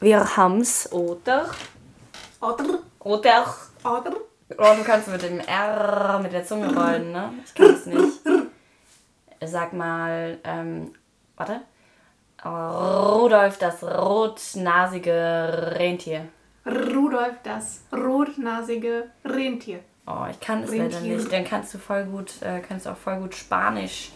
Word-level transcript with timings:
Wir 0.00 0.36
haben's, 0.36 0.92
oder? 0.92 1.48
Oder? 2.40 2.64
Oder? 3.00 3.46
Oder? 3.84 4.16
Oh, 4.58 4.74
du 4.76 4.84
kannst 4.84 5.08
mit 5.08 5.22
dem 5.22 5.40
R 5.40 6.20
mit 6.22 6.32
der 6.32 6.44
Zunge 6.44 6.72
rollen, 6.74 7.12
ne? 7.12 7.32
Ich 7.44 7.54
kann 7.54 7.74
es 7.74 7.86
nicht. 7.86 8.20
Sag 9.44 9.72
mal, 9.72 10.38
ähm, 10.44 10.92
warte. 11.36 11.62
Rudolf, 12.44 13.58
das 13.58 13.82
rotnasige 13.82 15.74
Rentier. 15.78 16.28
Rudolf, 16.66 17.34
das 17.42 17.80
rotnasige 17.92 19.10
Rentier. 19.24 19.80
Oh, 20.06 20.26
ich 20.30 20.38
kann 20.38 20.62
es 20.62 20.74
leider 20.74 21.00
nicht. 21.00 21.32
Dann 21.32 21.44
kannst 21.44 21.74
du 21.74 21.78
voll 21.78 22.04
gut, 22.04 22.40
äh, 22.42 22.60
kannst 22.60 22.86
du 22.86 22.90
auch 22.90 22.96
voll 22.96 23.16
gut 23.16 23.34
Spanisch. 23.34 24.12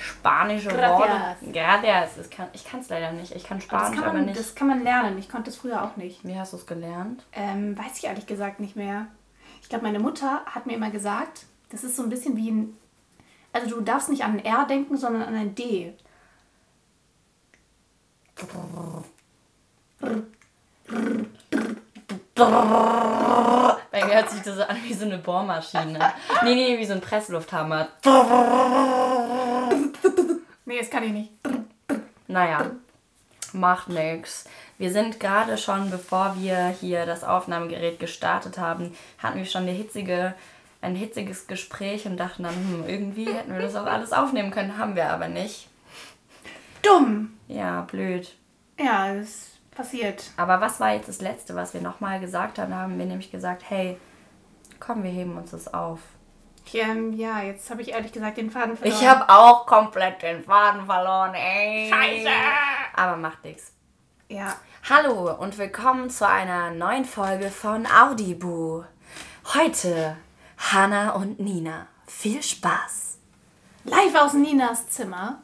Spanische 0.00 0.68
Gracias. 0.68 1.42
Worte. 1.42 1.52
Gracias. 1.52 2.16
Das 2.16 2.30
kann, 2.30 2.48
ich 2.52 2.64
kann 2.64 2.80
es 2.80 2.88
leider 2.88 3.12
nicht. 3.12 3.34
Ich 3.34 3.44
kann 3.44 3.58
Das 3.58 3.64
Spanisch, 3.64 3.96
kann, 3.98 4.04
aber 4.04 4.12
man, 4.18 4.26
nicht. 4.26 4.38
das 4.38 4.54
kann 4.54 4.68
man 4.68 4.82
lernen. 4.84 5.18
Ich 5.18 5.28
konnte 5.28 5.50
es 5.50 5.56
früher 5.56 5.82
auch 5.82 5.96
nicht. 5.96 6.24
Wie 6.26 6.38
hast 6.38 6.52
du 6.52 6.56
es 6.56 6.66
gelernt? 6.66 7.24
Ähm, 7.32 7.76
weiß 7.76 7.98
ich 7.98 8.04
ehrlich 8.04 8.26
gesagt 8.26 8.60
nicht 8.60 8.76
mehr. 8.76 9.06
Ich 9.62 9.68
glaube, 9.68 9.84
meine 9.84 9.98
Mutter 9.98 10.42
hat 10.46 10.66
mir 10.66 10.74
immer 10.74 10.90
gesagt, 10.90 11.46
das 11.70 11.84
ist 11.84 11.96
so 11.96 12.02
ein 12.02 12.08
bisschen 12.08 12.36
wie 12.36 12.50
ein. 12.50 12.76
Also 13.52 13.68
du 13.68 13.80
darfst 13.80 14.08
nicht 14.08 14.24
an 14.24 14.32
ein 14.38 14.44
R 14.44 14.66
denken, 14.66 14.96
sondern 14.96 15.22
an 15.22 15.34
ein 15.34 15.54
D. 15.54 15.92
Bei 23.90 24.04
mir 24.04 24.14
hört 24.14 24.30
sich 24.30 24.42
das 24.42 24.58
an 24.60 24.76
wie 24.84 24.94
so 24.94 25.04
eine 25.04 25.18
Bohrmaschine. 25.18 25.98
nee, 26.44 26.54
nee, 26.54 26.78
wie 26.78 26.84
so 26.86 26.92
ein 26.94 27.00
Presslufthammer. 27.00 27.88
Nee, 30.68 30.80
das 30.80 30.90
kann 30.90 31.02
ich 31.02 31.12
nicht. 31.12 31.32
Naja, 32.26 32.72
macht 33.54 33.88
nix. 33.88 34.44
Wir 34.76 34.92
sind 34.92 35.18
gerade 35.18 35.56
schon, 35.56 35.88
bevor 35.88 36.36
wir 36.38 36.68
hier 36.78 37.06
das 37.06 37.24
Aufnahmegerät 37.24 37.98
gestartet 37.98 38.58
haben, 38.58 38.94
hatten 39.16 39.38
wir 39.38 39.46
schon 39.46 39.62
eine 39.62 39.70
hitzige, 39.70 40.34
ein 40.82 40.94
hitziges 40.94 41.46
Gespräch 41.46 42.04
und 42.04 42.18
dachten 42.18 42.42
dann, 42.42 42.54
hm, 42.54 42.84
irgendwie 42.86 43.32
hätten 43.32 43.54
wir 43.54 43.62
das 43.62 43.76
auch 43.76 43.86
alles 43.86 44.12
aufnehmen 44.12 44.50
können, 44.50 44.76
haben 44.76 44.94
wir 44.94 45.08
aber 45.08 45.28
nicht. 45.28 45.70
Dumm. 46.82 47.32
Ja, 47.46 47.80
blöd. 47.80 48.36
Ja, 48.78 49.14
das 49.14 49.52
passiert. 49.70 50.32
Aber 50.36 50.60
was 50.60 50.80
war 50.80 50.92
jetzt 50.92 51.08
das 51.08 51.22
Letzte, 51.22 51.54
was 51.54 51.72
wir 51.72 51.80
nochmal 51.80 52.20
gesagt 52.20 52.58
haben? 52.58 52.72
Da 52.72 52.80
haben 52.80 52.98
wir 52.98 53.06
nämlich 53.06 53.30
gesagt, 53.30 53.62
hey, 53.70 53.96
komm, 54.78 55.02
wir 55.02 55.10
heben 55.10 55.38
uns 55.38 55.52
das 55.52 55.72
auf. 55.72 56.00
Ähm, 56.74 57.12
ja, 57.14 57.40
jetzt 57.42 57.70
habe 57.70 57.82
ich 57.82 57.88
ehrlich 57.92 58.12
gesagt 58.12 58.36
den 58.36 58.50
Faden 58.50 58.76
verloren. 58.76 58.98
Ich 59.00 59.06
habe 59.06 59.28
auch 59.28 59.66
komplett 59.66 60.22
den 60.22 60.44
Faden 60.44 60.86
verloren, 60.86 61.34
ey. 61.34 61.90
Scheiße. 61.90 62.28
Aber 62.94 63.16
macht 63.16 63.44
nix. 63.44 63.72
Ja. 64.28 64.56
Hallo 64.88 65.32
und 65.34 65.56
willkommen 65.58 66.10
zu 66.10 66.26
einer 66.28 66.70
neuen 66.70 67.04
Folge 67.04 67.50
von 67.50 67.86
Audibu. 67.86 68.84
Heute 69.54 70.16
Hanna 70.58 71.10
und 71.12 71.40
Nina. 71.40 71.86
Viel 72.06 72.42
Spaß. 72.42 73.18
Live 73.84 74.14
aus 74.14 74.34
Ninas 74.34 74.88
Zimmer. 74.88 75.42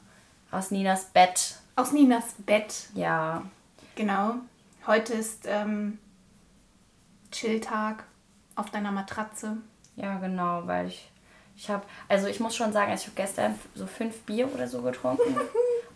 Aus 0.50 0.70
Ninas 0.70 1.06
Bett. 1.06 1.56
Aus 1.76 1.92
Ninas 1.92 2.34
Bett. 2.38 2.88
Ja, 2.94 3.42
Genau. 3.96 4.34
Heute 4.86 5.14
ist 5.14 5.46
ähm, 5.46 5.98
Chilltag 7.30 8.04
auf 8.56 8.70
deiner 8.70 8.90
Matratze. 8.92 9.56
ja 9.96 10.16
genau, 10.18 10.66
weil 10.66 10.88
ich 10.88 11.10
ich 11.56 11.70
habe 11.70 11.84
also 12.08 12.26
ich 12.26 12.40
muss 12.40 12.56
schon 12.56 12.72
sagen, 12.72 12.90
also 12.90 13.02
ich 13.02 13.06
habe 13.06 13.16
gestern 13.16 13.58
so 13.74 13.86
fünf 13.86 14.22
Bier 14.22 14.52
oder 14.52 14.68
so 14.68 14.82
getrunken. 14.82 15.36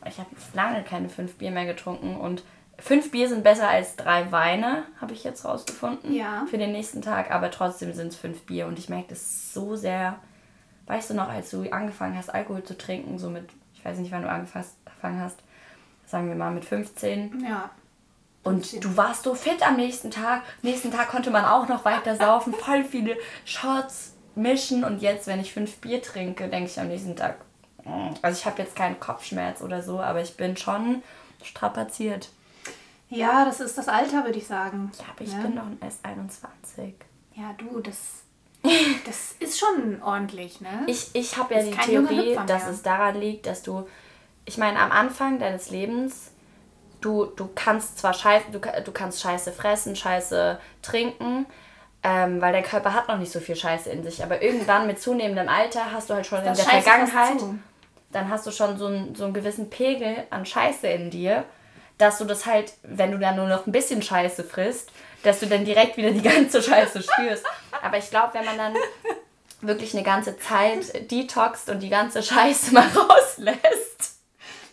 Ich 0.07 0.19
habe 0.19 0.31
lange 0.55 0.85
keine 0.85 1.09
fünf 1.09 1.35
Bier 1.35 1.51
mehr 1.51 1.67
getrunken 1.67 2.17
und 2.17 2.45
fünf 2.79 3.11
Bier 3.11 3.29
sind 3.29 3.43
besser 3.43 3.69
als 3.69 3.97
drei 3.97 4.31
Weine, 4.31 4.85
habe 5.01 5.13
ich 5.13 5.25
jetzt 5.25 5.45
rausgefunden. 5.45 6.15
Ja. 6.15 6.47
Für 6.49 6.59
den 6.59 6.73
nächsten 6.73 7.03
Tag, 7.03 7.31
aber 7.31 7.51
trotzdem 7.51 7.93
sind 7.93 8.09
es 8.09 8.17
fünf 8.17 8.43
Bier 8.43 8.67
und 8.67 8.79
ich 8.79 8.89
merke 8.89 9.09
das 9.11 9.53
so 9.53 9.77
sehr. 9.77 10.19
Weißt 10.87 11.11
du 11.11 11.15
noch, 11.15 11.29
als 11.29 11.51
du 11.51 11.69
angefangen 11.71 12.17
hast, 12.17 12.31
Alkohol 12.31 12.63
zu 12.63 12.79
trinken, 12.79 13.19
so 13.19 13.29
mit, 13.29 13.51
ich 13.75 13.85
weiß 13.85 13.99
nicht, 13.99 14.11
wann 14.13 14.23
du 14.23 14.31
angefangen 14.31 15.21
hast, 15.21 15.43
sagen 16.07 16.29
wir 16.29 16.37
mal 16.37 16.53
mit 16.53 16.65
15. 16.65 17.45
Ja. 17.47 17.71
Und 18.43 18.83
du 18.83 18.97
warst 18.97 19.25
so 19.25 19.35
fit 19.35 19.67
am 19.67 19.77
nächsten 19.77 20.11
Tag. 20.11 20.43
Nächsten 20.63 20.91
Tag 20.91 21.09
konnte 21.09 21.31
man 21.31 21.45
auch 21.45 21.69
noch 21.69 21.85
weiter 21.85 22.17
saufen, 22.17 22.55
voll 22.55 22.85
viele 22.85 23.17
Shots 23.45 24.15
mischen. 24.39 24.85
Und 24.85 25.03
jetzt, 25.03 25.27
wenn 25.27 25.41
ich 25.41 25.53
fünf 25.53 25.77
Bier 25.79 26.03
trinke, 26.03 26.49
denke 26.49 26.71
ich 26.71 26.81
am 26.81 26.89
nächsten 26.89 27.17
Tag, 27.17 27.37
mm. 27.85 28.11
also 28.23 28.39
ich 28.39 28.47
habe 28.47 28.63
jetzt 28.63 28.75
keinen 28.77 28.99
Kopfschmerz 29.01 29.61
oder 29.61 29.83
so, 29.83 30.01
aber 30.01 30.21
ich 30.23 30.37
bin 30.37 30.57
schon 30.57 31.03
strapaziert. 31.43 32.31
Ja, 33.11 33.45
das 33.45 33.61
ist 33.61 33.79
das 33.79 33.89
Alter, 33.89 34.25
würde 34.25 34.39
ich 34.39 34.47
sagen. 34.47 34.93
Ja, 34.99 35.05
aber 35.15 35.25
ich 35.25 35.33
Ja? 35.33 35.41
bin 35.41 35.55
noch 35.55 35.65
erst 35.81 36.05
21. 36.05 36.95
Ja, 37.35 37.55
du, 37.57 37.81
das, 37.81 38.23
das 39.07 39.35
ist 39.39 39.59
schon 39.59 40.03
ordentlich, 40.03 40.61
ne? 40.61 40.85
Ich, 40.87 41.11
ich 41.15 41.37
habe 41.37 41.55
ja 41.55 41.63
die 41.63 41.71
Theorie, 41.71 42.39
dass 42.47 42.67
es 42.69 42.83
daran 42.83 43.19
liegt, 43.19 43.47
dass 43.47 43.63
du, 43.63 43.89
ich 44.45 44.59
meine, 44.59 44.79
am 44.79 44.93
Anfang 44.93 45.39
deines 45.39 45.71
Lebens, 45.71 46.33
du, 47.01 47.27
du 47.27 47.49
kannst 47.55 47.99
zwar 47.99 48.13
scheiße, 48.13 48.47
du, 48.51 48.59
du 48.59 48.93
kannst 48.93 49.21
Scheiße 49.21 49.53
fressen, 49.53 49.97
Scheiße 49.97 50.61
trinken, 50.83 51.47
ähm, 52.03 52.41
weil 52.41 52.53
dein 52.53 52.63
Körper 52.63 52.95
hat 52.95 53.09
noch 53.09 53.19
nicht 53.19 53.33
so 53.33 53.41
viel 53.41 53.57
Scheiße 53.57 53.91
in 53.91 54.03
sich. 54.03 54.23
Aber 54.23 54.43
irgendwann 54.43 54.87
mit 54.87 55.01
zunehmendem 55.01 55.49
Alter 55.49 55.93
hast 55.93 56.11
du 56.11 56.15
halt 56.15 56.27
schon 56.27 56.41
in 56.41 56.47
Das 56.47 56.59
der 56.59 56.65
Scheiße 56.65 56.83
Vergangenheit, 56.83 57.37
dann 58.13 58.29
hast 58.29 58.47
du 58.47 58.51
schon 58.51 58.79
so 58.79 58.87
einen, 58.87 59.15
so 59.15 59.25
einen 59.25 59.35
gewissen 59.35 59.71
Pegel 59.71 60.25
an 60.31 60.47
Scheiße 60.47 60.87
in 60.87 61.11
dir, 61.11 61.45
dass 61.99 62.19
du 62.19 62.25
das 62.25 62.47
halt, 62.47 62.73
wenn 62.83 63.11
du 63.11 63.19
dann 63.19 63.37
nur 63.37 63.49
noch 63.49 63.67
ein 63.67 63.73
bisschen 63.73 64.03
Scheiße 64.03 64.45
frisst, 64.45 64.91
dass 65.25 65.41
du 65.41 65.47
dann 65.47 65.65
direkt 65.65 65.97
wieder 65.97 66.13
die 66.13 66.23
ganze 66.23 66.63
Scheiße 66.63 67.03
spürst. 67.03 67.45
Aber 67.83 67.99
ich 67.99 68.09
glaube, 68.11 68.35
wenn 68.35 68.45
man 68.45 68.57
dann 68.57 68.75
wirklich 69.61 69.95
eine 69.95 70.05
ganze 70.05 70.39
Zeit 70.39 71.11
detoxt 71.11 71.69
und 71.69 71.81
die 71.81 71.89
ganze 71.89 72.23
Scheiße 72.23 72.73
mal 72.73 72.87
rauslässt. 72.95 74.08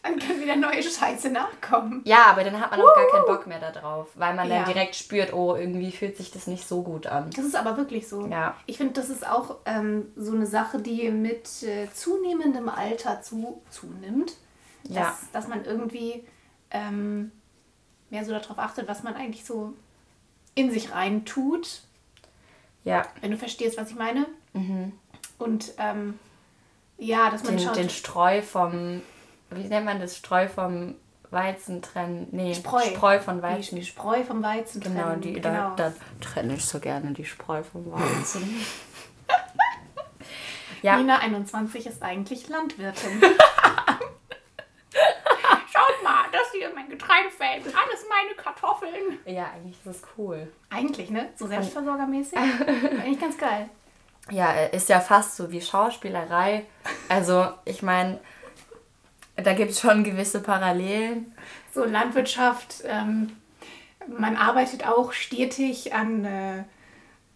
Dann 0.05 0.19
kann 0.19 0.39
wieder 0.39 0.55
neue 0.55 0.83
Scheiße 0.83 1.29
nachkommen. 1.31 2.01
Ja, 2.05 2.25
aber 2.27 2.43
dann 2.43 2.59
hat 2.59 2.69
man 2.71 2.79
auch 2.79 2.93
gar 2.95 3.07
keinen 3.07 3.25
Bock 3.25 3.47
mehr 3.47 3.59
darauf, 3.59 4.07
weil 4.15 4.35
man 4.35 4.47
Ja. 4.49 4.57
dann 4.63 4.65
direkt 4.73 4.95
spürt, 4.95 5.33
oh, 5.33 5.55
irgendwie 5.55 5.91
fühlt 5.91 6.15
sich 6.15 6.29
das 6.31 6.45
nicht 6.47 6.67
so 6.67 6.83
gut 6.83 7.07
an. 7.07 7.31
Das 7.35 7.43
ist 7.43 7.55
aber 7.55 7.75
wirklich 7.77 8.07
so. 8.07 8.27
Ja. 8.27 8.55
Ich 8.67 8.77
finde, 8.77 8.93
das 8.93 9.09
ist 9.09 9.27
auch 9.27 9.57
ähm, 9.65 10.11
so 10.15 10.33
eine 10.33 10.45
Sache, 10.45 10.79
die 10.79 11.09
mit 11.09 11.63
äh, 11.63 11.87
zunehmendem 11.91 12.69
Alter 12.69 13.21
zu, 13.23 13.61
zunimmt. 13.71 14.33
Dass, 14.83 14.95
Ja. 14.95 15.17
dass 15.33 15.47
man 15.47 15.65
irgendwie 15.65 16.23
ähm, 16.69 17.31
mehr 18.11 18.23
so 18.25 18.31
darauf 18.31 18.59
achtet, 18.59 18.87
was 18.87 19.01
man 19.01 19.15
eigentlich 19.15 19.43
so 19.45 19.73
in 20.53 20.69
sich 20.71 20.91
rein 20.93 21.25
tut. 21.25 21.81
Ja, 22.83 23.07
Wenn 23.21 23.31
du 23.31 23.37
verstehst, 23.37 23.77
was 23.79 23.89
ich 23.89 23.95
meine. 23.95 24.27
Und 25.39 25.71
ähm, 25.79 26.19
ja, 26.99 27.31
dass 27.31 27.43
man 27.43 27.57
den, 27.57 27.65
schaut. 27.65 27.75
den 27.77 27.89
Streu 27.89 28.41
vom, 28.43 29.01
wie 29.51 29.63
nennt 29.63 29.85
man 29.85 29.99
das, 29.99 30.17
Streu 30.17 30.47
vom 30.47 30.95
Weizen 31.31 31.81
trennen? 31.81 32.27
Nee, 32.31 32.55
Spreu. 32.55 32.81
Spreu 32.83 33.19
von 33.19 33.37
die, 33.37 33.43
Weizen. 33.43 33.75
die 33.77 33.85
Spreu 33.85 34.23
vom 34.23 34.41
Weizen 34.43 34.81
Genau, 34.81 35.03
trennen. 35.03 35.21
die, 35.21 35.33
genau. 35.33 35.73
Da, 35.75 35.89
da 35.89 35.93
trenne 36.21 36.55
ich 36.55 36.65
so 36.65 36.79
gerne 36.79 37.11
die 37.11 37.25
Spreu 37.25 37.63
vom 37.63 37.91
Weizen. 37.91 38.65
ja, 40.81 40.97
Nina 40.97 41.19
21 41.19 41.85
ist 41.87 42.01
eigentlich 42.03 42.47
Landwirtin. 42.49 43.21
Schaut 45.71 46.03
mal, 46.03 46.23
das 46.31 46.51
hier 46.53 46.69
ist 46.69 46.75
mein 46.75 46.87
Getreidefeld. 46.89 47.65
Alles 47.65 48.05
meine 48.09 48.33
Kartoffeln. 48.37 49.19
ja, 49.25 49.51
eigentlich 49.53 49.75
ist 49.77 49.85
das 49.85 50.01
cool. 50.17 50.49
Eigentlich, 50.69 51.09
ne? 51.09 51.29
So 51.35 51.47
selbstversorgermäßig. 51.47 52.37
Eigentlich 52.37 53.19
ganz 53.19 53.37
geil. 53.37 53.69
Ja, 54.31 54.53
äh, 54.53 54.75
ist 54.75 54.87
ja 54.89 55.01
fast 55.01 55.35
so 55.35 55.51
wie 55.51 55.61
Schauspielerei. 55.61 56.65
Also, 57.09 57.49
ich 57.65 57.83
meine, 57.83 58.19
da 59.35 59.53
gibt 59.53 59.71
es 59.71 59.79
schon 59.79 60.03
gewisse 60.03 60.39
Parallelen. 60.39 61.33
So 61.73 61.83
Landwirtschaft, 61.83 62.83
ähm, 62.85 63.31
man 64.07 64.37
arbeitet 64.37 64.87
auch 64.87 65.13
stetig 65.13 65.93
an 65.93 66.25
äh, 66.25 66.63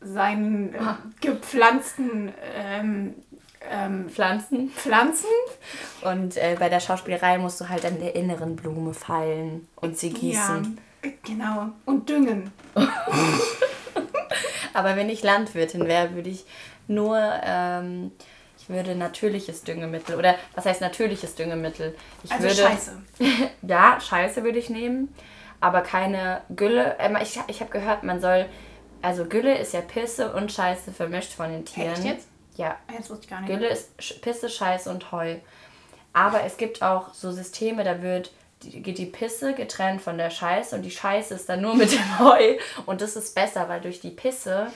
seinen 0.02 0.74
äh, 0.74 0.78
gepflanzten 1.20 2.34
ähm, 2.56 3.16
ähm, 3.70 4.10
Pflanzen. 4.10 4.70
Pflanzen. 4.70 5.28
Und 6.02 6.38
äh, 6.38 6.56
bei 6.58 6.70
der 6.70 6.80
Schauspielerei 6.80 7.38
musst 7.38 7.60
du 7.60 7.68
halt 7.68 7.86
an 7.86 8.00
der 8.00 8.16
inneren 8.16 8.56
Blume 8.56 8.94
feilen 8.94 9.68
und 9.76 9.98
sie 9.98 10.12
gießen. 10.12 10.80
Ja, 11.04 11.12
genau. 11.26 11.70
Und 11.86 12.08
düngen. 12.10 12.52
Aber 14.74 14.96
wenn 14.96 15.10
ich 15.10 15.24
Landwirtin 15.24 15.88
wäre, 15.88 16.16
würde 16.16 16.30
ich 16.30 16.46
nur, 16.88 17.20
ähm, 17.44 18.12
ich 18.70 18.76
würde 18.76 18.96
natürliches 18.96 19.64
Düngemittel, 19.64 20.16
oder 20.16 20.36
was 20.56 20.66
heißt 20.66 20.80
natürliches 20.82 21.36
Düngemittel? 21.36 21.96
Ich 22.24 22.32
Also 22.32 22.44
würde, 22.44 22.56
scheiße. 22.56 23.02
Ja, 23.64 24.00
Scheiße 24.00 24.44
würde 24.44 24.60
ich 24.60 24.70
nehmen, 24.70 25.14
aber 25.60 25.82
keine 25.82 26.42
Gülle. 26.56 26.96
Ähm, 27.00 27.18
ich 27.22 27.40
ich 27.48 27.60
habe 27.62 27.72
gehört, 27.72 28.04
man 28.04 28.22
soll, 28.22 28.46
also 29.02 29.26
Gülle 29.26 29.58
ist 29.58 29.74
ja 29.74 29.82
Pisse 29.82 30.32
und 30.34 30.52
Scheiße 30.52 30.92
vermischt 30.94 31.34
von 31.34 31.52
den 31.52 31.66
Tieren. 31.66 31.94
Echt 31.94 32.04
jetzt? 32.04 32.28
Ja, 32.56 32.76
Ah, 32.88 32.94
Jetzt 32.98 33.10
wusste 33.10 33.24
ich 33.26 33.30
gar 33.30 33.42
nicht. 33.42 33.50
Gülle 33.50 33.68
ist 33.70 34.22
Pisse, 34.22 34.50
Scheiße 34.50 34.90
und 34.90 35.12
Heu. 35.12 35.36
Aber 36.14 36.44
es 36.44 36.58
gibt 36.58 36.82
auch 36.82 37.14
so 37.14 37.32
Systeme, 37.32 37.84
da 37.84 38.02
wird 38.02 38.32
die, 38.64 38.82
geht 38.82 38.98
die 38.98 39.06
Pisse 39.06 39.54
getrennt 39.54 40.02
von 40.02 40.18
der 40.18 40.30
Scheiße 40.30 40.76
und 40.76 40.82
die 40.82 40.92
Scheiße 40.92 41.34
ist 41.36 41.48
dann 41.48 41.62
nur 41.62 41.76
mit 41.76 41.92
dem 41.94 42.20
Heu. 42.20 42.58
Und 42.86 43.02
das 43.02 43.16
ist 43.16 43.34
besser, 43.34 43.70
weil 43.70 43.80
durch 43.80 44.02
die 44.02 44.10
Pisse, 44.10 44.68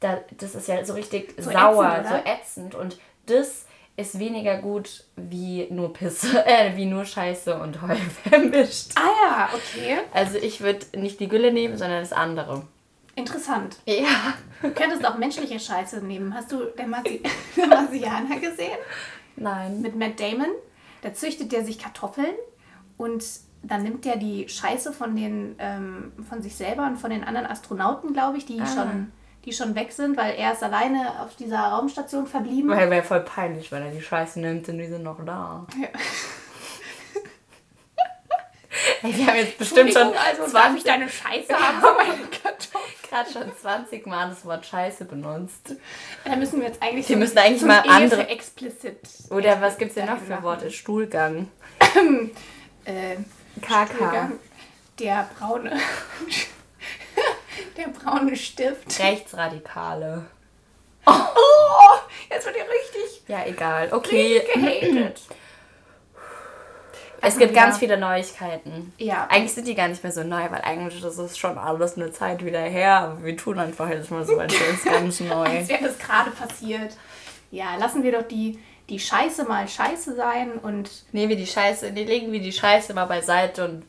da, 0.00 0.18
das 0.38 0.54
ist 0.54 0.68
ja 0.68 0.84
so 0.84 0.92
richtig 0.92 1.34
so 1.38 1.50
sauer, 1.50 1.96
ätzend, 1.96 2.08
so 2.08 2.30
ätzend. 2.30 2.74
Und 2.74 2.98
das 3.26 3.66
ist 3.96 4.18
weniger 4.18 4.58
gut 4.58 5.04
wie 5.16 5.66
nur 5.70 5.92
Pisse, 5.92 6.44
äh, 6.46 6.76
wie 6.76 6.86
nur 6.86 7.04
Scheiße 7.04 7.58
und 7.58 7.82
Heu 7.82 7.94
vermischt. 8.22 8.92
Ah 8.96 9.10
ja, 9.22 9.48
okay. 9.54 9.98
Also 10.12 10.38
ich 10.38 10.60
würde 10.60 10.86
nicht 10.96 11.20
die 11.20 11.28
Gülle 11.28 11.52
nehmen, 11.52 11.76
sondern 11.76 12.00
das 12.00 12.12
andere. 12.12 12.62
Interessant. 13.14 13.76
Ja. 13.84 14.34
Du 14.62 14.70
könntest 14.70 15.06
auch 15.06 15.18
menschliche 15.18 15.60
Scheiße 15.60 16.02
nehmen. 16.02 16.34
Hast 16.34 16.50
du 16.50 16.64
den 16.64 16.88
Marsi 16.88 17.22
Marsianer 17.68 18.40
gesehen? 18.40 18.78
Nein. 19.36 19.82
Mit 19.82 19.96
Matt 19.96 20.18
Damon. 20.18 20.48
Da 21.02 21.12
züchtet 21.12 21.52
der 21.52 21.64
sich 21.64 21.78
Kartoffeln 21.78 22.34
und 22.96 23.24
dann 23.62 23.82
nimmt 23.82 24.04
der 24.04 24.16
die 24.16 24.48
Scheiße 24.48 24.92
von 24.92 25.14
den 25.14 25.56
ähm, 25.58 26.12
von 26.28 26.42
sich 26.42 26.54
selber 26.54 26.86
und 26.86 26.96
von 26.96 27.10
den 27.10 27.24
anderen 27.24 27.46
Astronauten, 27.46 28.12
glaube 28.12 28.38
ich, 28.38 28.46
die 28.46 28.60
ah. 28.60 28.66
schon 28.66 29.12
die 29.44 29.52
schon 29.52 29.74
weg 29.74 29.92
sind, 29.92 30.16
weil 30.16 30.34
er 30.34 30.52
ist 30.52 30.62
alleine 30.62 31.20
auf 31.20 31.34
dieser 31.36 31.58
Raumstation 31.58 32.26
verblieben. 32.26 32.70
Weil 32.70 32.90
wäre 32.90 33.02
voll 33.02 33.20
peinlich, 33.20 33.72
wenn 33.72 33.82
er 33.82 33.90
die 33.90 34.00
Scheiße 34.02 34.40
nimmt 34.40 34.68
und 34.68 34.78
die 34.78 34.86
sind 34.86 35.02
noch 35.02 35.24
da. 35.24 35.66
Ja. 35.80 35.88
Ey, 39.02 39.16
wir 39.16 39.26
haben 39.26 39.36
jetzt 39.36 39.58
bestimmt 39.58 39.92
schon 39.92 40.14
also 40.14 40.46
20 40.46 40.52
darf 40.52 40.76
ich 40.76 40.84
deine 40.84 41.08
Scheiße 41.08 41.52
haben 41.52 41.80
für 41.80 41.92
meine 41.92 42.26
Kartoffeln. 42.28 42.82
Gerade 43.08 43.30
schon 43.30 43.52
20 43.60 44.06
Mal 44.06 44.30
das 44.30 44.44
Wort 44.44 44.64
Scheiße 44.64 45.04
benutzt. 45.04 45.74
Da 46.24 46.36
müssen 46.36 46.60
wir 46.60 46.68
jetzt 46.68 46.82
eigentlich. 46.82 47.08
Wir 47.08 47.16
so 47.16 47.20
müssen 47.20 47.38
eigentlich 47.38 47.62
mal 47.62 47.82
andere. 47.86 48.28
Explicit. 48.28 49.00
Oder 49.30 49.60
was 49.60 49.76
gibt 49.76 49.90
es 49.90 49.96
denn 49.96 50.06
noch 50.06 50.18
für 50.18 50.42
Worte? 50.42 50.70
Stuhlgang. 50.70 51.48
äh, 52.84 53.16
KK. 53.60 54.32
Der 54.98 55.28
braune. 55.36 55.78
der 57.76 57.88
braune 57.88 58.36
Stift. 58.36 58.98
Rechtsradikale. 59.00 60.26
Oh, 61.06 61.12
jetzt 62.30 62.46
wird 62.46 62.56
ihr 62.56 62.62
richtig. 62.62 63.22
Ja, 63.28 63.44
egal. 63.46 63.92
Okay. 63.92 64.42
Gehatet. 64.54 65.20
Es 67.24 67.38
gibt 67.38 67.54
ganz 67.54 67.78
viele 67.78 67.96
Neuigkeiten. 67.98 68.92
Ja. 68.98 69.28
Eigentlich 69.30 69.52
sind 69.52 69.68
die 69.68 69.76
gar 69.76 69.86
nicht 69.86 70.02
mehr 70.02 70.10
so 70.12 70.24
neu, 70.24 70.50
weil 70.50 70.60
eigentlich 70.62 71.00
das 71.00 71.18
ist 71.18 71.38
schon 71.38 71.56
alles 71.56 71.96
eine 71.96 72.10
Zeit 72.10 72.44
wieder 72.44 72.60
her. 72.60 72.98
Aber 72.98 73.24
wir 73.24 73.36
tun 73.36 73.60
einfach 73.60 73.88
jetzt 73.88 74.10
mal 74.10 74.26
so, 74.26 74.36
als 74.38 74.52
wäre 74.52 74.72
es 74.72 74.84
ganz 74.84 75.20
neu. 75.20 75.44
als 75.44 75.68
wäre 75.68 75.84
das 75.84 75.98
gerade 75.98 76.32
passiert. 76.32 76.96
Ja, 77.52 77.76
lassen 77.76 78.02
wir 78.02 78.10
doch 78.10 78.26
die, 78.26 78.58
die 78.88 78.98
Scheiße 78.98 79.44
mal 79.44 79.68
Scheiße 79.68 80.16
sein 80.16 80.54
und. 80.54 80.90
Nehmen 81.12 81.30
wir 81.30 81.36
die 81.36 81.46
Scheiße, 81.46 81.92
nee, 81.92 82.04
legen 82.04 82.32
wir 82.32 82.40
die 82.40 82.52
Scheiße 82.52 82.92
mal 82.92 83.04
beiseite 83.04 83.66
und 83.66 83.84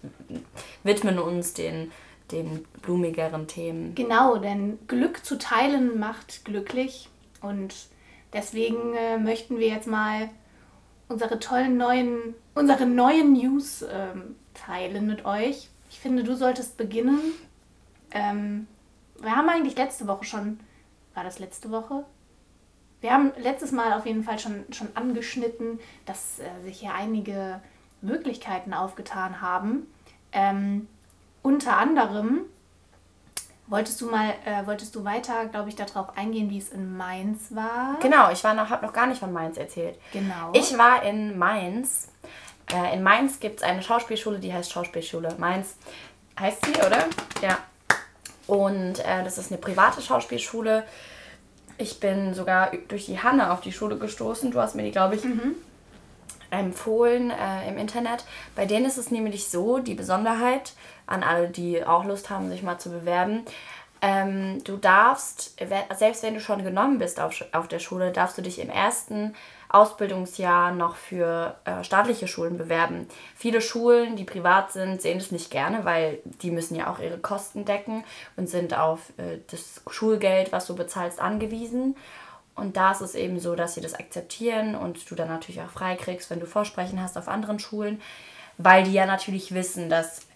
widmen 0.83 1.17
uns 1.17 1.53
den, 1.53 1.91
den 2.31 2.65
blumigeren 2.81 3.47
Themen. 3.47 3.95
Genau, 3.95 4.37
denn 4.37 4.79
Glück 4.87 5.25
zu 5.25 5.37
teilen 5.37 5.99
macht 5.99 6.45
glücklich. 6.45 7.09
Und 7.41 7.73
deswegen 8.31 8.93
äh, 8.95 9.17
möchten 9.17 9.59
wir 9.59 9.67
jetzt 9.67 9.87
mal 9.87 10.29
unsere 11.09 11.39
tollen 11.39 11.77
neuen, 11.77 12.35
unsere 12.55 12.85
neuen 12.85 13.33
News 13.33 13.83
ähm, 13.91 14.35
teilen 14.53 15.05
mit 15.07 15.25
euch. 15.25 15.69
Ich 15.89 15.99
finde, 15.99 16.23
du 16.23 16.35
solltest 16.35 16.77
beginnen. 16.77 17.19
Ähm, 18.11 18.67
wir 19.19 19.35
haben 19.35 19.49
eigentlich 19.49 19.77
letzte 19.77 20.07
Woche 20.07 20.23
schon, 20.23 20.59
war 21.13 21.23
das 21.23 21.39
letzte 21.39 21.71
Woche? 21.71 22.05
Wir 23.01 23.11
haben 23.11 23.31
letztes 23.37 23.71
Mal 23.71 23.93
auf 23.93 24.05
jeden 24.05 24.23
Fall 24.23 24.39
schon, 24.39 24.63
schon 24.71 24.87
angeschnitten, 24.95 25.79
dass 26.05 26.39
äh, 26.39 26.63
sich 26.63 26.79
hier 26.79 26.93
einige 26.93 27.61
Möglichkeiten 28.01 28.73
aufgetan 28.73 29.41
haben. 29.41 29.87
Ähm, 30.31 30.87
unter 31.43 31.77
anderem 31.77 32.45
Wolltest 33.67 34.01
du 34.01 34.09
mal, 34.09 34.33
äh, 34.45 34.65
wolltest 34.67 34.93
du 34.93 35.05
weiter, 35.05 35.45
glaube 35.45 35.69
ich, 35.69 35.75
darauf 35.75 36.17
eingehen, 36.17 36.49
wie 36.49 36.57
es 36.57 36.69
in 36.69 36.97
Mainz 36.97 37.47
war? 37.51 37.97
Genau, 38.01 38.29
ich 38.29 38.43
war 38.43 38.53
noch, 38.53 38.69
habe 38.69 38.85
noch 38.85 38.91
gar 38.91 39.07
nicht 39.07 39.19
von 39.19 39.31
Mainz 39.31 39.57
erzählt. 39.57 39.97
Genau. 40.11 40.51
Ich 40.51 40.77
war 40.77 41.03
in 41.03 41.37
Mainz. 41.37 42.09
Äh, 42.71 42.93
in 42.93 43.03
Mainz 43.03 43.39
gibt 43.39 43.59
es 43.59 43.63
eine 43.63 43.81
Schauspielschule, 43.81 44.39
die 44.39 44.53
heißt 44.53 44.69
Schauspielschule 44.69 45.35
Mainz. 45.37 45.77
Heißt 46.37 46.65
sie, 46.65 46.73
oder? 46.73 47.05
Ja. 47.41 47.57
Und 48.47 48.99
äh, 48.99 49.23
das 49.23 49.37
ist 49.37 49.51
eine 49.51 49.61
private 49.61 50.01
Schauspielschule. 50.01 50.83
Ich 51.77 52.01
bin 52.01 52.33
sogar 52.33 52.71
durch 52.89 53.05
die 53.05 53.23
Hanne 53.23 53.51
auf 53.51 53.61
die 53.61 53.71
Schule 53.71 53.97
gestoßen. 53.97 54.51
Du 54.51 54.59
hast 54.59 54.75
mir 54.75 54.83
die, 54.83 54.91
glaube 54.91 55.15
ich, 55.15 55.23
mhm. 55.23 55.55
empfohlen 56.51 57.31
äh, 57.31 57.69
im 57.69 57.77
Internet. 57.77 58.25
Bei 58.55 58.65
denen 58.65 58.85
ist 58.85 58.97
es 58.97 59.09
nämlich 59.09 59.49
so, 59.49 59.79
die 59.79 59.95
Besonderheit, 59.95 60.73
an 61.05 61.23
alle, 61.23 61.49
die 61.49 61.85
auch 61.85 62.05
Lust 62.05 62.29
haben, 62.29 62.49
sich 62.49 62.63
mal 62.63 62.77
zu 62.77 62.89
bewerben. 62.89 63.45
Ähm, 64.01 64.61
du 64.65 64.75
darfst, 64.75 65.57
selbst 65.95 66.23
wenn 66.23 66.33
du 66.33 66.41
schon 66.41 66.63
genommen 66.63 66.97
bist 66.97 67.21
auf, 67.21 67.43
auf 67.53 67.69
der 67.69 67.79
Schule, 67.79 68.11
darfst 68.11 68.37
du 68.37 68.41
dich 68.41 68.59
im 68.59 68.69
ersten 68.69 69.33
Ausbildungsjahr 69.69 70.71
noch 70.71 70.95
für 70.95 71.55
äh, 71.65 71.83
staatliche 71.83 72.27
Schulen 72.27 72.57
bewerben. 72.57 73.07
Viele 73.35 73.61
Schulen, 73.61 74.15
die 74.15 74.23
privat 74.23 74.71
sind, 74.71 75.01
sehen 75.01 75.17
das 75.19 75.31
nicht 75.31 75.49
gerne, 75.49 75.85
weil 75.85 76.19
die 76.25 76.51
müssen 76.51 76.75
ja 76.75 76.91
auch 76.91 76.99
ihre 76.99 77.17
Kosten 77.17 77.65
decken 77.65 78.03
und 78.35 78.47
sind 78.47 78.77
auf 78.77 79.13
äh, 79.17 79.39
das 79.49 79.81
Schulgeld, 79.89 80.51
was 80.51 80.67
du 80.67 80.75
bezahlst, 80.75 81.19
angewiesen. 81.19 81.95
Und 82.55 82.77
da 82.77 82.91
ist 82.91 83.01
es 83.01 83.15
eben 83.15 83.39
so, 83.39 83.55
dass 83.55 83.73
sie 83.73 83.81
das 83.81 83.95
akzeptieren 83.95 84.75
und 84.75 85.09
du 85.09 85.15
dann 85.15 85.27
natürlich 85.27 85.61
auch 85.61 85.71
freikriegst, 85.71 86.29
wenn 86.29 86.39
du 86.39 86.45
Vorsprechen 86.45 87.01
hast 87.01 87.17
auf 87.17 87.27
anderen 87.27 87.57
Schulen, 87.57 87.99
weil 88.57 88.83
die 88.83 88.93
ja 88.93 89.07
natürlich 89.07 89.55
wissen, 89.55 89.89
dass 89.89 90.27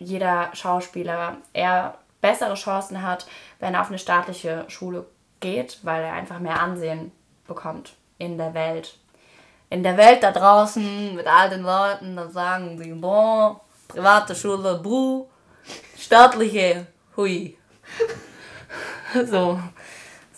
jeder 0.00 0.50
Schauspieler 0.54 1.36
eher 1.52 1.98
bessere 2.20 2.54
Chancen 2.54 3.02
hat, 3.02 3.26
wenn 3.60 3.74
er 3.74 3.82
auf 3.82 3.88
eine 3.88 3.98
staatliche 3.98 4.64
Schule 4.68 5.06
geht, 5.40 5.78
weil 5.82 6.02
er 6.02 6.14
einfach 6.14 6.38
mehr 6.38 6.60
Ansehen 6.60 7.12
bekommt 7.46 7.94
in 8.18 8.36
der 8.36 8.54
Welt. 8.54 8.96
In 9.70 9.82
der 9.82 9.96
Welt 9.96 10.22
da 10.22 10.32
draußen 10.32 11.14
mit 11.14 11.26
all 11.26 11.48
den 11.48 11.62
Leuten, 11.62 12.16
da 12.16 12.28
sagen 12.28 12.76
sie, 12.76 12.92
boah, 12.92 13.60
private 13.88 14.34
Schule, 14.34 14.80
buh, 14.82 15.26
staatliche, 15.96 16.86
hui. 17.16 17.56
so. 19.26 19.60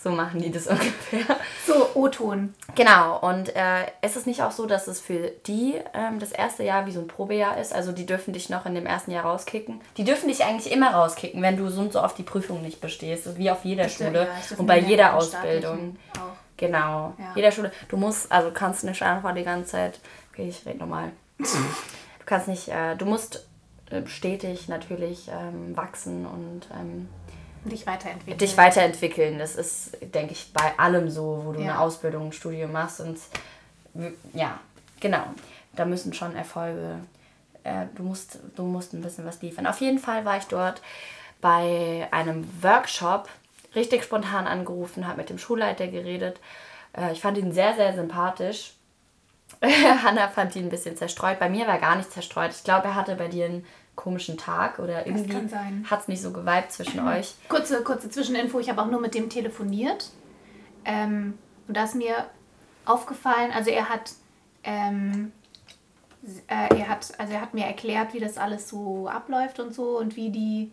So 0.02 0.10
machen 0.10 0.40
die 0.40 0.50
das 0.50 0.66
ungefähr. 0.69 1.37
So, 1.64 1.90
O-Ton. 1.94 2.54
Genau, 2.75 3.19
und 3.20 3.54
äh, 3.54 3.84
ist 4.02 4.16
es 4.16 4.26
nicht 4.26 4.43
auch 4.43 4.50
so, 4.50 4.66
dass 4.66 4.88
es 4.88 5.00
für 5.00 5.31
die 5.46 5.75
ähm, 5.94 6.19
das 6.19 6.32
erste 6.32 6.64
Jahr 6.64 6.87
wie 6.87 6.93
so 6.93 7.00
ein 7.00 7.06
Probejahr 7.06 7.58
ist? 7.58 7.72
Also 7.72 7.93
die 7.93 8.04
dürfen 8.04 8.32
dich 8.32 8.50
noch 8.50 8.66
in 8.66 8.75
dem 8.75 8.87
ersten 8.87 9.12
Jahr 9.12 9.25
rauskicken. 9.25 9.80
Die 9.97 10.04
dürfen 10.04 10.28
dich 10.28 10.44
eigentlich 10.44 10.73
immer 10.73 10.92
rauskicken, 10.92 11.40
wenn 11.40 11.56
du 11.56 11.68
so 11.68 11.82
und 11.82 11.92
so 11.92 12.02
oft 12.02 12.18
die 12.18 12.25
Prüfung 12.25 12.62
nicht 12.62 12.80
bestehst. 12.80 13.38
Wie 13.38 13.50
auf 13.50 13.64
jeder 13.64 13.85
Bitte, 13.85 14.04
Schule 14.04 14.23
ja, 14.23 14.56
und 14.59 14.66
bei 14.66 14.80
jeder 14.80 15.14
Ausbildung. 15.14 15.97
Auch. 16.18 16.56
Genau, 16.56 17.14
ja. 17.18 17.32
jeder 17.37 17.52
Schule. 17.52 17.71
Du 17.88 17.97
musst, 17.97 18.30
also 18.32 18.50
kannst 18.52 18.82
nicht 18.85 19.02
einfach 19.02 19.35
die 19.35 19.44
ganze 19.44 19.71
Zeit, 19.71 20.00
okay, 20.32 20.49
ich 20.49 20.66
rede 20.66 20.78
nochmal. 20.78 21.12
du 21.38 22.25
kannst 22.26 22.49
nicht, 22.49 22.68
äh, 22.68 22.97
du 22.97 23.04
musst 23.04 23.47
äh, 23.90 24.04
stetig 24.06 24.68
natürlich 24.68 25.28
ähm, 25.28 25.76
wachsen 25.76 26.26
und... 26.26 26.68
Ähm, 26.73 27.09
Dich 27.64 27.87
weiterentwickeln. 27.87 28.38
Dich 28.38 28.57
weiterentwickeln. 28.57 29.38
Das 29.38 29.54
ist, 29.54 29.97
denke 30.14 30.33
ich, 30.33 30.52
bei 30.52 30.78
allem 30.78 31.11
so, 31.11 31.42
wo 31.45 31.52
du 31.52 31.61
ja. 31.61 31.73
eine 31.73 31.81
Ausbildung, 31.81 32.26
ein 32.26 32.33
Studium 32.33 32.73
machst. 32.73 33.00
Und 33.00 33.19
ja, 34.33 34.59
genau. 35.00 35.25
Da 35.75 35.85
müssen 35.85 36.12
schon 36.12 36.35
Erfolge. 36.35 36.99
Äh, 37.62 37.87
du, 37.95 38.02
musst, 38.02 38.38
du 38.57 38.64
musst 38.64 38.92
ein 38.92 39.02
bisschen 39.02 39.25
was 39.25 39.40
liefern. 39.42 39.66
Auf 39.66 39.81
jeden 39.81 39.99
Fall 39.99 40.25
war 40.25 40.37
ich 40.37 40.45
dort 40.45 40.83
bei 41.40 42.09
einem 42.11 42.49
Workshop 42.62 43.28
richtig 43.75 44.04
spontan 44.04 44.47
angerufen, 44.47 45.07
habe 45.07 45.19
mit 45.19 45.31
dem 45.31 45.38
Schulleiter 45.38 45.87
geredet. 45.87 46.40
Äh, 46.97 47.12
ich 47.12 47.21
fand 47.21 47.38
ihn 47.38 47.52
sehr, 47.52 47.75
sehr 47.75 47.95
sympathisch. 47.95 48.75
Hanna 49.62 50.28
fand 50.28 50.57
ihn 50.57 50.64
ein 50.66 50.71
bisschen 50.71 50.97
zerstreut. 50.97 51.38
Bei 51.38 51.49
mir 51.49 51.66
war 51.66 51.78
gar 51.78 51.97
nicht 51.97 52.11
zerstreut. 52.11 52.50
Ich 52.50 52.64
glaube, 52.64 52.88
er 52.88 52.95
hatte 52.95 53.14
bei 53.14 53.28
dir 53.28 53.47
ein 53.47 53.66
komischen 54.02 54.37
Tag 54.37 54.80
oder 54.80 55.06
irgendwie 55.06 55.32
hat 55.85 56.00
es 56.00 56.09
nicht 56.09 56.21
so 56.21 56.32
geweibt 56.32 56.73
zwischen 56.73 57.06
euch. 57.06 57.37
Kurze, 57.49 57.85
kurze 57.85 58.11
Zwischeninfo, 58.11 58.59
ich 58.59 58.68
habe 58.68 58.82
auch 58.82 58.88
nur 58.88 59.00
mit 59.00 59.14
dem 59.14 59.30
telefoniert. 59.30 60.11
Ähm, 60.85 61.38
und 61.68 61.76
da 61.76 61.85
ist 61.85 61.94
mir 61.94 62.26
aufgefallen, 62.85 63.52
also 63.54 63.71
er 63.71 63.88
hat, 63.88 64.11
ähm, 64.64 65.30
äh, 66.49 66.76
er 66.76 66.88
hat, 66.88 67.12
also 67.16 67.32
er 67.32 67.40
hat 67.40 67.54
mir 67.54 67.64
erklärt, 67.64 68.12
wie 68.12 68.18
das 68.18 68.38
alles 68.38 68.68
so 68.68 69.06
abläuft 69.06 69.61
und 69.61 69.73
so 69.73 69.97
und 69.99 70.16
wie 70.16 70.30
die 70.30 70.73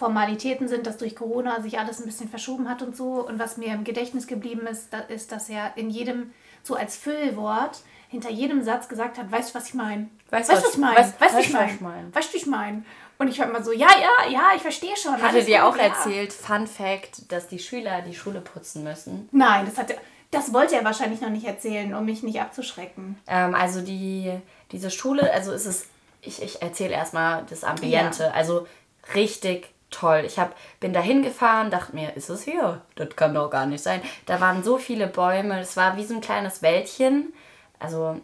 Formalitäten 0.00 0.66
sind, 0.66 0.86
dass 0.86 0.96
durch 0.96 1.14
Corona 1.14 1.60
sich 1.60 1.78
alles 1.78 2.00
ein 2.00 2.06
bisschen 2.06 2.28
verschoben 2.28 2.68
hat 2.70 2.80
und 2.80 2.96
so. 2.96 3.26
Und 3.26 3.38
was 3.38 3.58
mir 3.58 3.68
im 3.74 3.84
Gedächtnis 3.84 4.26
geblieben 4.26 4.66
ist, 4.66 4.88
ist, 5.08 5.30
dass 5.30 5.50
er 5.50 5.76
in 5.76 5.90
jedem, 5.90 6.32
so 6.62 6.74
als 6.74 6.96
Füllwort, 6.96 7.82
hinter 8.08 8.30
jedem 8.30 8.64
Satz 8.64 8.88
gesagt 8.88 9.18
hat, 9.18 9.30
weißt 9.30 9.50
du, 9.50 9.58
was 9.58 9.68
ich 9.68 9.74
meine? 9.74 10.08
Weißt 10.30 10.48
du, 10.48 10.54
was, 10.54 10.64
was 10.64 10.72
ich 10.72 10.78
meine? 10.78 10.96
Weißt 10.96 11.14
du, 11.20 11.38
was 11.38 11.46
ich 11.46 11.52
meine? 11.52 12.14
Weißt 12.14 12.28
du, 12.28 12.34
was 12.34 12.42
ich 12.42 12.46
meine? 12.46 12.82
Und 13.18 13.28
ich 13.28 13.38
war 13.38 13.46
immer 13.46 13.62
so, 13.62 13.72
ja, 13.72 13.88
ja, 14.00 14.30
ja, 14.30 14.48
ich 14.56 14.62
verstehe 14.62 14.96
schon. 14.96 15.20
Hatte 15.20 15.44
dir 15.44 15.66
auch 15.66 15.76
ja. 15.76 15.84
erzählt, 15.84 16.32
Fun 16.32 16.66
Fact, 16.66 17.30
dass 17.30 17.46
die 17.46 17.58
Schüler 17.58 18.00
die 18.00 18.14
Schule 18.14 18.40
putzen 18.40 18.82
müssen? 18.82 19.28
Nein, 19.30 19.66
das 19.66 19.76
hat 19.76 19.90
er, 19.90 19.98
das 20.32 20.52
wollte 20.52 20.74
er 20.76 20.84
wahrscheinlich 20.84 21.20
noch 21.20 21.30
nicht 21.30 21.46
erzählen, 21.46 21.94
um 21.94 22.04
mich 22.04 22.22
nicht 22.22 22.40
abzuschrecken. 22.40 23.18
Ähm, 23.28 23.54
also 23.54 23.80
die, 23.80 24.32
diese 24.72 24.90
Schule, 24.90 25.32
also 25.32 25.52
ist 25.52 25.66
es 25.66 25.86
ich, 26.22 26.42
ich 26.42 26.62
erzähle 26.62 26.94
erstmal 26.94 27.44
das 27.48 27.64
Ambiente. 27.64 28.24
Ja. 28.24 28.30
Also 28.30 28.66
richtig 29.14 29.68
toll. 29.90 30.22
Ich 30.24 30.38
hab, 30.38 30.54
bin 30.80 30.92
da 30.92 31.00
hingefahren, 31.00 31.70
dachte 31.70 31.94
mir, 31.94 32.16
ist 32.16 32.30
es 32.30 32.42
hier? 32.42 32.80
Das 32.94 33.14
kann 33.16 33.34
doch 33.34 33.50
gar 33.50 33.66
nicht 33.66 33.82
sein. 33.82 34.00
Da 34.26 34.40
waren 34.40 34.62
so 34.62 34.78
viele 34.78 35.06
Bäume, 35.06 35.60
es 35.60 35.76
war 35.76 35.96
wie 35.96 36.04
so 36.04 36.14
ein 36.14 36.20
kleines 36.20 36.62
Wäldchen. 36.62 37.32
Also 37.78 38.20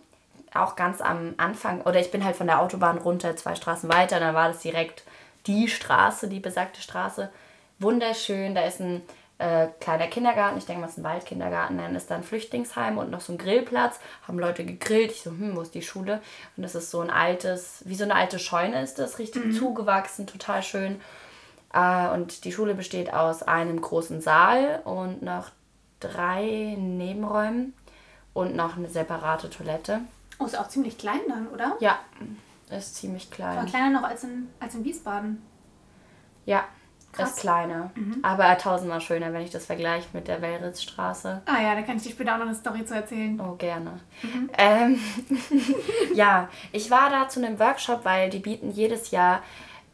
auch 0.55 0.77
ganz 0.77 1.01
am 1.01 1.35
Anfang, 1.37 1.83
oder 1.83 2.01
ich 2.01 2.11
bin 2.11 2.25
halt 2.25 2.37
von 2.37 2.47
der 2.47 2.61
Autobahn 2.61 2.99
runter, 2.99 3.37
zwei 3.37 3.55
Straßen 3.55 3.91
weiter, 3.91 4.21
dann 4.21 4.35
war 4.35 4.49
das 4.49 4.61
direkt 4.61 5.05
die 5.47 5.69
Straße, 5.69 6.29
die 6.29 6.41
besagte 6.41 6.81
Straße. 6.81 7.31
Wunderschön, 7.79 8.55
da 8.55 8.63
ist 8.63 8.81
ein 8.81 9.03
äh, 9.39 9.69
kleiner 9.81 10.07
Kindergarten, 10.07 10.59
ich 10.59 10.65
denke 10.65 10.81
mal, 10.81 10.87
es 10.87 10.93
ist 10.93 10.99
ein 10.99 11.05
Waldkindergarten, 11.05 11.77
dann 11.77 11.95
ist 11.95 12.11
da 12.11 12.15
ein 12.15 12.23
Flüchtlingsheim 12.23 12.97
und 12.97 13.11
noch 13.11 13.21
so 13.21 13.33
ein 13.33 13.39
Grillplatz, 13.39 14.01
haben 14.27 14.39
Leute 14.39 14.65
gegrillt. 14.65 15.11
Ich 15.11 15.23
so, 15.23 15.31
hm, 15.31 15.57
wo 15.57 15.61
ist 15.61 15.75
die 15.75 15.83
Schule? 15.83 16.23
Und 16.57 16.63
das 16.63 16.75
ist 16.75 16.91
so 16.91 17.01
ein 17.01 17.11
altes, 17.11 17.83
wie 17.85 17.95
so 17.95 18.05
eine 18.05 18.15
alte 18.15 18.39
Scheune 18.39 18.83
ist 18.83 18.99
das, 18.99 19.19
richtig 19.19 19.45
mhm. 19.45 19.53
zugewachsen, 19.53 20.27
total 20.27 20.63
schön. 20.63 21.01
Äh, 21.77 22.09
und 22.15 22.45
die 22.45 22.53
Schule 22.53 22.75
besteht 22.75 23.13
aus 23.13 23.43
einem 23.43 23.81
großen 23.81 24.23
Saal 24.23 24.81
und 24.85 25.23
noch 25.23 25.51
drei 26.01 26.75
Nebenräumen 26.79 27.75
und 28.33 28.57
noch 28.57 28.77
eine 28.77 28.89
separate 28.89 29.51
Toilette. 29.51 30.01
Oh, 30.39 30.47
ist 30.47 30.59
auch 30.59 30.69
ziemlich 30.69 30.97
klein 30.97 31.21
dann, 31.29 31.49
oder? 31.49 31.77
Ja, 31.81 31.99
ist 32.71 32.97
ziemlich 32.97 33.31
klein. 33.31 33.59
Aber 33.59 33.67
kleiner 33.67 34.01
noch 34.01 34.09
als 34.09 34.25
in, 34.25 34.49
als 34.59 34.75
in 34.75 34.85
Wiesbaden. 34.85 35.43
Ja, 36.47 36.65
Krass. 37.13 37.31
ist 37.31 37.41
kleiner. 37.41 37.91
Mhm. 37.95 38.19
Aber 38.23 38.57
tausendmal 38.59 39.01
schöner, 39.01 39.33
wenn 39.33 39.43
ich 39.43 39.51
das 39.51 39.67
vergleiche 39.67 40.09
mit 40.13 40.29
der 40.29 40.43
Wellritzstraße. 40.43 41.43
Ah 41.47 41.63
ja, 41.63 41.75
da 41.75 41.83
kann 41.83 41.97
ich 41.97 42.03
dir 42.03 42.11
später 42.11 42.35
auch 42.35 42.39
noch 42.39 42.47
eine 42.47 42.55
Story 42.55 42.85
zu 42.85 42.95
erzählen. 42.95 43.41
Oh, 43.41 43.55
gerne. 43.57 44.01
Mhm. 44.23 44.51
Ähm, 44.57 45.01
ja, 46.15 46.49
ich 46.73 46.91
war 46.91 47.11
da 47.11 47.29
zu 47.29 47.45
einem 47.45 47.59
Workshop, 47.59 48.05
weil 48.05 48.31
die 48.31 48.39
bieten 48.39 48.71
jedes 48.71 49.11
Jahr 49.11 49.43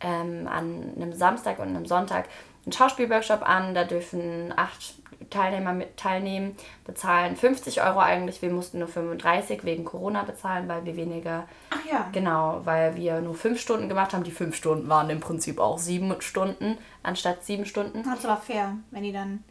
ähm, 0.02 0.48
an 0.48 0.92
einem 0.96 1.12
Samstag 1.12 1.58
und 1.58 1.68
einem 1.68 1.86
Sonntag 1.86 2.26
einen 2.64 2.72
Schauspielworkshop 2.72 3.42
an. 3.42 3.74
Da 3.74 3.84
dürfen 3.84 4.52
acht 4.56 4.94
Teilnehmer 5.30 5.72
mit 5.72 5.96
teilnehmen, 5.96 6.56
bezahlen 6.84 7.36
50 7.36 7.82
Euro 7.82 8.00
eigentlich. 8.00 8.42
Wir 8.42 8.50
mussten 8.50 8.78
nur 8.78 8.88
35 8.88 9.64
wegen 9.64 9.84
Corona 9.84 10.22
bezahlen, 10.22 10.68
weil 10.68 10.84
wir 10.84 10.96
weniger. 10.96 11.48
Ach 11.70 11.90
ja. 11.90 12.08
Genau, 12.12 12.60
weil 12.64 12.96
wir 12.96 13.20
nur 13.20 13.34
fünf 13.34 13.60
Stunden 13.60 13.88
gemacht 13.88 14.12
haben. 14.12 14.24
Die 14.24 14.30
fünf 14.30 14.56
Stunden 14.56 14.88
waren 14.88 15.10
im 15.10 15.20
Prinzip 15.20 15.58
auch 15.58 15.78
sieben 15.78 16.14
Stunden 16.20 16.78
anstatt 17.02 17.44
sieben 17.44 17.66
Stunden. 17.66 18.02
Das 18.04 18.24
war 18.24 18.40
fair, 18.40 18.76
wenn 18.90 19.02
die 19.02 19.12
dann. 19.12 19.44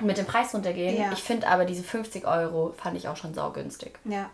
Mit 0.00 0.16
dem 0.16 0.26
Preis 0.26 0.54
runtergehen. 0.54 0.96
Ja. 0.96 1.10
Ich 1.12 1.24
finde 1.24 1.48
aber 1.48 1.64
diese 1.64 1.82
50 1.82 2.24
Euro 2.24 2.72
fand 2.76 2.96
ich 2.96 3.08
auch 3.08 3.16
schon 3.16 3.34
saugünstig. 3.34 3.98
Ja. 4.04 4.30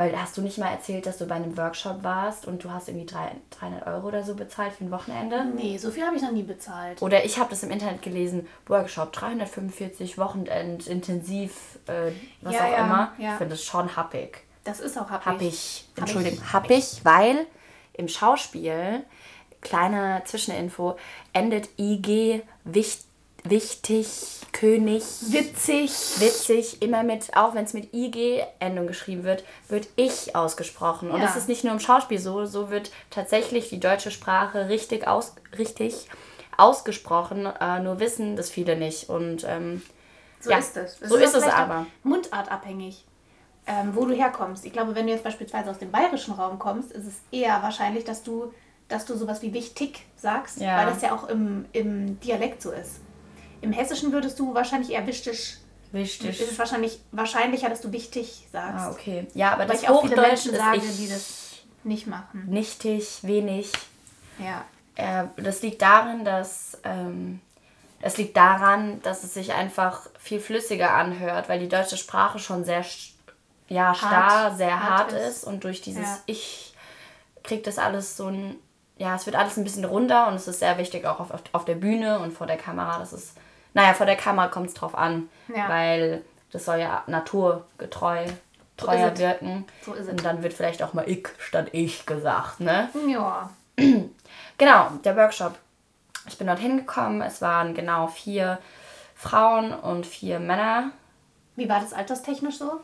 Weil 0.00 0.18
hast 0.18 0.34
du 0.38 0.40
nicht 0.40 0.56
mal 0.56 0.70
erzählt, 0.70 1.04
dass 1.04 1.18
du 1.18 1.26
bei 1.26 1.34
einem 1.34 1.58
Workshop 1.58 2.02
warst 2.02 2.46
und 2.46 2.64
du 2.64 2.70
hast 2.70 2.88
irgendwie 2.88 3.04
300 3.04 3.86
Euro 3.86 4.08
oder 4.08 4.22
so 4.22 4.34
bezahlt 4.34 4.72
für 4.72 4.84
ein 4.84 4.90
Wochenende? 4.90 5.44
Nee, 5.54 5.76
so 5.76 5.90
viel 5.90 6.06
habe 6.06 6.16
ich 6.16 6.22
noch 6.22 6.32
nie 6.32 6.42
bezahlt. 6.42 7.02
Oder 7.02 7.22
ich 7.22 7.38
habe 7.38 7.50
das 7.50 7.62
im 7.64 7.70
Internet 7.70 8.00
gelesen, 8.00 8.48
Workshop 8.66 9.12
345 9.12 10.16
Wochenend, 10.16 10.86
intensiv, 10.86 11.78
äh, 11.86 12.12
was 12.40 12.54
ja, 12.54 12.60
auch 12.60 12.70
ja, 12.70 12.76
immer. 12.78 13.12
Ja. 13.18 13.32
Ich 13.32 13.36
finde 13.36 13.56
das 13.56 13.62
schon 13.62 13.94
happig. 13.94 14.42
Das 14.64 14.80
ist 14.80 14.96
auch 14.96 15.10
happig. 15.10 15.26
Happig. 15.26 15.88
Entschuldigung, 15.96 16.50
happig, 16.50 17.00
weil 17.02 17.46
im 17.92 18.08
Schauspiel, 18.08 19.04
kleine 19.60 20.22
Zwischeninfo, 20.24 20.96
endet 21.34 21.68
IG 21.78 22.40
wichtig 22.64 23.09
wichtig, 23.44 24.06
König. 24.52 25.02
Witzig. 25.28 25.90
Witzig, 26.18 26.82
immer 26.82 27.02
mit, 27.02 27.36
auch 27.36 27.54
wenn 27.54 27.64
es 27.64 27.74
mit 27.74 27.94
IG-Endung 27.94 28.86
geschrieben 28.86 29.24
wird, 29.24 29.44
wird 29.68 29.88
ich 29.96 30.34
ausgesprochen. 30.34 31.10
Und 31.10 31.20
ja. 31.20 31.26
das 31.26 31.36
ist 31.36 31.48
nicht 31.48 31.64
nur 31.64 31.72
im 31.72 31.80
Schauspiel 31.80 32.18
so, 32.18 32.44
so 32.46 32.70
wird 32.70 32.90
tatsächlich 33.10 33.68
die 33.68 33.80
deutsche 33.80 34.10
Sprache 34.10 34.68
richtig, 34.68 35.06
aus, 35.06 35.34
richtig 35.56 36.08
ausgesprochen. 36.56 37.46
Äh, 37.46 37.80
nur 37.80 38.00
wissen 38.00 38.36
das 38.36 38.50
viele 38.50 38.76
nicht. 38.76 39.08
Und 39.08 39.44
ähm, 39.46 39.82
so 40.40 40.50
ja, 40.50 40.58
ist 40.58 40.76
es. 40.76 40.98
So 40.98 41.16
ist, 41.16 41.34
ist 41.34 41.36
es 41.36 41.44
aber. 41.44 41.86
Mundartabhängig. 42.02 43.04
Ähm, 43.66 43.94
wo 43.94 44.04
du 44.04 44.14
herkommst. 44.14 44.64
Ich 44.64 44.72
glaube, 44.72 44.94
wenn 44.94 45.06
du 45.06 45.12
jetzt 45.12 45.22
beispielsweise 45.22 45.70
aus 45.70 45.78
dem 45.78 45.92
bayerischen 45.92 46.34
Raum 46.34 46.58
kommst, 46.58 46.92
ist 46.92 47.06
es 47.06 47.14
eher 47.30 47.62
wahrscheinlich, 47.62 48.04
dass 48.04 48.22
du, 48.22 48.52
dass 48.88 49.04
du 49.04 49.14
sowas 49.14 49.42
wie 49.42 49.52
wichtig 49.52 50.06
sagst, 50.16 50.60
ja. 50.60 50.78
weil 50.78 50.86
das 50.86 51.02
ja 51.02 51.14
auch 51.14 51.28
im, 51.28 51.66
im 51.72 52.18
Dialekt 52.20 52.62
so 52.62 52.72
ist. 52.72 53.00
Im 53.60 53.72
Hessischen 53.72 54.12
würdest 54.12 54.38
du 54.38 54.54
wahrscheinlich 54.54 54.90
eher 54.90 55.06
wichtig. 55.06 55.58
Wichtig. 55.92 56.40
Ist 56.40 56.52
es 56.52 56.58
wahrscheinlich 56.58 57.00
wahrscheinlicher, 57.10 57.68
dass 57.68 57.80
du 57.80 57.92
wichtig 57.92 58.46
sagst. 58.52 58.86
Ah, 58.86 58.90
okay. 58.90 59.26
Ja, 59.34 59.52
aber 59.52 59.62
Weil 59.62 59.68
das 59.68 59.82
ich 59.82 59.88
auch 59.88 60.02
viele 60.02 60.20
Menschen 60.20 60.54
sage, 60.54 60.80
die 60.80 61.08
das 61.08 61.50
nicht 61.82 62.06
machen. 62.06 62.46
Nichtig, 62.48 63.18
wenig. 63.22 63.72
Ja. 64.38 64.64
Äh, 64.94 65.24
das 65.36 65.62
liegt 65.62 65.82
darin, 65.82 66.24
dass 66.24 66.78
ähm, 66.84 67.40
es 68.00 68.16
liegt 68.16 68.36
daran, 68.36 69.02
dass 69.02 69.24
es 69.24 69.34
sich 69.34 69.52
einfach 69.52 70.08
viel 70.18 70.40
flüssiger 70.40 70.92
anhört, 70.94 71.48
weil 71.48 71.58
die 71.58 71.68
deutsche 71.68 71.96
Sprache 71.96 72.38
schon 72.38 72.64
sehr 72.64 72.84
ja, 73.68 73.94
starr, 73.94 74.10
hart, 74.10 74.56
sehr 74.56 74.80
hart, 74.80 75.12
hart 75.12 75.12
ist. 75.12 75.38
ist. 75.38 75.44
und 75.44 75.64
durch 75.64 75.80
dieses 75.80 76.02
ja. 76.02 76.18
Ich 76.26 76.74
kriegt 77.42 77.66
das 77.66 77.78
alles 77.78 78.16
so 78.16 78.26
ein 78.26 78.56
ja, 79.00 79.16
es 79.16 79.24
wird 79.24 79.34
alles 79.34 79.56
ein 79.56 79.64
bisschen 79.64 79.86
runder 79.86 80.28
und 80.28 80.34
es 80.34 80.46
ist 80.46 80.58
sehr 80.58 80.76
wichtig 80.76 81.06
auch 81.06 81.20
auf, 81.20 81.30
auf 81.52 81.64
der 81.64 81.74
Bühne 81.74 82.18
und 82.18 82.32
vor 82.32 82.46
der 82.46 82.58
Kamera, 82.58 82.98
dass 82.98 83.12
es 83.12 83.32
naja, 83.74 83.94
vor 83.94 84.06
der 84.06 84.16
Kamera 84.16 84.48
kommt 84.48 84.68
es 84.68 84.74
drauf 84.74 84.94
an, 84.94 85.28
ja. 85.54 85.68
weil 85.68 86.24
das 86.50 86.64
soll 86.64 86.78
ja 86.78 87.04
naturgetreu 87.06 88.26
treuer 88.80 89.12
so 89.14 89.22
wirken. 89.22 89.66
So 89.84 89.94
ist 89.94 90.06
es. 90.06 90.08
Und 90.08 90.24
dann 90.24 90.42
wird 90.42 90.54
vielleicht 90.54 90.82
auch 90.82 90.94
mal 90.94 91.08
ich 91.08 91.28
statt 91.38 91.68
ich 91.72 92.06
gesagt, 92.06 92.60
ne? 92.60 92.88
Ja. 93.06 93.50
Genau, 94.58 94.90
der 95.04 95.16
Workshop. 95.16 95.54
Ich 96.28 96.36
bin 96.36 96.46
dort 96.46 96.58
hingekommen. 96.58 97.22
Es 97.22 97.40
waren 97.40 97.72
genau 97.72 98.08
vier 98.08 98.58
Frauen 99.14 99.72
und 99.72 100.04
vier 100.04 100.38
Männer. 100.38 100.90
Wie 101.56 101.66
war 101.66 101.80
das 101.80 101.94
alterstechnisch 101.94 102.58
so? 102.58 102.80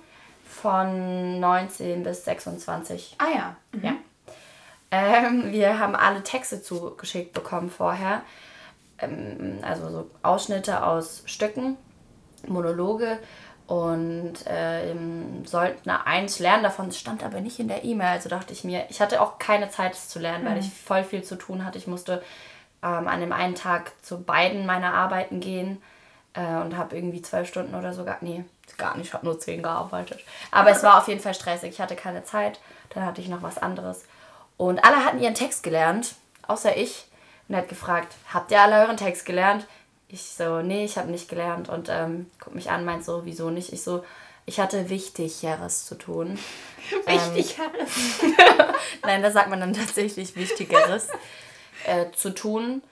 Von 0.49 1.38
19 1.38 2.02
bis 2.02 2.25
26. 2.25 3.16
Ah 3.19 3.26
ja. 3.28 3.57
Mhm. 3.73 3.85
Ja. 3.85 3.93
Ähm, 4.90 5.52
wir 5.52 5.78
haben 5.78 5.95
alle 5.95 6.23
Texte 6.23 6.62
zugeschickt 6.62 7.35
bekommen 7.35 7.71
vorher 7.71 8.23
ähm, 8.99 9.59
also 9.62 9.88
so 9.91 10.11
Ausschnitte 10.23 10.85
aus 10.85 11.23
Stücken, 11.26 11.76
Monologe 12.47 13.19
und 13.67 14.47
äh, 14.47 14.95
sollten 15.45 15.91
eins 15.91 16.38
lernen 16.38 16.62
davon. 16.62 16.88
Es 16.88 16.99
stand 16.99 17.25
aber 17.25 17.41
nicht 17.41 17.59
in 17.59 17.69
der 17.69 17.85
E-Mail, 17.85 18.09
also 18.09 18.29
dachte 18.29 18.53
ich 18.53 18.65
mir, 18.65 18.87
ich 18.88 19.00
hatte 19.00 19.21
auch 19.21 19.38
keine 19.38 19.71
Zeit, 19.71 19.95
es 19.95 20.09
zu 20.09 20.19
lernen, 20.19 20.45
mhm. 20.45 20.49
weil 20.49 20.59
ich 20.59 20.73
voll 20.73 21.03
viel 21.03 21.25
zu 21.25 21.37
tun 21.37 21.65
hatte. 21.65 21.79
Ich 21.79 21.87
musste 21.87 22.23
ähm, 22.83 23.09
an 23.09 23.21
dem 23.21 23.33
einen 23.33 23.55
Tag 23.55 23.93
zu 24.03 24.23
beiden 24.23 24.67
meiner 24.67 24.95
Arbeiten 24.95 25.41
gehen 25.41 25.83
äh, 26.35 26.57
und 26.61 26.76
habe 26.76 26.97
irgendwie 26.97 27.23
zwölf 27.23 27.49
Stunden 27.49 27.75
oder 27.75 27.93
so, 27.93 28.05
gar, 28.05 28.19
nee, 28.21 28.45
gar 28.76 28.97
nicht, 28.97 29.09
ich 29.09 29.15
habe 29.15 29.26
nur 29.26 29.41
zehn 29.41 29.62
gearbeitet. 29.62 30.21
Aber 30.53 30.71
es 30.71 30.83
war 30.85 30.99
auf 30.99 31.09
jeden 31.09 31.21
Fall 31.21 31.35
stressig, 31.35 31.71
ich 31.71 31.81
hatte 31.81 31.97
keine 31.97 32.23
Zeit, 32.23 32.61
dann 32.91 33.05
hatte 33.05 33.21
ich 33.21 33.29
noch 33.29 33.43
was 33.43 33.59
anderes. 33.59 34.05
Und 34.57 34.85
alle 34.85 35.05
hatten 35.05 35.21
ihren 35.21 35.35
Text 35.35 35.62
gelernt, 35.65 36.15
außer 36.47 36.76
ich 36.76 37.07
und 37.49 37.57
hat 37.57 37.69
gefragt, 37.69 38.15
habt 38.33 38.50
ihr 38.50 38.61
alle 38.61 38.81
euren 38.81 38.97
Text 38.97 39.26
gelernt? 39.26 39.67
Ich 40.09 40.23
so, 40.23 40.62
nee, 40.62 40.85
ich 40.85 40.99
habe 40.99 41.11
nicht 41.11 41.29
gelernt. 41.29 41.69
Und 41.69 41.88
ähm, 41.91 42.31
guckt 42.41 42.55
mich 42.55 42.71
an, 42.71 42.85
meint 42.85 43.05
so, 43.05 43.25
wieso 43.25 43.50
nicht? 43.50 43.73
Ich 43.73 43.83
so, 43.83 44.05
ich 44.45 44.61
hatte 44.61 44.88
Wichtigeres 44.88 45.87
zu 45.87 45.97
tun. 45.97 46.38
Wichtigeres? 47.07 48.23
Ähm, 48.23 48.35
Nein, 49.03 49.23
da 49.23 49.31
sagt 49.31 49.50
man 49.50 49.61
dann 49.61 49.73
tatsächlich 49.73 50.37
Wichtigeres 50.37 51.09
äh, 51.87 52.11
zu 52.12 52.31
tun. 52.31 52.83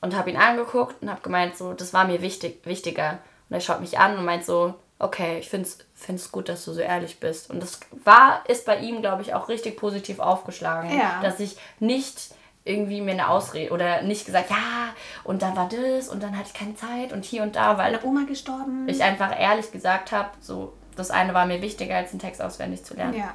Und 0.00 0.14
habe 0.14 0.30
ihn 0.30 0.36
angeguckt 0.36 1.02
und 1.02 1.10
habe 1.10 1.22
gemeint, 1.22 1.56
so, 1.56 1.72
das 1.72 1.92
war 1.92 2.06
mir 2.06 2.22
wichtig, 2.22 2.64
wichtiger. 2.64 3.18
Und 3.48 3.54
er 3.54 3.60
schaut 3.60 3.80
mich 3.80 3.98
an 3.98 4.16
und 4.16 4.24
meint 4.24 4.44
so, 4.44 4.74
okay, 5.00 5.38
ich 5.38 5.48
finde 5.48 5.68
es 6.06 6.32
gut, 6.32 6.48
dass 6.48 6.64
du 6.64 6.72
so 6.72 6.80
ehrlich 6.80 7.18
bist. 7.18 7.50
Und 7.50 7.60
das 7.60 7.80
war, 8.04 8.44
ist 8.48 8.64
bei 8.64 8.78
ihm, 8.78 9.00
glaube 9.00 9.22
ich, 9.22 9.34
auch 9.34 9.48
richtig 9.48 9.76
positiv 9.76 10.20
aufgeschlagen. 10.20 10.96
Ja. 10.96 11.20
Dass 11.22 11.40
ich 11.40 11.56
nicht 11.80 12.30
irgendwie 12.68 13.00
mir 13.00 13.12
eine 13.12 13.28
Ausrede 13.28 13.72
oder 13.72 14.02
nicht 14.02 14.26
gesagt, 14.26 14.50
ja, 14.50 14.94
und 15.24 15.42
dann 15.42 15.56
war 15.56 15.68
das 15.68 16.08
und 16.08 16.22
dann 16.22 16.36
hatte 16.36 16.50
ich 16.52 16.54
keine 16.54 16.76
Zeit 16.76 17.12
und 17.12 17.24
hier 17.24 17.42
und 17.42 17.56
da, 17.56 17.78
weil 17.78 17.98
Oma 18.04 18.24
gestorben. 18.26 18.88
Ich 18.88 19.02
einfach 19.02 19.38
ehrlich 19.38 19.72
gesagt 19.72 20.12
habe, 20.12 20.30
so 20.40 20.72
das 20.98 21.10
eine 21.10 21.32
war 21.32 21.46
mir 21.46 21.62
wichtiger 21.62 21.96
als 21.96 22.10
einen 22.10 22.18
Text 22.18 22.42
auswendig 22.42 22.84
zu 22.84 22.94
lernen. 22.94 23.14
Ja. 23.14 23.34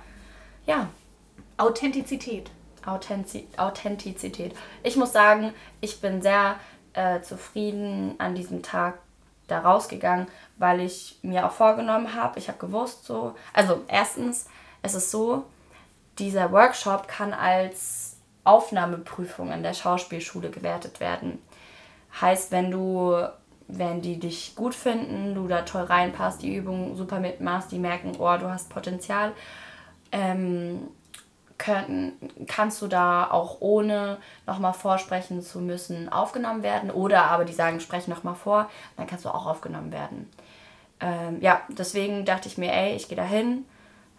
Ja. 0.66 0.88
Authentizität. 1.58 2.52
Authentiz 2.86 3.46
Authentizität. 3.58 4.54
Ich 4.84 4.98
muss 4.98 5.14
sagen, 5.14 5.54
ich 5.80 6.02
bin 6.02 6.22
sehr 6.22 6.56
äh, 6.94 7.22
zufrieden 7.22 8.16
an 8.18 8.36
diesem 8.36 8.62
Tag 8.62 9.00
da 9.48 9.60
rausgegangen, 9.60 10.28
weil 10.58 10.82
ich 10.82 11.20
mir 11.22 11.46
auch 11.46 11.52
vorgenommen 11.52 12.14
habe, 12.16 12.40
ich 12.40 12.48
habe 12.48 12.60
gewusst 12.60 13.06
so, 13.06 13.36
also 13.54 13.84
erstens, 13.88 14.48
es 14.82 14.96
ist 14.96 15.12
so, 15.12 15.46
dieser 16.20 16.52
Workshop 16.52 17.08
kann 17.08 17.34
als 17.34 18.13
Aufnahmeprüfung 18.44 19.52
an 19.52 19.64
der 19.64 19.74
Schauspielschule 19.74 20.50
gewertet 20.50 21.00
werden. 21.00 21.40
Heißt, 22.20 22.52
wenn 22.52 22.72
du, 22.72 23.16
wenn 23.68 24.02
die 24.02 24.20
dich 24.20 24.56
gut 24.56 24.76
finden, 24.76 25.36
du 25.36 25.48
da 25.48 25.62
toll 25.62 25.84
reinpasst, 25.84 26.42
die 26.42 26.56
Übung 26.56 26.96
super 26.96 27.20
mitmachst, 27.20 27.72
die 27.72 27.80
merken, 27.80 28.14
oh, 28.20 28.38
du 28.38 28.50
hast 28.50 28.70
Potenzial, 28.70 29.32
ähm, 30.12 30.88
können, 31.58 32.14
kannst 32.48 32.82
du 32.82 32.88
da 32.88 33.30
auch 33.30 33.58
ohne 33.62 34.18
nochmal 34.46 34.74
vorsprechen 34.74 35.42
zu 35.42 35.60
müssen 35.60 36.10
aufgenommen 36.10 36.62
werden. 36.62 36.92
Oder 36.92 37.26
aber 37.26 37.46
die 37.46 37.54
sagen, 37.54 37.80
sprech 37.80 38.08
nochmal 38.08 38.36
vor, 38.36 38.70
dann 38.98 39.08
kannst 39.08 39.26
du 39.26 39.30
auch 39.30 39.46
aufgenommen 39.46 39.92
werden. 39.92 40.30
Ähm, 41.00 41.40
ja, 41.42 41.62
deswegen 41.70 42.26
dachte 42.26 42.48
ich 42.48 42.58
mir, 42.58 42.74
ey, 42.74 42.96
ich 42.96 43.08
gehe 43.08 43.18
da 43.18 43.24
hin. 43.24 43.66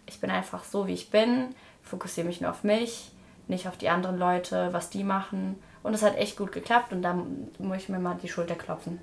Ich 0.07 0.21
bin 0.21 0.31
einfach 0.31 0.65
so, 0.65 0.87
wie 0.87 0.95
ich 0.95 1.11
bin. 1.11 1.55
Fokussiere 1.83 2.27
mich 2.27 2.41
nur 2.41 2.51
auf 2.51 2.65
mich, 2.65 3.11
nicht 3.49 3.69
auf 3.69 3.77
die 3.77 3.89
anderen 3.89 4.19
Leute, 4.19 4.69
was 4.73 4.91
die 4.91 5.05
machen. 5.05 5.63
Und 5.83 5.95
es 5.95 6.03
hat 6.03 6.17
echt 6.17 6.37
gut 6.37 6.53
geklappt 6.53 6.93
und 6.93 7.03
da 7.03 7.15
muss 7.59 7.77
ich 7.79 7.89
mir 7.89 7.99
mal 7.99 8.17
die 8.23 8.29
Schulter 8.29 8.55
klopfen. 8.55 8.99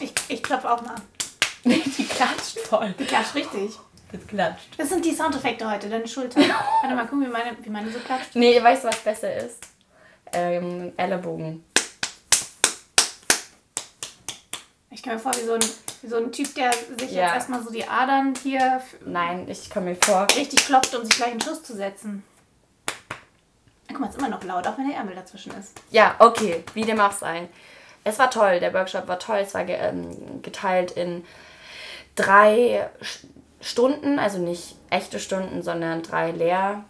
Ich, 0.00 0.12
ich 0.28 0.42
klopfe 0.42 0.70
auch 0.70 0.82
mal. 0.82 0.96
die 1.64 2.06
klatscht 2.06 2.58
voll. 2.60 2.94
Die 2.98 3.04
klatscht 3.04 3.34
richtig. 3.34 3.78
Das 4.10 4.26
klatscht. 4.26 4.68
Das 4.78 4.88
sind 4.88 5.04
die 5.04 5.12
Soundeffekte 5.14 5.70
heute, 5.70 5.88
deine 5.88 6.08
Schulter. 6.08 6.40
Warte 6.82 6.94
mal, 6.94 7.04
gucken, 7.06 7.26
wie 7.26 7.30
meine, 7.30 7.56
wie 7.62 7.70
meine 7.70 7.90
so 7.90 7.98
klatscht. 7.98 8.30
Nee, 8.34 8.62
weißt 8.62 8.84
du, 8.84 8.88
was 8.88 8.98
besser 9.00 9.34
ist? 9.34 9.58
Ähm, 10.32 10.92
Ellenbogen. 10.96 11.64
Ich 14.90 15.02
komme 15.02 15.16
mir 15.16 15.20
vor 15.20 15.34
wie 15.36 15.44
so, 15.44 15.54
ein, 15.54 15.60
wie 16.02 16.08
so 16.08 16.16
ein 16.16 16.32
Typ, 16.32 16.54
der 16.54 16.72
sich 16.72 17.12
Ja. 17.12 17.24
jetzt 17.26 17.34
erstmal 17.34 17.62
so 17.62 17.70
die 17.70 17.86
Adern 17.86 18.34
hier 18.42 18.80
Nein, 19.04 19.46
ich 19.48 19.70
komme 19.70 19.90
mir 19.90 19.96
vor. 19.96 20.26
richtig 20.36 20.64
klopft, 20.66 20.94
um 20.96 21.04
sich 21.04 21.14
gleich 21.16 21.30
einen 21.30 21.40
Schuss 21.40 21.62
zu 21.62 21.76
setzen. 21.76 22.24
Guck 23.88 24.00
mal, 24.00 24.08
es 24.08 24.14
ist 24.14 24.20
immer 24.20 24.28
noch 24.30 24.44
laut, 24.44 24.66
auch 24.66 24.76
wenn 24.78 24.88
der 24.88 24.96
Ärmel 24.98 25.14
dazwischen 25.14 25.52
ist. 25.58 25.80
Ja, 25.90 26.14
okay, 26.18 26.62
wie 26.74 26.82
dem 26.82 27.00
auch 27.00 27.12
sei. 27.12 27.48
Es 28.04 28.18
war 28.18 28.30
toll, 28.30 28.60
der 28.60 28.72
Workshop 28.74 29.08
war 29.08 29.18
toll. 29.18 29.38
Es 29.38 29.54
war 29.54 29.64
ge 29.64 29.76
ähm, 29.76 30.42
geteilt 30.42 30.92
in 30.92 31.24
drei 32.14 32.88
Sch- 33.02 33.26
Stunden, 33.60 34.18
also 34.18 34.38
nicht 34.38 34.76
echte 34.90 35.18
Stunden, 35.18 35.62
sondern 35.62 36.02
drei 36.02 36.30
Lehr 36.30 36.84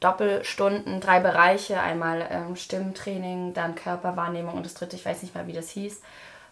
Doppelstunden, 0.00 1.00
drei 1.00 1.20
Bereiche. 1.20 1.80
Einmal 1.80 2.26
ähm, 2.30 2.56
Stimmtraining, 2.56 3.54
dann 3.54 3.74
Körperwahrnehmung 3.74 4.54
und 4.54 4.66
das 4.66 4.74
dritte, 4.74 4.96
ich 4.96 5.06
weiß 5.06 5.22
nicht 5.22 5.34
mal, 5.34 5.46
wie 5.46 5.52
das 5.54 5.70
hieß. 5.70 6.02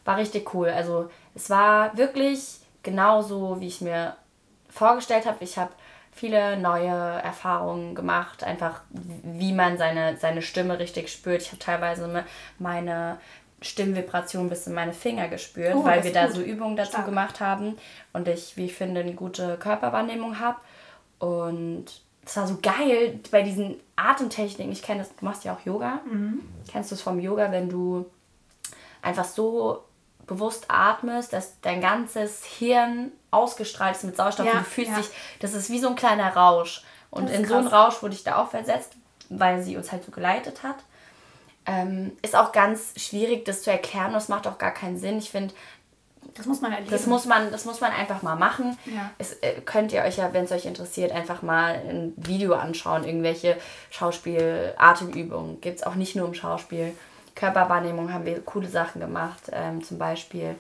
War 0.04 0.16
richtig 0.16 0.54
cool. 0.54 0.68
Also 0.70 1.10
es 1.34 1.50
war 1.50 1.96
wirklich 1.96 2.58
genauso, 2.82 3.60
wie 3.60 3.66
ich 3.68 3.80
mir 3.80 4.16
vorgestellt 4.70 5.26
habe. 5.26 5.36
Ich 5.40 5.58
habe 5.58 5.72
viele 6.14 6.56
neue 6.56 6.88
Erfahrungen 6.90 7.94
gemacht, 7.94 8.44
einfach 8.44 8.80
wie 8.90 9.52
man 9.52 9.76
seine, 9.78 10.16
seine 10.16 10.42
Stimme 10.42 10.78
richtig 10.78 11.11
spürt. 11.11 11.42
Ich 11.42 11.49
habe 11.49 11.59
teilweise 11.59 12.06
me- 12.09 12.25
meine 12.59 13.18
Stimmvibration 13.62 14.49
bis 14.49 14.66
in 14.66 14.75
meine 14.75 14.92
Finger 14.92 15.28
gespürt, 15.28 15.75
Oh, 15.75 15.85
weil 15.85 16.04
wir 16.04 16.12
da 16.12 16.26
gut. 16.26 16.37
so 16.37 16.40
Übungen 16.42 16.76
dazu 16.76 16.92
Stark. 16.92 17.06
gemacht 17.06 17.40
haben 17.40 17.76
und 18.12 18.28
ich, 18.28 18.56
wie 18.56 18.66
ich 18.66 18.75
finde, 18.75 19.00
eine 19.00 19.14
gute 19.14 19.56
Körperwahrnehmung 19.56 20.38
habe. 20.38 20.59
Und 21.18 21.87
es 22.26 22.37
war 22.37 22.47
so 22.47 22.59
geil 22.62 23.21
bei 23.30 23.42
diesen 23.42 23.76
Atemtechniken. 23.97 24.73
Ich 24.73 24.83
kenne 24.83 25.00
das, 25.00 25.14
du 25.16 25.25
machst 25.25 25.44
ja 25.44 25.54
auch 25.54 25.64
Yoga. 25.64 26.00
Kennst 26.71 26.90
du 26.90 26.94
es 26.94 27.02
vom 27.02 27.18
Yoga, 27.21 27.50
wenn 27.52 27.68
du 27.68 28.06
einfach 29.02 29.25
so 29.25 29.83
bewusst 30.26 30.66
atmest, 30.69 31.33
dass 31.33 31.61
dein 31.61 31.81
ganzes 31.81 32.45
Hirn 32.45 33.12
ausgestrahlt 33.31 33.97
ist 33.97 34.04
mit 34.04 34.16
Sauerstoff 34.16 34.47
Ja, 34.47 34.52
und 34.52 34.61
du 34.61 34.64
fühlst 34.64 34.90
ja. 34.93 34.97
dich, 34.99 35.09
das 35.40 35.54
ist 35.54 35.71
wie 35.71 35.78
so 35.78 35.88
ein 35.88 35.97
kleiner 35.97 36.35
Rausch. 36.35 36.83
Und 37.11 37.31
in 37.31 37.47
so 37.47 37.54
einen 37.54 37.69
krass. 37.69 37.95
Rausch 37.95 38.02
wurde 38.02 38.14
ich 38.14 38.25
da 38.25 38.43
auch 38.43 38.50
versetzt, 38.50 38.93
weil 39.28 39.62
sie 39.62 39.76
uns 39.76 39.93
halt 39.93 40.04
so 40.04 40.11
geleitet 40.11 40.62
hat. 40.62 40.76
Ähm, 41.66 42.12
ist 42.23 42.37
auch 42.37 42.52
ganz 42.52 42.93
schwierig, 42.97 43.45
das 43.45 43.62
zu 43.62 43.71
erklären. 43.71 44.12
Das 44.12 44.28
macht 44.28 44.47
auch 44.47 44.59
gar 44.59 44.73
keinen 44.73 44.99
Sinn. 44.99 45.19
Ich 45.19 45.31
finde, 45.31 45.54
Das 46.35 46.47
muss 46.47 46.61
man 46.61 46.73
erleben. 46.73 46.90
das 46.90 47.07
muss 47.07 47.25
man, 47.25 47.50
das 47.52 47.64
muss 47.64 47.81
man 47.81 47.93
einfach 47.93 48.23
mal 48.23 48.35
machen. 48.37 48.76
Ja. 48.85 49.11
Es, 49.19 49.35
äh, 49.35 49.61
könnt 49.64 49.93
ihr 49.93 50.02
euch 50.02 50.16
ja, 50.16 50.33
wenn 50.33 50.45
es 50.45 50.52
euch 50.52 50.66
interessiert, 50.66 51.12
einfach 51.12 51.43
mal 51.43 51.75
ein 51.88 52.12
Video 52.16 52.54
anschauen. 52.54 53.04
Irgendwelche 53.04 53.57
Schauspiel, 53.90 54.75
Atemübungen. 54.76 55.61
Gibt 55.61 55.78
es 55.78 55.83
auch 55.85 55.95
nicht 55.95 56.16
nur 56.16 56.26
im 56.26 56.35
Schauspiel. 56.35 56.93
Körperwahrnehmung 57.34 58.12
haben 58.12 58.26
wir 58.26 58.40
coole 58.42 58.68
Sachen 58.68 59.00
gemacht. 59.00 59.50
Ähm, 59.52 59.82
zum 59.82 59.99
Beispiel, 59.99 60.54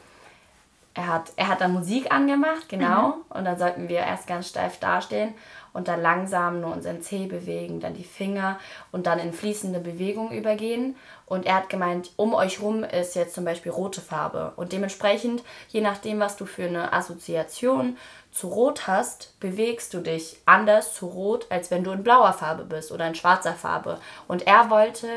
er 0.94 1.08
hat, 1.08 1.32
er 1.36 1.48
hat 1.48 1.60
dann 1.60 1.72
Musik 1.72 2.12
angemacht, 2.12 2.68
genau. 2.68 3.14
Und 3.28 3.44
dann 3.44 3.58
sollten 3.58 3.88
wir 3.88 3.98
erst 3.98 4.28
ganz 4.28 4.48
steif 4.48 4.78
dastehen 4.78 5.34
und 5.72 5.88
dann 5.88 6.00
langsam 6.00 6.60
nur 6.60 6.72
unseren 6.72 7.02
Zeh 7.02 7.26
bewegen, 7.26 7.80
dann 7.80 7.94
die 7.94 8.04
Finger 8.04 8.60
und 8.92 9.06
dann 9.08 9.18
in 9.18 9.32
fließende 9.32 9.80
Bewegung 9.80 10.30
übergehen. 10.30 10.94
Und 11.26 11.46
er 11.46 11.56
hat 11.56 11.68
gemeint, 11.68 12.12
um 12.16 12.32
euch 12.32 12.62
rum 12.62 12.84
ist 12.84 13.16
jetzt 13.16 13.34
zum 13.34 13.44
Beispiel 13.44 13.72
rote 13.72 14.00
Farbe. 14.00 14.52
Und 14.54 14.72
dementsprechend, 14.72 15.42
je 15.68 15.80
nachdem, 15.80 16.20
was 16.20 16.36
du 16.36 16.46
für 16.46 16.66
eine 16.66 16.92
Assoziation 16.92 17.98
zu 18.30 18.46
Rot 18.48 18.86
hast, 18.86 19.38
bewegst 19.40 19.94
du 19.94 20.00
dich 20.00 20.36
anders 20.46 20.94
zu 20.94 21.06
Rot, 21.06 21.46
als 21.50 21.72
wenn 21.72 21.82
du 21.82 21.90
in 21.90 22.04
blauer 22.04 22.32
Farbe 22.32 22.64
bist 22.64 22.92
oder 22.92 23.08
in 23.08 23.16
schwarzer 23.16 23.54
Farbe. 23.54 23.98
Und 24.28 24.46
er 24.46 24.70
wollte 24.70 25.08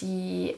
die 0.00 0.56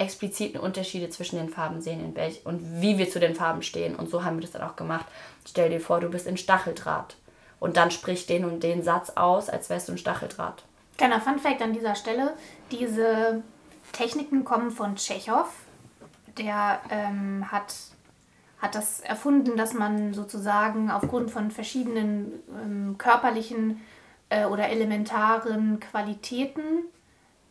expliziten 0.00 0.58
Unterschiede 0.58 1.10
zwischen 1.10 1.36
den 1.36 1.50
Farben 1.50 1.80
sehen 1.80 2.00
in 2.00 2.16
welch 2.16 2.44
und 2.44 2.80
wie 2.80 2.98
wir 2.98 3.10
zu 3.10 3.20
den 3.20 3.34
Farben 3.34 3.62
stehen. 3.62 3.94
Und 3.94 4.10
so 4.10 4.24
haben 4.24 4.36
wir 4.36 4.42
das 4.42 4.52
dann 4.52 4.62
auch 4.62 4.76
gemacht. 4.76 5.06
Stell 5.46 5.68
dir 5.70 5.80
vor, 5.80 6.00
du 6.00 6.08
bist 6.08 6.26
in 6.26 6.38
Stacheldraht. 6.38 7.16
Und 7.60 7.76
dann 7.76 7.90
sprich 7.90 8.26
den 8.26 8.46
und 8.46 8.62
den 8.62 8.82
Satz 8.82 9.10
aus, 9.10 9.50
als 9.50 9.68
wärst 9.68 9.88
du 9.88 9.92
ein 9.92 9.98
Stacheldraht. 9.98 10.64
Kleiner 10.96 11.20
Funfact 11.20 11.60
an 11.60 11.74
dieser 11.74 11.94
Stelle: 11.94 12.32
Diese 12.70 13.42
Techniken 13.92 14.44
kommen 14.44 14.70
von 14.70 14.96
Tschechow. 14.96 15.46
Der 16.38 16.80
ähm, 16.88 17.50
hat, 17.52 17.74
hat 18.58 18.74
das 18.74 19.00
erfunden, 19.00 19.56
dass 19.56 19.74
man 19.74 20.14
sozusagen 20.14 20.90
aufgrund 20.90 21.30
von 21.30 21.50
verschiedenen 21.50 22.32
ähm, 22.62 22.94
körperlichen 22.96 23.82
äh, 24.30 24.46
oder 24.46 24.70
elementaren 24.70 25.80
Qualitäten 25.80 26.84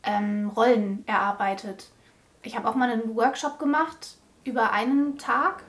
ähm, 0.03 0.49
Rollen 0.55 1.03
erarbeitet. 1.05 1.89
Ich 2.43 2.55
habe 2.55 2.67
auch 2.67 2.75
mal 2.75 2.89
einen 2.89 3.15
Workshop 3.15 3.59
gemacht 3.59 4.17
über 4.43 4.71
einen 4.71 5.17
Tag. 5.17 5.63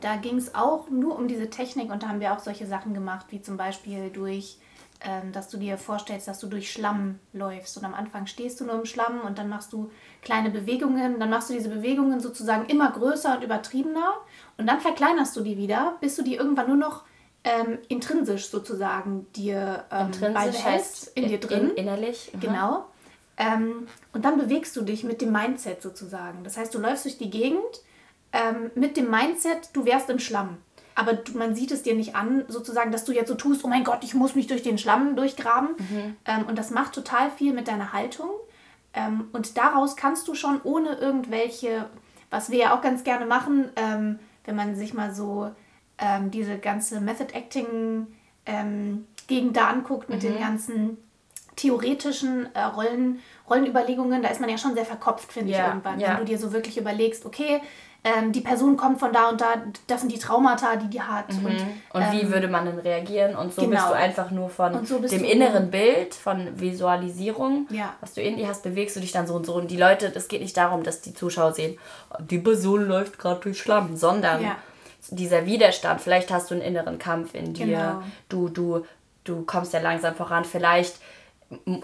Da 0.00 0.16
ging 0.16 0.36
es 0.36 0.54
auch 0.54 0.88
nur 0.88 1.16
um 1.16 1.28
diese 1.28 1.50
Technik 1.50 1.90
und 1.90 2.02
da 2.02 2.08
haben 2.08 2.20
wir 2.20 2.32
auch 2.32 2.38
solche 2.38 2.66
Sachen 2.66 2.94
gemacht, 2.94 3.26
wie 3.28 3.42
zum 3.42 3.58
Beispiel 3.58 4.08
durch, 4.08 4.58
ähm, 5.02 5.30
dass 5.32 5.48
du 5.48 5.58
dir 5.58 5.76
vorstellst, 5.76 6.26
dass 6.26 6.40
du 6.40 6.46
durch 6.46 6.72
Schlamm 6.72 7.18
läufst. 7.34 7.76
Und 7.76 7.84
am 7.84 7.92
Anfang 7.92 8.26
stehst 8.26 8.60
du 8.60 8.64
nur 8.64 8.76
im 8.76 8.86
Schlamm 8.86 9.20
und 9.20 9.38
dann 9.38 9.50
machst 9.50 9.74
du 9.74 9.90
kleine 10.22 10.48
Bewegungen. 10.48 11.20
Dann 11.20 11.28
machst 11.28 11.50
du 11.50 11.54
diese 11.54 11.68
Bewegungen 11.68 12.20
sozusagen 12.20 12.66
immer 12.66 12.90
größer 12.90 13.36
und 13.36 13.44
übertriebener 13.44 14.14
und 14.56 14.66
dann 14.66 14.80
verkleinerst 14.80 15.36
du 15.36 15.42
die 15.42 15.58
wieder, 15.58 15.98
bis 16.00 16.16
du 16.16 16.22
die 16.22 16.36
irgendwann 16.36 16.68
nur 16.68 16.76
noch 16.76 17.04
ähm, 17.44 17.78
intrinsisch 17.88 18.48
sozusagen 18.48 19.30
dir 19.32 19.84
ähm, 19.90 20.06
Intrinsisch 20.06 20.34
beibehältst, 20.34 20.66
heißt 20.66 21.12
in 21.14 21.28
dir 21.28 21.40
drin. 21.40 21.70
In, 21.70 21.76
innerlich. 21.76 22.30
mhm. 22.34 22.40
Genau. 22.40 22.86
Ähm, 23.40 23.86
und 24.12 24.26
dann 24.26 24.36
bewegst 24.36 24.76
du 24.76 24.82
dich 24.82 25.02
mit 25.02 25.22
dem 25.22 25.32
Mindset 25.32 25.80
sozusagen. 25.80 26.44
Das 26.44 26.58
heißt, 26.58 26.74
du 26.74 26.78
läufst 26.78 27.06
durch 27.06 27.16
die 27.16 27.30
Gegend 27.30 27.82
ähm, 28.32 28.70
mit 28.74 28.98
dem 28.98 29.10
Mindset, 29.10 29.70
du 29.72 29.86
wärst 29.86 30.10
im 30.10 30.18
Schlamm. 30.18 30.58
Aber 30.94 31.14
du, 31.14 31.38
man 31.38 31.54
sieht 31.54 31.70
es 31.70 31.82
dir 31.82 31.94
nicht 31.94 32.14
an, 32.14 32.44
sozusagen, 32.48 32.92
dass 32.92 33.06
du 33.06 33.12
jetzt 33.12 33.28
so 33.28 33.34
tust, 33.34 33.64
oh 33.64 33.68
mein 33.68 33.82
Gott, 33.82 34.00
ich 34.02 34.14
muss 34.14 34.34
mich 34.34 34.46
durch 34.46 34.62
den 34.62 34.76
Schlamm 34.76 35.16
durchgraben. 35.16 35.70
Ähm, 36.26 36.44
und 36.48 36.58
das 36.58 36.70
macht 36.70 36.92
total 36.92 37.30
viel 37.30 37.54
mit 37.54 37.66
deiner 37.66 37.94
Haltung. 37.94 38.28
Ähm, 38.92 39.28
und 39.32 39.56
daraus 39.56 39.96
kannst 39.96 40.28
du 40.28 40.34
schon 40.34 40.60
ohne 40.62 40.96
irgendwelche, 40.96 41.88
was 42.28 42.50
wir 42.50 42.58
ja 42.58 42.76
auch 42.76 42.82
ganz 42.82 43.04
gerne 43.04 43.24
machen, 43.24 43.70
ähm, 43.76 44.18
wenn 44.44 44.56
man 44.56 44.76
sich 44.76 44.92
mal 44.92 45.14
so 45.14 45.50
ähm, 45.96 46.30
diese 46.30 46.58
ganze 46.58 47.00
Method 47.00 47.32
Acting 47.32 48.06
ähm, 48.44 49.06
Gegend 49.28 49.56
da 49.56 49.68
anguckt 49.68 50.10
mit 50.10 50.22
den 50.22 50.38
ganzen 50.38 50.98
theoretischen 51.60 52.48
äh, 52.54 52.62
Rollen, 52.62 53.20
Rollenüberlegungen, 53.48 54.22
da 54.22 54.28
ist 54.28 54.40
man 54.40 54.48
ja 54.50 54.58
schon 54.58 54.74
sehr 54.74 54.84
verkopft, 54.84 55.32
finde 55.32 55.50
ich 55.52 55.58
Ja, 55.58 55.68
irgendwann. 55.68 56.00
ja. 56.00 56.10
Wenn 56.10 56.16
du 56.18 56.24
dir 56.24 56.38
so 56.38 56.52
wirklich 56.52 56.76
überlegst, 56.78 57.26
okay, 57.26 57.60
ähm, 58.02 58.32
die 58.32 58.40
Person 58.40 58.78
kommt 58.78 58.98
von 58.98 59.12
da 59.12 59.28
und 59.28 59.42
da, 59.42 59.46
das 59.86 60.00
sind 60.00 60.10
die 60.10 60.18
Traumata, 60.18 60.76
die 60.76 60.88
die 60.88 61.02
hat. 61.02 61.28
Und, 61.28 61.44
Und 61.92 62.12
wie 62.12 62.22
ähm, 62.22 62.32
würde 62.32 62.48
man 62.48 62.64
denn 62.64 62.78
reagieren? 62.78 63.36
Und 63.36 63.52
so 63.52 63.60
bist 63.60 63.72
genau. 63.72 63.88
du 63.88 63.94
einfach 63.94 64.30
nur 64.30 64.48
von 64.48 64.74
Und 64.74 64.88
so 64.88 65.00
bist 65.00 65.12
dem 65.12 65.22
inneren 65.22 65.70
Bild, 65.70 66.14
von 66.14 66.58
Visualisierung, 66.58 67.66
Ja. 67.70 67.92
was 68.00 68.14
du 68.14 68.22
in 68.22 68.36
dir 68.36 68.48
hast, 68.48 68.62
bewegst 68.62 68.96
du 68.96 69.00
dich 69.00 69.12
dann 69.12 69.26
so 69.26 69.34
und 69.34 69.44
so. 69.44 69.54
Und 69.54 69.70
die 69.70 69.76
Leute, 69.76 70.10
es 70.14 70.28
geht 70.28 70.40
nicht 70.40 70.56
darum, 70.56 70.82
dass 70.82 71.02
die 71.02 71.12
Zuschauer 71.12 71.52
sehen, 71.52 71.78
die 72.20 72.38
Person 72.38 72.86
läuft 72.88 73.18
gerade 73.18 73.40
durch 73.40 73.60
Schlamm, 73.60 73.94
sondern 73.96 74.42
Ja. 74.42 74.56
dieser 75.10 75.44
Widerstand, 75.44 76.00
vielleicht 76.00 76.30
hast 76.32 76.50
du 76.50 76.54
einen 76.54 76.62
inneren 76.62 76.98
Kampf 76.98 77.34
in 77.34 77.52
dir, 77.52 77.66
Genau. 77.66 78.02
du, 78.30 78.48
du, 78.48 78.86
du 79.24 79.42
kommst 79.44 79.74
ja 79.74 79.80
langsam 79.80 80.14
voran, 80.14 80.46
vielleicht 80.46 80.94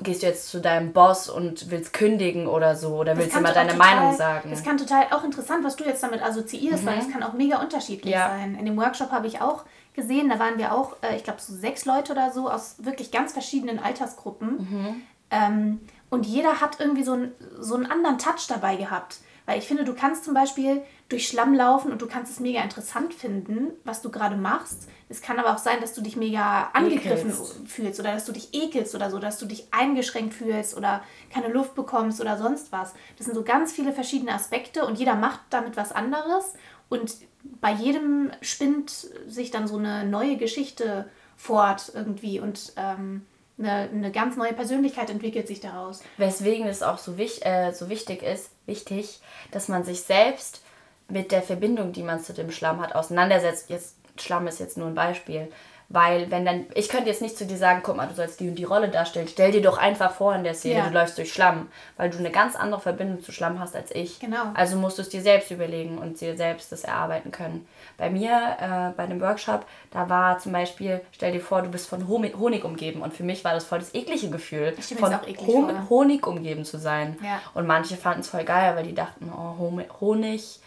gehst 0.02 0.22
du 0.22 0.26
jetzt 0.26 0.48
zu 0.48 0.60
deinem 0.60 0.92
Boss 0.92 1.28
und 1.28 1.70
willst 1.70 1.92
kündigen 1.92 2.46
oder 2.46 2.76
so 2.76 2.96
oder 2.96 3.16
willst 3.16 3.34
du 3.34 3.40
mal 3.40 3.52
deine 3.52 3.72
total- 3.72 3.96
Meinung 3.96 4.16
sagen. 4.16 4.50
Das 4.50 4.62
kann 4.62 4.78
total 4.78 5.06
auch 5.10 5.24
interessant, 5.24 5.64
was 5.64 5.74
du 5.74 5.84
jetzt 5.84 6.02
damit 6.02 6.22
assoziierst, 6.22 6.86
weil 6.86 6.96
das 6.98 7.10
kann 7.10 7.22
auch 7.24 7.32
mega 7.32 7.60
unterschiedlich 7.60 8.14
Ja. 8.14 8.28
sein. 8.28 8.56
In 8.56 8.64
dem 8.64 8.76
Workshop 8.76 9.10
habe 9.10 9.26
ich 9.26 9.40
auch 9.40 9.64
gesehen, 9.94 10.28
da 10.28 10.38
waren 10.38 10.56
wir 10.58 10.72
auch, 10.72 10.94
äh, 11.02 11.16
ich 11.16 11.24
glaube, 11.24 11.40
so 11.40 11.52
sechs 11.52 11.84
Leute 11.84 12.12
oder 12.12 12.30
so 12.32 12.48
aus 12.48 12.76
wirklich 12.78 13.10
ganz 13.10 13.32
verschiedenen 13.32 13.78
Altersgruppen. 13.80 15.02
Ähm, 15.30 15.80
und 16.10 16.26
jeder 16.26 16.60
hat 16.60 16.78
irgendwie 16.78 17.02
so, 17.02 17.14
ein, 17.14 17.32
so 17.58 17.74
einen 17.74 17.90
anderen 17.90 18.18
Touch 18.18 18.46
dabei 18.48 18.76
gehabt. 18.76 19.16
Weil 19.46 19.58
ich 19.60 19.66
finde, 19.66 19.84
du 19.84 19.94
kannst 19.94 20.24
zum 20.24 20.34
Beispiel 20.34 20.82
durch 21.08 21.28
Schlamm 21.28 21.54
laufen 21.54 21.92
und 21.92 22.02
du 22.02 22.08
kannst 22.08 22.32
es 22.32 22.40
mega 22.40 22.60
interessant 22.62 23.14
finden, 23.14 23.70
was 23.84 24.02
du 24.02 24.10
gerade 24.10 24.36
machst. 24.36 24.88
Es 25.08 25.22
kann 25.22 25.38
aber 25.38 25.54
auch 25.54 25.58
sein, 25.58 25.80
dass 25.80 25.94
du 25.94 26.02
dich 26.02 26.16
mega 26.16 26.70
angegriffen 26.72 27.30
ekelst. 27.30 27.68
fühlst 27.68 28.00
oder 28.00 28.12
dass 28.12 28.24
du 28.24 28.32
dich 28.32 28.52
ekelst 28.52 28.94
oder 28.96 29.08
so, 29.08 29.20
dass 29.20 29.38
du 29.38 29.46
dich 29.46 29.68
eingeschränkt 29.70 30.34
fühlst 30.34 30.76
oder 30.76 31.02
keine 31.32 31.48
Luft 31.48 31.76
bekommst 31.76 32.20
oder 32.20 32.36
sonst 32.36 32.72
was. 32.72 32.92
Das 33.16 33.26
sind 33.26 33.36
so 33.36 33.44
ganz 33.44 33.72
viele 33.72 33.92
verschiedene 33.92 34.32
Aspekte 34.32 34.84
und 34.84 34.98
jeder 34.98 35.14
macht 35.14 35.40
damit 35.50 35.76
was 35.76 35.92
anderes 35.92 36.54
und 36.88 37.14
bei 37.60 37.70
jedem 37.70 38.32
spinnt 38.40 38.90
sich 38.90 39.52
dann 39.52 39.68
so 39.68 39.76
eine 39.76 40.04
neue 40.04 40.36
Geschichte 40.36 41.08
fort 41.36 41.92
irgendwie 41.94 42.40
und 42.40 42.72
ähm, 42.76 43.24
eine, 43.58 43.88
eine 43.90 44.10
ganz 44.10 44.36
neue 44.36 44.52
Persönlichkeit 44.52 45.10
entwickelt 45.10 45.46
sich 45.46 45.60
daraus. 45.60 46.02
Weswegen 46.16 46.66
es 46.66 46.82
auch 46.82 46.98
so, 46.98 47.16
wich, 47.16 47.44
äh, 47.46 47.72
so 47.72 47.88
wichtig 47.88 48.22
ist, 48.22 48.50
wichtig, 48.66 49.20
dass 49.50 49.68
man 49.68 49.84
sich 49.84 50.02
selbst 50.02 50.62
mit 51.08 51.32
der 51.32 51.42
Verbindung, 51.42 51.92
die 51.92 52.02
man 52.02 52.22
zu 52.22 52.32
dem 52.32 52.50
Schlamm 52.50 52.80
hat, 52.80 52.94
auseinandersetzt. 52.94 53.70
Jetzt 53.70 53.96
Schlamm 54.18 54.46
ist 54.46 54.60
jetzt 54.60 54.76
nur 54.76 54.88
ein 54.88 54.94
Beispiel. 54.94 55.50
Weil 55.88 56.30
wenn 56.32 56.44
dann, 56.44 56.66
ich 56.74 56.88
könnte 56.88 57.08
jetzt 57.08 57.22
nicht 57.22 57.38
zu 57.38 57.46
dir 57.46 57.56
sagen, 57.56 57.80
guck 57.84 57.96
mal, 57.96 58.08
du 58.08 58.14
sollst 58.14 58.40
die 58.40 58.48
und 58.48 58.56
die 58.56 58.64
Rolle 58.64 58.88
darstellen. 58.88 59.28
Stell 59.30 59.52
dir 59.52 59.62
doch 59.62 59.78
einfach 59.78 60.12
vor 60.12 60.34
in 60.34 60.42
der 60.42 60.54
Szene, 60.54 60.78
ja. 60.78 60.88
du 60.88 60.92
läufst 60.92 61.16
durch 61.16 61.32
Schlamm, 61.32 61.68
weil 61.96 62.10
du 62.10 62.18
eine 62.18 62.32
ganz 62.32 62.56
andere 62.56 62.80
Verbindung 62.80 63.22
zu 63.22 63.30
Schlamm 63.30 63.60
hast 63.60 63.76
als 63.76 63.94
ich. 63.94 64.18
Genau. 64.18 64.50
Also 64.54 64.76
musst 64.76 64.98
du 64.98 65.02
es 65.02 65.10
dir 65.10 65.22
selbst 65.22 65.50
überlegen 65.52 65.98
und 65.98 66.20
dir 66.20 66.36
selbst 66.36 66.72
das 66.72 66.82
erarbeiten 66.82 67.30
können. 67.30 67.68
Bei 67.98 68.10
mir, 68.10 68.56
äh, 68.60 68.96
bei 68.96 69.06
dem 69.06 69.20
Workshop, 69.20 69.64
da 69.92 70.08
war 70.08 70.40
zum 70.40 70.50
Beispiel, 70.52 71.00
stell 71.12 71.32
dir 71.32 71.40
vor, 71.40 71.62
du 71.62 71.70
bist 71.70 71.88
von 71.88 72.08
Honig 72.08 72.64
umgeben 72.64 73.02
und 73.02 73.14
für 73.14 73.22
mich 73.22 73.44
war 73.44 73.54
das 73.54 73.64
voll 73.64 73.78
das 73.78 73.94
eklige 73.94 74.28
Gefühl, 74.28 74.74
von 74.98 75.14
Hon 75.46 75.88
Honig 75.88 76.26
umgeben 76.26 76.64
zu 76.64 76.78
sein. 76.78 77.16
Ja. 77.22 77.40
Und 77.54 77.66
manche 77.66 77.96
fanden 77.96 78.20
es 78.20 78.28
voll 78.28 78.44
geil, 78.44 78.74
weil 78.74 78.84
die 78.84 78.94
dachten, 78.94 79.32
oh, 79.32 79.56
Honig 80.00 80.58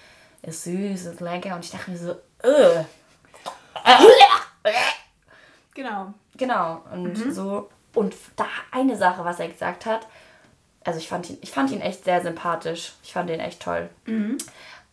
ist 0.41 0.63
süß, 0.63 1.05
ist 1.05 1.19
lecker 1.19 1.55
und 1.55 1.65
ich 1.65 1.71
dachte 1.71 1.91
mir 1.91 1.97
so, 1.97 2.11
äh. 2.43 2.85
Genau. 5.79 6.13
Genau. 6.35 6.81
Und 6.91 7.25
mhm. 7.25 7.31
so. 7.31 7.69
Und 7.95 8.13
da 8.35 8.45
eine 8.71 8.97
Sache, 8.97 9.23
was 9.23 9.39
er 9.39 9.47
gesagt 9.47 9.85
hat, 9.85 10.07
also 10.83 10.99
ich 10.99 11.07
fand 11.07 11.29
ihn, 11.29 11.37
ich 11.41 11.51
fand 11.51 11.71
ihn 11.71 11.79
echt 11.79 12.03
sehr 12.03 12.21
sympathisch. 12.21 12.93
Ich 13.01 13.13
fand 13.13 13.29
ihn 13.29 13.39
echt 13.39 13.61
toll. 13.61 13.89
Mhm. 14.05 14.37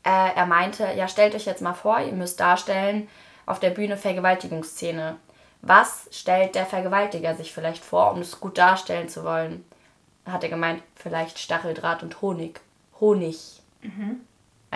Äh, 0.05 0.35
er 0.37 0.47
meinte, 0.47 0.87
ja, 0.97 1.09
stellt 1.09 1.35
euch 1.35 1.45
jetzt 1.45 1.61
mal 1.61 1.75
vor, 1.75 1.99
ihr 1.99 2.13
müsst 2.13 2.39
darstellen 2.39 3.09
auf 3.47 3.59
der 3.59 3.71
Bühne 3.71 3.97
Vergewaltigungsszene. 3.97 5.17
Was 5.63 6.09
stellt 6.13 6.55
der 6.55 6.67
Vergewaltiger 6.67 7.35
sich 7.35 7.53
vielleicht 7.53 7.85
vor, 7.85 8.13
um 8.13 8.21
es 8.21 8.39
gut 8.39 8.57
darstellen 8.57 9.09
zu 9.09 9.25
wollen? 9.25 9.65
Hat 10.25 10.45
er 10.45 10.51
gemeint, 10.51 10.83
vielleicht 10.95 11.41
Stacheldraht 11.41 12.05
und 12.05 12.23
Honig. 12.23 12.61
Honig. 13.01 13.61
Mhm. 13.83 14.21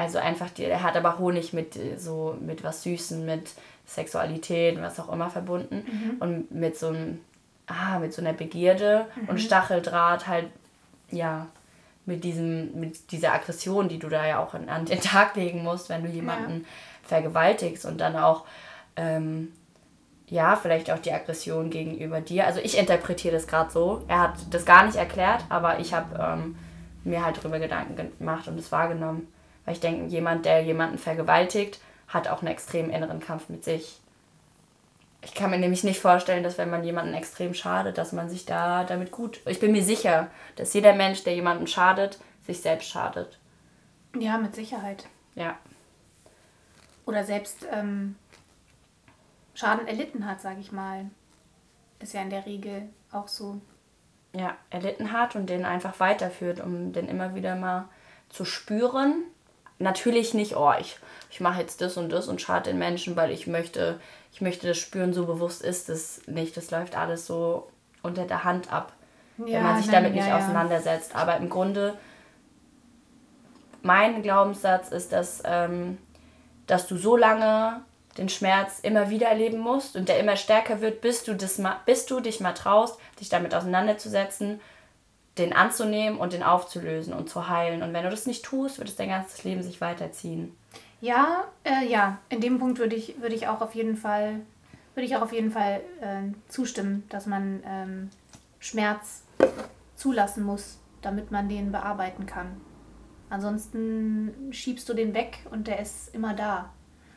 Also 0.01 0.19
einfach, 0.19 0.49
die, 0.49 0.65
er 0.65 0.83
hat 0.83 0.97
aber 0.97 1.19
Honig 1.19 1.53
mit 1.53 1.79
so 1.99 2.35
mit 2.41 2.65
was 2.65 2.85
Süßen, 2.85 3.27
mit 3.27 3.51
Sexualität, 3.87 4.81
was 4.81 4.99
auch 4.99 5.13
immer 5.13 5.29
verbunden 5.29 5.85
mhm. 5.87 6.17
und 6.21 6.51
mit 6.51 6.79
so 6.79 6.89
einem, 6.89 7.21
ah, 7.67 7.99
mit 7.99 8.15
so 8.15 8.23
einer 8.23 8.33
Begierde 8.33 9.07
mhm. 9.15 9.29
und 9.29 9.41
Stacheldraht 9.43 10.27
halt, 10.27 10.47
ja, 11.11 11.49
mit 12.07 12.25
diesem, 12.25 12.81
mit 12.81 13.13
dieser 13.13 13.35
Aggression, 13.35 13.91
die 13.91 13.99
du 13.99 14.09
da 14.09 14.27
ja 14.27 14.39
auch 14.39 14.55
an, 14.55 14.71
an 14.71 14.87
den 14.87 15.03
Tag 15.03 15.37
legen 15.37 15.63
musst, 15.63 15.91
wenn 15.91 16.03
du 16.03 16.09
jemanden 16.09 16.63
ja. 16.63 16.67
vergewaltigst 17.03 17.85
und 17.85 18.01
dann 18.01 18.17
auch, 18.17 18.47
ähm, 18.97 19.53
ja, 20.29 20.57
vielleicht 20.57 20.91
auch 20.91 20.99
die 20.99 21.13
Aggression 21.13 21.69
gegenüber 21.69 22.23
dir. 22.23 22.47
Also 22.47 22.61
ich 22.61 22.79
interpretiere 22.79 23.35
das 23.35 23.47
gerade 23.47 23.71
so. 23.71 24.03
Er 24.09 24.21
hat 24.21 24.35
das 24.49 24.65
gar 24.65 24.87
nicht 24.87 24.97
erklärt, 24.97 25.45
aber 25.51 25.79
ich 25.79 25.93
habe 25.93 26.19
ähm, 26.19 26.57
mir 27.05 27.23
halt 27.23 27.37
darüber 27.37 27.59
Gedanken 27.59 28.11
gemacht 28.19 28.49
und 28.49 28.59
es 28.59 28.73
wahrgenommen. 28.73 29.29
Weil 29.71 29.75
ich 29.75 29.81
denke, 29.81 30.07
jemand, 30.07 30.47
der 30.47 30.65
jemanden 30.65 30.99
vergewaltigt, 30.99 31.81
hat 32.09 32.27
auch 32.27 32.41
einen 32.41 32.51
extremen 32.51 32.91
inneren 32.91 33.21
Kampf 33.21 33.49
mit 33.49 33.63
sich. 33.63 34.01
Ich 35.23 35.33
kann 35.33 35.51
mir 35.51 35.59
nämlich 35.59 35.85
nicht 35.85 36.01
vorstellen, 36.01 36.43
dass 36.43 36.59
wenn 36.59 36.71
man 36.71 36.83
jemanden 36.83 37.15
extrem 37.15 37.55
schadet, 37.55 37.97
dass 37.97 38.11
man 38.11 38.29
sich 38.29 38.45
da 38.45 38.83
damit 38.83 39.13
gut. 39.13 39.41
Ich 39.47 39.61
bin 39.61 39.71
mir 39.71 39.85
sicher, 39.85 40.29
dass 40.57 40.75
jeder 40.75 40.93
Mensch, 40.93 41.23
der 41.23 41.37
jemanden 41.37 41.69
schadet, 41.69 42.19
sich 42.45 42.61
selbst 42.61 42.89
schadet. 42.89 43.39
Ja, 44.19 44.39
mit 44.39 44.57
Sicherheit. 44.57 45.07
Ja. 45.37 45.57
Oder 47.07 47.23
selbst 47.23 47.65
ähm, 47.71 48.17
Schaden 49.55 49.87
erlitten 49.87 50.27
hat, 50.27 50.41
sage 50.41 50.59
ich 50.59 50.73
mal. 50.73 51.09
Ist 52.01 52.15
ja 52.15 52.23
in 52.23 52.31
der 52.31 52.45
Regel 52.45 52.89
auch 53.13 53.29
so. 53.29 53.61
Ja, 54.35 54.57
erlitten 54.71 55.13
hat 55.13 55.37
und 55.37 55.49
den 55.49 55.65
einfach 55.65 56.01
weiterführt, 56.01 56.59
um 56.59 56.93
den 56.93 57.07
immer 57.07 57.37
wieder 57.37 57.55
mal 57.55 57.89
zu 58.31 58.45
spüren. 58.45 59.27
Natürlich 59.81 60.35
nicht, 60.35 60.57
oh, 60.57 60.73
ich 60.79 60.99
ich 61.31 61.41
mache 61.41 61.61
jetzt 61.61 61.81
das 61.81 61.97
und 61.97 62.11
das 62.11 62.29
und 62.29 62.43
schade 62.43 62.71
den 62.71 62.79
Menschen, 62.79 63.17
weil 63.17 63.31
ich 63.31 63.47
möchte, 63.47 64.01
ich 64.33 64.41
möchte 64.41 64.67
das 64.67 64.79
spüren, 64.79 65.15
so 65.15 65.27
bewusst 65.27 65.63
ist 65.63 65.89
es 65.89 66.27
nicht. 66.27 66.57
Das 66.57 66.71
läuft 66.71 66.97
alles 66.97 67.27
so 67.27 67.71
unter 68.03 68.25
der 68.25 68.45
Hand 68.45 68.73
ab, 68.73 68.93
ja, 69.39 69.47
wenn 69.47 69.63
man 69.63 69.77
sich 69.77 69.87
nein, 69.87 70.03
damit 70.03 70.15
nicht 70.15 70.27
ja, 70.27 70.39
auseinandersetzt. 70.39 71.15
Aber 71.15 71.37
im 71.37 71.49
Grunde, 71.49 71.97
mein 73.83 74.23
Glaubenssatz 74.23 74.89
ist, 74.89 75.13
dass, 75.13 75.43
ähm, 75.45 75.99
dass 76.67 76.89
du 76.89 76.97
so 76.97 77.17
lange 77.17 77.81
den 78.19 78.29
Schmerz 78.29 78.81
immer 78.81 79.09
wieder 79.09 79.29
erleben 79.29 79.59
musst 79.59 79.95
und 79.95 80.09
der 80.09 80.19
immer 80.19 80.35
stärker 80.35 80.81
wird, 80.81 81.01
bis 81.01 81.23
du, 81.23 81.35
das 81.35 81.59
mal, 81.59 81.77
bis 81.87 82.07
du 82.07 82.19
dich 82.19 82.41
mal 82.41 82.55
traust, 82.55 82.99
dich 83.21 83.29
damit 83.29 83.55
auseinanderzusetzen, 83.55 84.61
den 85.39 85.53
anzunehmen 85.53 86.19
und 86.19 86.33
den 86.33 86.43
aufzulösen 86.43 87.13
und 87.13 87.29
zu 87.29 87.49
heilen. 87.49 87.83
Und 87.83 87.93
wenn 87.93 88.05
du 88.05 88.11
das 88.11 88.27
nicht 88.27 88.45
tust, 88.45 88.79
wird 88.79 88.89
es 88.89 88.97
dein 88.97 89.09
ganzes 89.09 89.45
Leben 89.45 89.63
sich 89.63 89.81
weiterziehen. 89.81 90.57
Ja, 91.01 91.45
äh, 91.65 91.87
ja, 91.87 92.19
in 92.29 92.41
dem 92.41 92.59
Punkt 92.59 92.79
würde 92.79 92.97
ich, 92.97 93.21
würde 93.21 93.35
ich 93.35 93.49
auch 93.49 93.63
auf 93.63 93.75
jeden 93.75 93.97
Fall, 93.97 94.41
würde 94.95 95.07
ich 95.07 95.17
auch 95.17 95.23
auf 95.23 95.33
jeden 95.33 95.51
Fall 95.51 95.81
äh, 96.01 96.33
zustimmen, 96.49 97.05
dass 97.09 97.27
man 97.27 97.63
ähm, 97.65 98.11
Schmerz 98.59 99.23
zulassen 99.97 100.45
muss, 100.45 100.79
damit 101.01 101.31
man 101.31 101.49
den 101.49 101.73
bearbeiten 101.73 102.27
kann. 102.27 102.61
Ansonsten 103.31 104.51
schiebst 104.51 104.89
du 104.89 104.95
den 104.95 105.15
weg 105.15 105.39
und 105.51 105.69
der 105.69 105.81
ist 105.81 106.15
immer 106.15 106.35
da. 106.35 106.71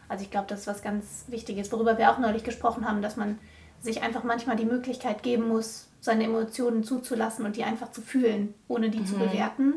Also 0.07 0.23
ich 0.23 0.31
glaube, 0.31 0.47
das 0.47 0.61
ist 0.61 0.67
was 0.67 0.81
ganz 0.81 1.25
Wichtiges, 1.27 1.71
worüber 1.71 1.97
wir 1.97 2.11
auch 2.11 2.19
neulich 2.19 2.43
gesprochen 2.43 2.87
haben, 2.87 3.01
dass 3.01 3.17
man 3.17 3.39
sich 3.83 4.01
einfach 4.01 4.23
manchmal 4.23 4.55
die 4.55 4.65
Möglichkeit 4.65 5.21
geben 5.21 5.47
muss, 5.47 5.89
seine 5.99 6.23
Emotionen 6.23 6.83
zuzulassen 6.83 7.45
und 7.45 7.57
die 7.57 7.63
einfach 7.63 7.91
zu 7.91 8.01
fühlen, 8.01 8.53
ohne 8.67 8.89
die 8.89 8.99
mhm. 8.99 9.05
zu 9.05 9.15
bewerten. 9.15 9.75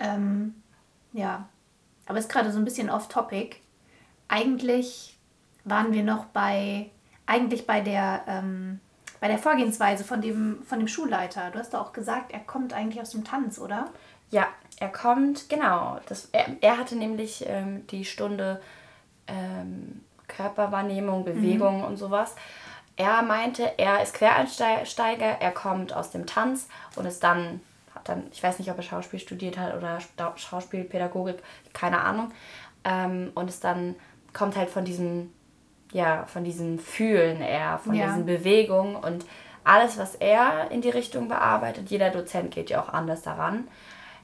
Ähm, 0.00 0.54
ja, 1.12 1.48
aber 2.06 2.18
ist 2.18 2.30
gerade 2.30 2.50
so 2.50 2.58
ein 2.58 2.64
bisschen 2.64 2.90
off-topic. 2.90 3.56
Eigentlich 4.28 5.16
waren 5.64 5.92
wir 5.92 6.02
noch 6.02 6.24
bei, 6.26 6.90
eigentlich 7.26 7.66
bei 7.66 7.80
der, 7.80 8.24
ähm, 8.26 8.80
bei 9.20 9.28
der 9.28 9.38
Vorgehensweise 9.38 10.02
von 10.02 10.20
dem, 10.20 10.62
von 10.64 10.78
dem 10.78 10.88
Schulleiter. 10.88 11.50
Du 11.50 11.58
hast 11.58 11.74
doch 11.74 11.80
auch 11.80 11.92
gesagt, 11.92 12.32
er 12.32 12.40
kommt 12.40 12.72
eigentlich 12.72 13.00
aus 13.00 13.10
dem 13.10 13.24
Tanz, 13.24 13.58
oder? 13.58 13.90
Ja, 14.30 14.48
er 14.80 14.88
kommt, 14.88 15.48
genau. 15.48 16.00
Das, 16.08 16.28
er, 16.32 16.46
er 16.60 16.78
hatte 16.78 16.96
nämlich 16.96 17.44
ähm, 17.46 17.86
die 17.86 18.04
Stunde 18.04 18.60
ähm, 19.26 20.00
Körperwahrnehmung, 20.26 21.24
Bewegung 21.24 21.78
mhm. 21.78 21.84
und 21.84 21.96
sowas. 21.96 22.34
Er 22.96 23.22
meinte, 23.22 23.72
er 23.78 24.02
ist 24.02 24.14
Quereinsteiger, 24.14 25.40
er 25.40 25.50
kommt 25.50 25.92
aus 25.92 26.10
dem 26.10 26.26
Tanz 26.26 26.68
und 26.96 27.06
ist 27.06 27.24
dann 27.24 27.60
dann, 28.04 28.24
ich 28.30 28.42
weiß 28.42 28.58
nicht, 28.58 28.70
ob 28.70 28.76
er 28.76 28.82
Schauspiel 28.82 29.18
studiert 29.18 29.58
hat 29.58 29.76
oder 29.76 29.98
Schauspielpädagogik, 30.36 31.42
keine 31.72 32.00
Ahnung. 32.00 32.30
Ähm, 32.84 33.32
und 33.34 33.48
es 33.48 33.60
dann 33.60 33.96
kommt 34.32 34.56
halt 34.56 34.70
von 34.70 34.84
diesem, 34.84 35.32
ja, 35.92 36.24
von 36.26 36.44
diesem 36.44 36.78
Fühlen 36.78 37.40
eher, 37.40 37.78
von 37.78 37.94
ja. 37.94 38.06
diesen 38.06 38.26
Bewegungen 38.26 38.96
und 38.96 39.24
alles, 39.64 39.96
was 39.96 40.14
er 40.16 40.70
in 40.70 40.82
die 40.82 40.90
Richtung 40.90 41.28
bearbeitet, 41.28 41.90
jeder 41.90 42.10
Dozent 42.10 42.50
geht 42.50 42.68
ja 42.68 42.82
auch 42.82 42.90
anders 42.90 43.22
daran. 43.22 43.66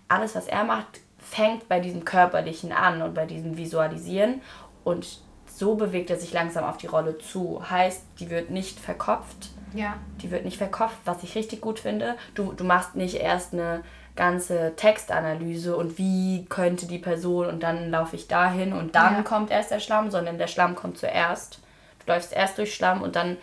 Alles, 0.08 0.34
was 0.34 0.46
er 0.46 0.64
macht, 0.64 1.00
fängt 1.18 1.68
bei 1.68 1.80
diesem 1.80 2.04
Körperlichen 2.04 2.72
an 2.72 3.00
und 3.00 3.14
bei 3.14 3.24
diesem 3.24 3.56
Visualisieren 3.56 4.42
und 4.84 5.20
so 5.60 5.76
bewegt 5.76 6.10
er 6.10 6.18
sich 6.18 6.32
langsam 6.32 6.64
auf 6.64 6.76
die 6.76 6.88
Rolle 6.88 7.18
zu. 7.18 7.62
Heißt, 7.70 8.02
die 8.18 8.30
wird 8.30 8.50
nicht 8.50 8.80
verkopft, 8.80 9.50
ja. 9.72 9.94
Die 10.22 10.30
wird 10.30 10.44
nicht 10.44 10.58
verkauft, 10.58 10.96
was 11.04 11.22
ich 11.22 11.34
richtig 11.34 11.60
gut 11.60 11.78
finde. 11.78 12.16
Du, 12.34 12.52
du 12.52 12.64
machst 12.64 12.96
nicht 12.96 13.14
erst 13.14 13.52
eine 13.52 13.82
ganze 14.16 14.74
Textanalyse 14.76 15.76
und 15.76 15.96
wie 15.96 16.44
könnte 16.48 16.86
die 16.86 16.98
Person 16.98 17.46
und 17.46 17.62
dann 17.62 17.90
laufe 17.90 18.16
ich 18.16 18.28
dahin 18.28 18.72
und 18.72 18.94
dann 18.94 19.16
ja. 19.16 19.22
kommt 19.22 19.50
erst 19.50 19.70
der 19.70 19.80
Schlamm, 19.80 20.10
sondern 20.10 20.38
der 20.38 20.48
Schlamm 20.48 20.74
kommt 20.74 20.98
zuerst. 20.98 21.60
Du 22.04 22.12
läufst 22.12 22.32
erst 22.32 22.58
durch 22.58 22.74
Schlamm 22.74 23.02
und 23.02 23.16
dann 23.16 23.36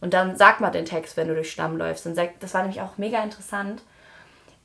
und 0.00 0.14
dann 0.14 0.36
sag 0.36 0.60
mal 0.60 0.70
den 0.70 0.84
Text, 0.84 1.16
wenn 1.16 1.28
du 1.28 1.34
durch 1.34 1.50
Schlamm 1.50 1.76
läufst. 1.76 2.06
Und 2.06 2.14
sag, 2.14 2.38
das 2.40 2.54
war 2.54 2.62
nämlich 2.62 2.80
auch 2.80 2.98
mega 2.98 3.22
interessant. 3.22 3.82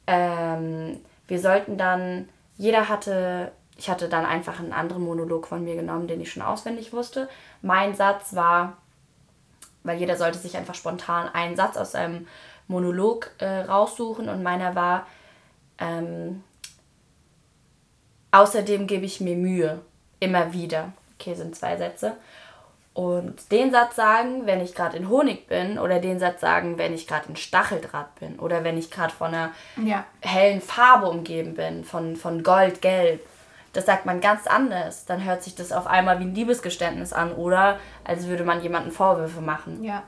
Ähm, 0.05 0.99
wir 1.27 1.39
sollten 1.39 1.75
dann, 1.75 2.29
jeder 2.57 2.87
hatte, 2.87 3.51
ich 3.83 3.89
hatte 3.89 4.07
dann 4.07 4.25
einfach 4.25 4.59
einen 4.59 4.71
anderen 4.71 5.03
Monolog 5.03 5.45
von 5.45 5.61
mir 5.65 5.75
genommen, 5.75 6.07
den 6.07 6.21
ich 6.21 6.31
schon 6.31 6.41
auswendig 6.41 6.93
wusste. 6.93 7.27
Mein 7.61 7.93
Satz 7.95 8.33
war, 8.33 8.77
weil 9.83 9.99
jeder 9.99 10.15
sollte 10.15 10.37
sich 10.37 10.55
einfach 10.55 10.73
spontan 10.73 11.27
einen 11.27 11.57
Satz 11.57 11.75
aus 11.75 11.91
seinem 11.91 12.25
Monolog 12.69 13.31
äh, 13.39 13.59
raussuchen 13.63 14.29
und 14.29 14.41
meiner 14.41 14.73
war, 14.73 15.05
ähm, 15.79 16.43
Außerdem 18.31 18.87
gebe 18.87 19.05
ich 19.05 19.19
mir 19.19 19.35
Mühe. 19.35 19.81
Immer 20.19 20.53
wieder. 20.53 20.93
Okay, 21.19 21.35
sind 21.35 21.55
zwei 21.55 21.75
Sätze. 21.77 22.15
Und 22.93 23.51
den 23.51 23.69
Satz 23.71 23.95
sagen, 23.95 24.45
wenn 24.45 24.61
ich 24.61 24.73
gerade 24.73 24.97
in 24.97 25.09
Honig 25.09 25.47
bin, 25.47 25.77
oder 25.77 25.99
den 25.99 26.19
Satz 26.19 26.41
sagen, 26.41 26.77
wenn 26.79 26.93
ich 26.93 27.05
gerade 27.05 27.27
in 27.29 27.35
Stacheldraht 27.35 28.15
bin, 28.15 28.39
oder 28.39 28.63
wenn 28.63 28.77
ich 28.77 28.89
gerade 28.89 29.13
von 29.13 29.27
einer 29.35 29.51
Ja. 29.75 30.05
hellen 30.21 30.61
Farbe 30.61 31.09
umgeben 31.09 31.53
bin, 31.53 31.83
von, 31.83 32.15
von 32.15 32.41
Gold, 32.43 32.81
Gelb. 32.81 33.21
Das 33.73 33.85
sagt 33.87 34.05
man 34.05 34.21
ganz 34.21 34.47
anders. 34.47 35.05
Dann 35.05 35.23
hört 35.23 35.43
sich 35.43 35.55
das 35.55 35.71
auf 35.71 35.87
einmal 35.87 36.19
wie 36.19 36.25
ein 36.25 36.35
Liebesgeständnis 36.35 37.11
an 37.11 37.33
oder 37.33 37.79
als 38.03 38.27
würde 38.27 38.43
man 38.43 38.61
jemanden 38.61 38.91
Vorwürfe 38.91 39.41
machen. 39.41 39.83
Ja, 39.83 40.03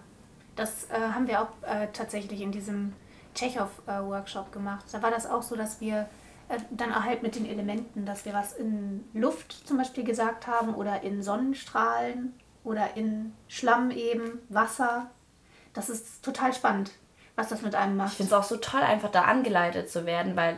das 0.56 0.86
äh, 0.90 1.14
haben 1.14 1.28
wir 1.28 1.42
auch 1.42 1.50
äh, 1.64 1.88
tatsächlich 1.92 2.42
in 2.42 2.52
diesem 2.52 2.94
Tschechow-Workshop 3.34 4.52
gemacht. 4.52 4.86
Da 4.92 5.02
war 5.02 5.12
das 5.12 5.30
auch 5.30 5.42
so, 5.42 5.56
dass 5.56 5.82
wir 5.82 6.08
äh, 6.48 6.58
dann 6.70 7.04
halt 7.04 7.24
mit 7.24 7.36
den 7.36 7.46
Elementen, 7.46 8.06
dass 8.06 8.26
wir 8.26 8.34
was 8.34 8.54
in 8.54 9.04
Luft 9.14 9.68
zum 9.68 9.78
Beispiel 9.78 10.04
gesagt 10.04 10.48
haben 10.48 10.76
oder 10.76 11.02
in 11.04 11.24
Sonnenstrahlen 11.24 12.34
oder 12.64 12.96
in 12.96 13.34
Schlamm 13.48 13.92
eben, 13.92 14.40
Wasser. 14.50 15.08
Das 15.74 15.90
ist 15.90 16.24
total 16.24 16.54
spannend, 16.54 16.92
was 17.36 17.50
das 17.50 17.62
mit 17.62 17.76
einem 17.76 17.94
Ich 17.94 17.98
macht. 17.98 18.14
finde 18.16 18.32
es 18.32 18.34
auch 18.34 18.44
so 18.44 18.58
toll, 18.58 18.82
einfach 18.82 19.12
da 19.12 19.24
angeleitet 19.24 19.90
zu 19.90 20.06
werden, 20.06 20.36
weil 20.36 20.58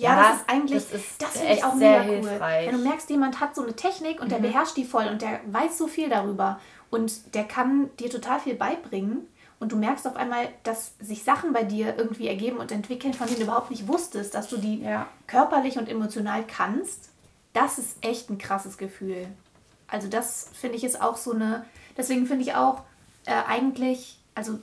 Ja, 0.00 0.16
das 0.30 0.36
ist 0.40 0.48
eigentlich, 0.48 0.82
das 0.84 0.92
ist 0.92 1.22
das 1.22 1.30
finde 1.30 1.52
ich 1.54 1.64
auch 1.64 1.74
sehr 1.74 2.02
mega 2.04 2.12
cool. 2.12 2.28
hilfreich. 2.28 2.66
Mhm. 2.66 2.72
Wenn 2.72 2.82
du 2.82 2.88
merkst, 2.88 3.10
jemand 3.10 3.40
hat 3.40 3.54
so 3.54 3.62
eine 3.62 3.74
Technik 3.74 4.20
und 4.20 4.30
der 4.30 4.38
beherrscht 4.38 4.76
die 4.76 4.84
voll 4.84 5.06
und 5.06 5.22
der 5.22 5.40
weiß 5.46 5.76
so 5.78 5.86
viel 5.88 6.08
darüber 6.08 6.60
und 6.90 7.34
der 7.34 7.44
kann 7.44 7.90
dir 7.98 8.08
total 8.10 8.40
viel 8.40 8.54
beibringen 8.54 9.26
und 9.60 9.72
du 9.72 9.76
merkst 9.76 10.06
auf 10.06 10.16
einmal, 10.16 10.48
dass 10.62 10.92
sich 11.00 11.24
Sachen 11.24 11.52
bei 11.52 11.64
dir 11.64 11.96
irgendwie 11.98 12.28
ergeben 12.28 12.58
und 12.58 12.70
entwickeln, 12.70 13.12
von 13.12 13.26
denen 13.26 13.38
du 13.40 13.44
überhaupt 13.44 13.70
nicht 13.70 13.88
wusstest, 13.88 14.34
dass 14.34 14.48
du 14.48 14.56
die 14.56 14.82
Ja. 14.82 15.08
körperlich 15.26 15.78
und 15.78 15.88
emotional 15.88 16.44
kannst. 16.46 17.08
Das 17.52 17.78
ist 17.78 17.96
echt 18.02 18.30
ein 18.30 18.38
krasses 18.38 18.78
Gefühl. 18.78 19.26
Also 19.88 20.06
das 20.08 20.50
finde 20.52 20.76
ich 20.76 20.84
ist 20.84 21.00
auch 21.02 21.16
so 21.16 21.32
eine, 21.32 21.64
deswegen 21.96 22.26
finde 22.26 22.42
ich 22.44 22.54
auch 22.54 22.82
äh, 23.26 23.32
eigentlich, 23.48 24.20
also 24.34 24.58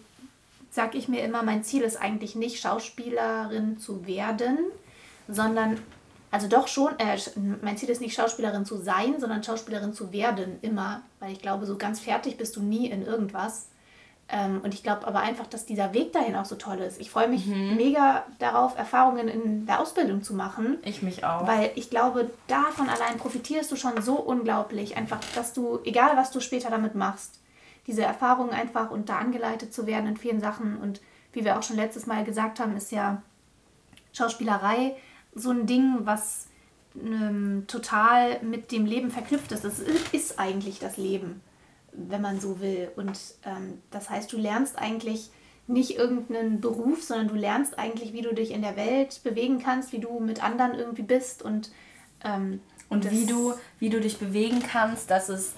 sag 0.72 0.96
ich 0.96 1.08
mir 1.08 1.24
immer, 1.24 1.44
mein 1.44 1.64
Ziel 1.64 1.82
ist 1.84 1.98
eigentlich 1.98 2.36
nicht 2.36 2.60
Schauspielerin 2.62 3.80
zu 3.80 4.06
werden, 4.08 4.58
sondern, 5.28 5.80
also 6.32 6.48
doch 6.48 6.68
schon, 6.68 6.98
äh, 7.00 7.18
mein 7.62 7.78
Ziel 7.78 7.90
ist 7.90 8.02
nicht 8.02 8.16
Schauspielerin 8.16 8.66
zu 8.66 8.78
sein, 8.78 9.20
sondern 9.20 9.44
Schauspielerin 9.44 9.94
zu 9.94 10.12
werden, 10.12 10.58
immer. 10.62 11.02
Weil 11.20 11.32
ich 11.32 11.42
glaube, 11.42 11.66
so 11.66 11.78
ganz 11.78 12.00
fertig 12.00 12.38
bist 12.38 12.56
du 12.56 12.62
nie 12.62 12.90
in 12.90 13.06
irgendwas. 13.06 13.68
Ähm, 14.28 14.62
und 14.64 14.74
ich 14.74 14.82
glaube 14.82 15.06
aber 15.06 15.20
einfach, 15.20 15.46
dass 15.46 15.66
dieser 15.66 15.94
Weg 15.94 16.12
dahin 16.12 16.36
auch 16.36 16.46
so 16.46 16.56
toll 16.56 16.80
ist. 16.80 17.00
Ich 17.00 17.12
freue 17.12 17.28
mich 17.28 17.46
mega 17.46 18.26
darauf, 18.40 18.76
Erfahrungen 18.76 19.28
in 19.28 19.68
der 19.68 19.80
Ausbildung 19.80 20.24
zu 20.24 20.34
machen. 20.34 20.80
ich 20.84 21.04
mich 21.04 21.24
auch. 21.24 21.46
Weil 21.46 21.72
ich 21.76 21.92
glaube, 21.92 22.32
davon 22.48 22.90
allein 22.90 23.18
profitierst 23.18 23.72
du 23.72 23.76
schon 23.76 24.02
so 24.02 24.16
unglaublich. 24.16 24.98
Einfach, 24.98 25.20
dass 25.36 25.54
du, 25.54 25.80
egal 25.84 26.18
was 26.18 26.32
du 26.32 26.40
später 26.40 26.72
damit 26.72 26.96
machst, 26.96 27.40
diese 27.86 28.02
Erfahrungen 28.02 28.50
einfach 28.50 28.90
und 28.90 29.10
da 29.10 29.18
angeleitet 29.18 29.74
zu 29.74 29.86
werden 29.86 30.08
in 30.08 30.18
vielen 30.18 30.42
Sachen. 30.42 30.78
Und 30.78 31.02
wie 31.32 31.46
wir 31.46 31.60
auch 31.60 31.64
schon 31.64 31.76
letztes 31.76 32.08
Mal 32.08 32.24
gesagt 32.24 32.60
haben, 32.60 32.76
ist 32.76 32.92
ja 32.92 33.22
Schauspielerei 34.12 34.96
so 35.36 35.52
ein 35.52 35.68
Ding, 35.68 36.00
was 36.06 36.48
ähm, 37.00 37.66
total 37.68 38.42
mit 38.42 38.72
dem 38.72 38.86
Leben 38.86 39.12
verknüpft 39.12 39.52
ist. 39.52 39.66
Das 39.66 39.80
ist, 39.80 40.40
eigentlich 40.40 40.80
das 40.80 40.98
Leben, 40.98 41.42
wenn 41.92 42.22
man 42.22 42.40
so 42.40 42.60
will. 42.62 42.90
Und 42.96 43.20
ähm, 43.46 43.82
das 43.92 44.10
heißt, 44.10 44.32
du 44.32 44.38
lernst 44.38 44.78
eigentlich 44.78 45.30
nicht 45.68 45.98
irgendeinen 45.98 46.62
Beruf, 46.62 47.04
sondern 47.04 47.28
du 47.28 47.36
lernst 47.36 47.78
eigentlich, 47.78 48.14
wie 48.14 48.22
du 48.22 48.34
dich 48.34 48.52
in 48.52 48.62
der 48.62 48.76
Welt 48.76 49.22
bewegen 49.24 49.62
kannst, 49.62 49.92
wie 49.92 50.00
du 50.00 50.20
mit 50.20 50.44
anderen 50.44 50.76
irgendwie 50.76 51.02
bist 51.04 51.42
und 51.42 51.72
ähm, 52.24 52.62
Und 52.88 53.12
wie 53.12 53.26
du, 53.26 53.54
wie 53.80 53.90
du 53.90 54.00
dich 54.00 54.18
bewegen 54.20 54.62
kannst, 54.62 55.10
dass 55.10 55.28
es, 55.28 55.54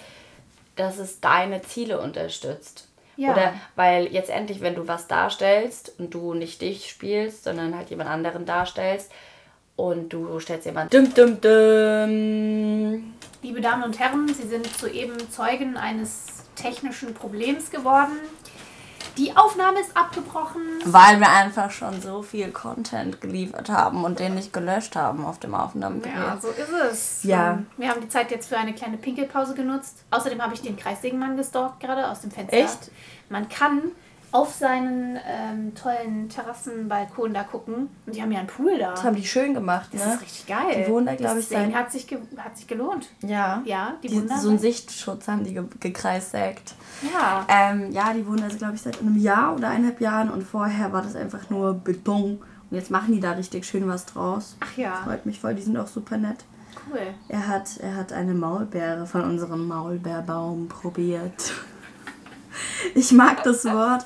dass 0.75 0.97
es 0.97 1.19
deine 1.19 1.61
Ziele 1.61 2.01
unterstützt. 2.01 2.87
Ja. 3.17 3.31
Oder 3.31 3.53
weil 3.75 4.07
jetzt 4.13 4.29
endlich, 4.29 4.61
wenn 4.61 4.75
du 4.75 4.87
was 4.87 5.07
darstellst 5.07 5.99
und 5.99 6.13
du 6.13 6.33
nicht 6.33 6.61
dich 6.61 6.89
spielst, 6.89 7.43
sondern 7.43 7.75
halt 7.75 7.89
jemand 7.89 8.09
anderen 8.09 8.45
darstellst 8.45 9.11
und 9.77 10.11
du 10.11 10.39
stellst 10.41 10.65
jemand 10.65 10.93
dum 10.93 11.13
dum 11.13 11.39
dum. 11.39 13.13
Liebe 13.41 13.61
Damen 13.61 13.83
und 13.83 13.97
Herren, 13.97 14.27
Sie 14.27 14.47
sind 14.47 14.67
soeben 14.67 15.15
Zeugen 15.31 15.77
eines 15.77 16.25
technischen 16.55 17.13
Problems 17.13 17.71
geworden. 17.71 18.17
Die 19.17 19.35
Aufnahme 19.35 19.79
ist 19.79 19.95
abgebrochen. 19.97 20.61
Weil 20.85 21.19
wir 21.19 21.29
einfach 21.29 21.71
schon 21.71 22.01
so 22.01 22.21
viel 22.21 22.51
Content 22.51 23.19
geliefert 23.19 23.69
haben 23.69 24.03
und 24.03 24.19
den 24.19 24.35
nicht 24.35 24.53
gelöscht 24.53 24.95
haben 24.95 25.25
auf 25.25 25.39
dem 25.39 25.55
Aufnahmegerät. 25.55 26.15
Ja, 26.15 26.37
so 26.39 26.49
ist 26.49 26.69
es. 26.91 27.23
Ja. 27.23 27.53
Ähm, 27.53 27.67
Wir 27.77 27.89
haben 27.89 28.01
die 28.01 28.09
Zeit 28.09 28.29
jetzt 28.29 28.47
für 28.49 28.57
eine 28.57 28.73
kleine 28.73 28.97
Pinkelpause 28.97 29.55
genutzt. 29.55 30.03
Außerdem 30.11 30.41
habe 30.41 30.53
ich 30.53 30.61
den 30.61 30.77
Kreissägenmann 30.77 31.35
gestalkt 31.35 31.79
gerade 31.79 32.09
aus 32.09 32.21
dem 32.21 32.29
Fenster. 32.29 32.57
Echt? 32.57 32.91
Man 33.29 33.49
kann 33.49 33.91
auf 34.37 34.53
seinen 34.53 35.17
ähm, 35.27 35.73
tollen 35.73 36.29
Terrassenbalkon 36.29 37.33
da 37.33 37.43
gucken. 37.43 37.89
Und 38.05 38.15
die 38.15 38.21
haben 38.21 38.31
ja 38.31 38.39
einen 38.39 38.47
Pool 38.47 38.77
da. 38.77 38.91
Das 38.91 39.03
haben 39.03 39.15
die 39.15 39.25
schön 39.25 39.53
gemacht, 39.55 39.89
Das 39.93 40.05
ne? 40.05 40.13
ist 40.13 40.21
richtig 40.21 40.45
geil. 40.45 40.83
Die 40.85 40.91
wohnen 40.91 41.07
da, 41.07 41.15
glaub 41.15 41.37
ich, 41.37 41.47
seit- 41.47 41.73
hat 41.73 41.91
sich, 41.91 42.05
hat 42.37 42.55
sich 42.55 42.67
gelohnt. 42.67 43.07
Ja. 43.21 43.61
Ja, 43.65 43.95
die, 44.03 44.09
Die, 44.09 44.15
wohnen 44.15 44.27
da 44.29 44.37
so 44.37 44.49
einen 44.49 44.59
Sichtschutz 44.59 45.27
haben 45.27 45.43
die 45.43 45.53
ge 45.53 45.63
gekreissägt. 45.79 46.75
Ja. 47.13 47.45
Ähm, 47.49 47.91
ja, 47.91 48.13
die 48.13 48.25
wohnen 48.27 48.43
also, 48.43 48.57
glaube 48.57 48.75
ich, 48.75 48.81
seit 48.81 48.99
einem 49.01 49.17
Jahr 49.17 49.55
oder 49.55 49.69
eineinhalb 49.69 49.99
Jahren 50.01 50.29
und 50.29 50.43
vorher 50.43 50.93
war 50.93 51.01
das 51.01 51.15
einfach 51.15 51.49
nur 51.49 51.73
Beton. 51.73 52.39
Und 52.69 52.77
jetzt 52.77 52.91
machen 52.91 53.13
die 53.13 53.19
da 53.19 53.31
richtig 53.31 53.65
schön 53.65 53.87
was 53.87 54.05
draus. 54.05 54.55
Ach 54.59 54.77
ja. 54.77 55.01
Freut 55.03 55.25
mich 55.25 55.39
voll, 55.39 55.55
die 55.55 55.61
sind 55.63 55.77
auch 55.77 55.87
super 55.87 56.17
nett. 56.17 56.45
Cool. 56.91 56.99
Er 57.27 57.47
hat, 57.47 57.77
er 57.77 57.95
hat 57.95 58.13
eine 58.13 58.33
Maulbeere 58.33 59.07
von 59.07 59.21
unserem 59.23 59.67
Maulbeerbaum 59.67 60.67
probiert. 60.67 61.53
Ich 62.95 63.11
mag 63.11 63.43
das 63.43 63.65
Wort. 63.65 64.05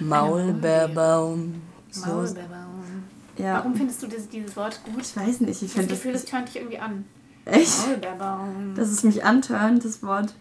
Maulbeerbaum. 0.00 1.62
Maulbeerbaum. 2.06 3.04
ja. 3.38 3.54
Warum 3.54 3.74
findest 3.74 4.02
du 4.02 4.06
dieses, 4.06 4.28
dieses 4.28 4.56
Wort 4.56 4.80
gut? 4.84 5.02
Ich 5.02 5.16
weiß 5.16 5.40
nicht, 5.40 5.62
ich 5.62 5.68
Das 5.68 5.72
finde 5.72 5.88
Gefühl, 5.94 6.12
das 6.12 6.24
tönt 6.24 6.48
dich 6.48 6.56
irgendwie 6.56 6.78
an. 6.78 7.04
echt, 7.44 7.86
Maulbeerbaum. 7.86 8.74
dass 8.74 8.88
es 8.88 9.02
mich 9.04 9.24
antörnt, 9.24 9.84
das 9.84 10.02
Wort. 10.02 10.34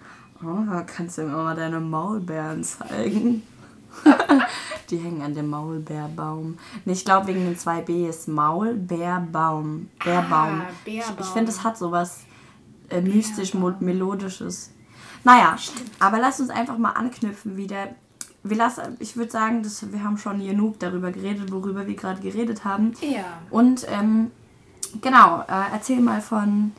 Oh, 0.44 0.58
kannst 0.88 1.18
du 1.18 1.24
mir 1.24 1.32
mal 1.32 1.56
deine 1.56 1.80
Maulbeeren 1.80 2.64
zeigen? 2.64 3.44
Die 4.90 4.98
hängen 4.98 5.22
an 5.22 5.34
dem 5.36 5.50
Maulbeerbaum. 5.50 6.58
Nee, 6.84 6.94
ich 6.94 7.06
glaube 7.06 7.28
wegen 7.28 7.46
den 7.46 7.58
zwei 7.58 7.82
Bs. 7.82 8.28
Maulbeerbaum. 8.28 9.90
Bärbaum. 10.04 10.62
Ah, 10.62 10.66
Ich, 10.86 11.00
Bärbaum. 11.00 11.16
ich 11.20 11.26
finde, 11.28 11.52
es 11.52 11.64
hat 11.64 11.78
sowas 11.78 12.22
äh, 12.90 13.00
mystisch, 13.02 13.54
mo- 13.54 13.76
melodisches. 13.80 14.72
Naja, 15.24 15.56
aber 16.00 16.20
lass 16.20 16.40
uns 16.42 16.50
einfach 16.50 16.78
mal 16.78 16.92
anknüpfen 16.92 17.56
wieder. 17.56 17.90
Wir 18.44 18.58
lassen, 18.58 18.98
ich 19.00 19.16
würde 19.16 19.32
sagen, 19.32 19.64
dass 19.64 19.92
wir 19.92 20.04
haben 20.04 20.18
schon 20.18 20.46
genug 20.46 20.78
darüber 20.80 21.12
geredet, 21.12 21.52
worüber 21.52 21.88
wir 21.88 21.96
gerade 21.96 22.20
geredet 22.22 22.66
haben. 22.66 22.94
Ja. 23.02 23.24
Und 23.50 23.86
ähm, 23.90 24.32
genau, 25.02 25.42
äh, 25.42 25.72
erzähl 25.74 26.02
mal 26.02 26.22
von 26.22 26.74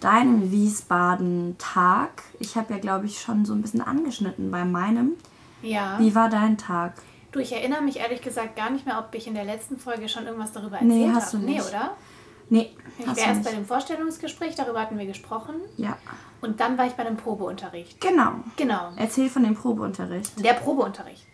deinem 0.00 0.50
Wiesbaden-Tag. 0.52 2.22
Ich 2.38 2.56
habe 2.56 2.74
ja, 2.74 2.78
glaube 2.80 3.06
ich, 3.06 3.20
schon 3.20 3.44
so 3.44 3.54
ein 3.54 3.62
bisschen 3.62 3.80
angeschnitten 3.80 4.50
bei 4.50 4.64
meinem. 4.64 5.12
Ja. 5.62 5.98
Wie 5.98 6.14
war 6.14 6.28
dein 6.28 6.58
Tag? 6.58 6.94
Du, 7.32 7.38
ich 7.40 7.52
erinnere 7.52 7.82
mich 7.82 7.98
ehrlich 7.98 8.22
gesagt 8.22 8.56
gar 8.56 8.70
nicht 8.70 8.86
mehr, 8.86 8.98
ob 8.98 9.14
ich 9.14 9.26
in 9.26 9.34
der 9.34 9.44
letzten 9.44 9.78
Folge 9.78 10.08
schon 10.08 10.26
irgendwas 10.26 10.52
darüber 10.52 10.78
Nee, 10.82 11.00
erzählt 11.04 11.14
hast 11.16 11.32
habe. 11.34 11.38
du 11.42 11.46
Nee, 11.50 11.54
nicht. 11.56 11.68
oder? 11.68 11.90
Nee, 12.48 12.70
Ich 12.98 13.06
war 13.06 13.16
erst 13.18 13.42
bei 13.42 13.50
nicht. 13.50 13.56
dem 13.56 13.66
Vorstellungsgespräch, 13.66 14.54
darüber 14.54 14.80
hatten 14.80 14.96
wir 14.98 15.06
gesprochen. 15.06 15.56
Ja, 15.76 15.96
Und 16.40 16.60
dann 16.60 16.76
war 16.78 16.86
ich 16.86 16.92
bei 16.94 17.04
dem 17.04 17.16
Probeunterricht. 17.16 18.00
genau. 18.00 18.32
Genau. 18.56 18.92
Erzähl 18.96 19.28
von 19.28 19.42
dem 19.44 19.54
Probeunterricht. 19.54 20.44
Der 20.44 20.52
Probeunterricht. 20.54 21.26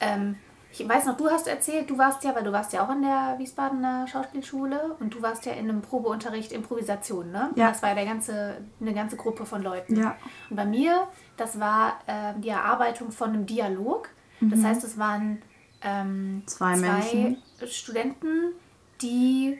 Ähm, 0.00 0.36
ich 0.70 0.86
weiß 0.86 1.06
noch, 1.06 1.16
du 1.16 1.28
hast 1.30 1.46
erzählt, 1.48 1.88
du 1.90 1.98
warst 1.98 2.22
ja, 2.24 2.34
weil 2.36 2.44
du 2.44 2.52
warst 2.52 2.72
ja 2.72 2.84
auch 2.84 2.88
an 2.88 3.02
der 3.02 3.36
Wiesbadener 3.38 4.06
Schauspielschule 4.06 4.96
und 5.00 5.14
du 5.14 5.22
warst 5.22 5.46
ja 5.46 5.52
in 5.52 5.68
einem 5.68 5.80
Probeunterricht 5.82 6.52
Improvisation, 6.52 7.30
ne? 7.32 7.50
Ja. 7.56 7.70
Das 7.70 7.82
war 7.82 7.90
ja 7.90 7.94
der 7.94 8.04
ganze, 8.04 8.58
eine 8.80 8.92
ganze 8.94 9.16
Gruppe 9.16 9.46
von 9.46 9.62
Leuten. 9.62 9.96
Ja. 9.96 10.16
Und 10.50 10.56
bei 10.56 10.66
mir, 10.66 11.08
das 11.36 11.58
war 11.58 11.98
ähm, 12.06 12.40
die 12.42 12.50
Erarbeitung 12.50 13.10
von 13.10 13.30
einem 13.30 13.46
Dialog. 13.46 14.08
Das 14.40 14.62
heißt, 14.62 14.84
es 14.84 14.98
waren 14.98 15.42
ähm, 15.82 16.34
Mhm. 16.34 16.42
Zwei 16.46 16.76
Menschen. 16.76 17.42
Studenten, 17.66 18.52
die, 19.00 19.58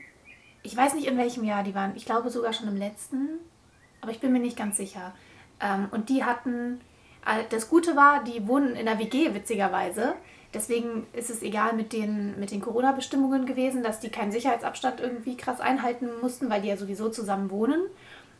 ich 0.62 0.76
weiß 0.76 0.94
nicht 0.94 1.06
in 1.06 1.16
welchem 1.16 1.42
Jahr 1.44 1.62
die 1.64 1.74
waren, 1.74 1.96
ich 1.96 2.04
glaube 2.04 2.30
sogar 2.30 2.52
schon 2.52 2.68
im 2.68 2.76
letzten, 2.76 3.28
aber 4.08 4.14
ich 4.14 4.20
bin 4.20 4.32
mir 4.32 4.40
nicht 4.40 4.56
ganz 4.56 4.78
sicher. 4.78 5.12
Ähm, 5.60 5.88
und 5.90 6.08
die 6.08 6.24
hatten, 6.24 6.80
äh, 7.26 7.44
das 7.50 7.68
Gute 7.68 7.94
war, 7.94 8.24
die 8.24 8.48
wohnen 8.48 8.74
in 8.74 8.86
der 8.86 8.98
WG, 8.98 9.34
witzigerweise. 9.34 10.14
Deswegen 10.54 11.06
ist 11.12 11.28
es 11.28 11.42
egal 11.42 11.74
mit 11.74 11.92
den, 11.92 12.40
mit 12.40 12.50
den 12.50 12.62
Corona-Bestimmungen 12.62 13.44
gewesen, 13.44 13.82
dass 13.82 14.00
die 14.00 14.08
keinen 14.08 14.32
Sicherheitsabstand 14.32 15.00
irgendwie 15.00 15.36
krass 15.36 15.60
einhalten 15.60 16.08
mussten, 16.22 16.48
weil 16.48 16.62
die 16.62 16.68
ja 16.68 16.78
sowieso 16.78 17.10
zusammen 17.10 17.50
wohnen. 17.50 17.82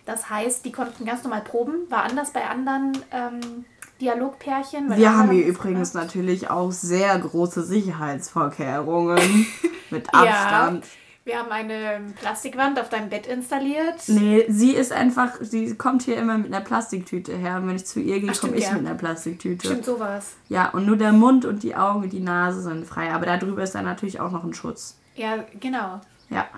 Das 0.07 0.31
heißt, 0.31 0.65
die 0.65 0.73
konnten 0.73 1.05
ganz 1.05 1.23
normal 1.23 1.43
proben, 1.43 1.75
war 1.91 2.05
anders 2.05 2.33
bei 2.33 2.49
anderen 2.49 2.97
ähm, 3.11 3.67
Dialogpärchen. 4.01 4.97
Wir 4.97 5.19
haben 5.19 5.33
hier 5.33 5.45
übrigens 5.45 5.93
gemacht. 5.93 6.07
natürlich 6.07 6.49
auch 6.49 6.73
sehr 6.73 7.19
große 7.19 7.63
Sicherheitsvorkehrungen 7.63 9.47
mit 9.91 10.15
Abstand. 10.15 10.87
Ja, 10.87 10.91
Wir 11.29 11.41
haben 11.41 11.53
eine 11.53 12.15
Plastikwand 12.19 12.81
auf 12.81 12.89
deinem 12.89 13.11
Bett 13.11 13.27
installiert. 13.27 13.97
Nee, 14.07 14.47
sie 14.49 14.73
ist 14.73 14.93
einfach, 14.93 15.35
sie 15.43 15.75
kommt 15.75 16.05
hier 16.05 16.17
immer 16.17 16.39
mit 16.39 16.47
einer 16.47 16.65
Plastiktüte 16.65 17.37
her. 17.37 17.59
Und 17.59 17.69
wenn 17.69 17.77
ich 17.77 17.85
zu 17.85 18.01
ihr 18.01 18.19
gehe, 18.19 18.33
komme 18.33 18.57
ich 18.57 18.65
ja. 18.65 18.73
mit 18.73 18.87
einer 18.87 18.95
Plastiktüte. 18.95 19.67
Stimmt 19.67 19.85
sowas. 19.85 20.37
Ja, 20.49 20.71
und 20.71 20.87
nur 20.87 20.97
der 20.97 21.13
Mund 21.13 21.45
und 21.45 21.63
die 21.63 21.77
Augen 21.77 22.05
und 22.05 22.15
die 22.15 22.21
Nase 22.21 22.63
sind 22.63 22.87
frei. 22.87 23.13
Aber 23.13 23.27
darüber 23.27 23.63
ist 23.63 23.75
dann 23.75 23.85
natürlich 23.85 24.21
auch 24.21 24.31
noch 24.31 24.43
ein 24.43 24.55
Schutz. 24.55 24.97
Ja, 25.17 25.45
genau. 25.61 26.01
Ja. 26.31 26.49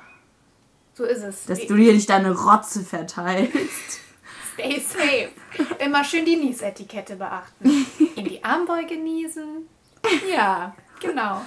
So 0.94 1.02
ist 1.02 1.24
es. 1.24 1.46
Dass 1.46 1.62
Wie 1.62 1.66
du 1.66 1.74
hier 1.74 1.92
nicht 1.92 2.08
deine 2.08 2.30
Rotze 2.30 2.84
verteilst. 2.84 3.98
Stay 4.54 4.78
safe. 4.78 5.30
Immer 5.84 6.04
schön 6.04 6.24
die 6.24 6.36
Niesetikette 6.36 7.16
beachten. 7.16 7.86
In 8.14 8.24
die 8.24 8.44
Armbeuge 8.44 8.96
niesen. 8.96 9.68
Ja, 10.32 10.76
genau. 11.00 11.40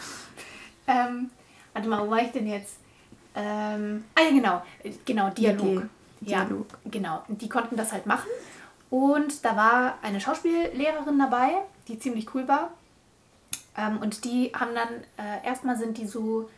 Ähm, 0.87 1.29
warte 1.71 1.87
mal, 1.87 2.05
wo 2.05 2.11
war 2.11 2.21
ich 2.21 2.31
denn 2.33 2.47
jetzt? 2.47 2.82
Ähm, 3.35 4.03
ah 4.15 4.21
ja, 4.21 4.29
genau. 4.29 4.61
Genau, 5.05 5.29
Dialog. 5.29 5.83
Ja, 6.21 6.45
Dialog. 6.45 6.67
genau. 6.85 7.23
Die 7.27 7.49
konnten 7.49 7.75
das 7.75 7.91
halt 7.91 8.05
machen. 8.05 8.29
Und 8.89 9.43
da 9.43 9.55
war 9.55 9.97
eine 10.01 10.19
Schauspiellehrerin 10.21 11.17
dabei, 11.17 11.55
die 11.87 11.97
ziemlich 11.97 12.33
cool 12.35 12.47
war. 12.47 12.71
Ähm, 13.75 13.97
und 13.97 14.23
die 14.23 14.51
haben 14.53 14.75
dann, 14.75 14.89
äh, 15.17 15.45
erstmal 15.45 15.77
sind 15.77 15.97
die 15.97 16.05
so 16.05 16.49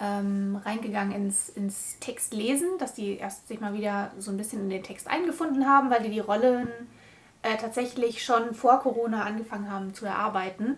ähm, 0.00 0.60
reingegangen 0.64 1.14
ins, 1.14 1.48
ins 1.48 1.98
Textlesen, 2.00 2.68
dass 2.78 2.94
die 2.94 3.16
erst 3.16 3.48
sich 3.48 3.60
mal 3.60 3.72
wieder 3.72 4.10
so 4.18 4.30
ein 4.30 4.36
bisschen 4.36 4.62
in 4.62 4.70
den 4.70 4.82
Text 4.82 5.08
eingefunden 5.08 5.66
haben, 5.66 5.90
weil 5.90 6.02
die 6.02 6.10
die 6.10 6.20
Rollen 6.20 6.68
äh, 7.42 7.56
tatsächlich 7.56 8.24
schon 8.24 8.54
vor 8.54 8.80
Corona 8.80 9.22
angefangen 9.22 9.70
haben 9.70 9.94
zu 9.94 10.06
erarbeiten. 10.06 10.76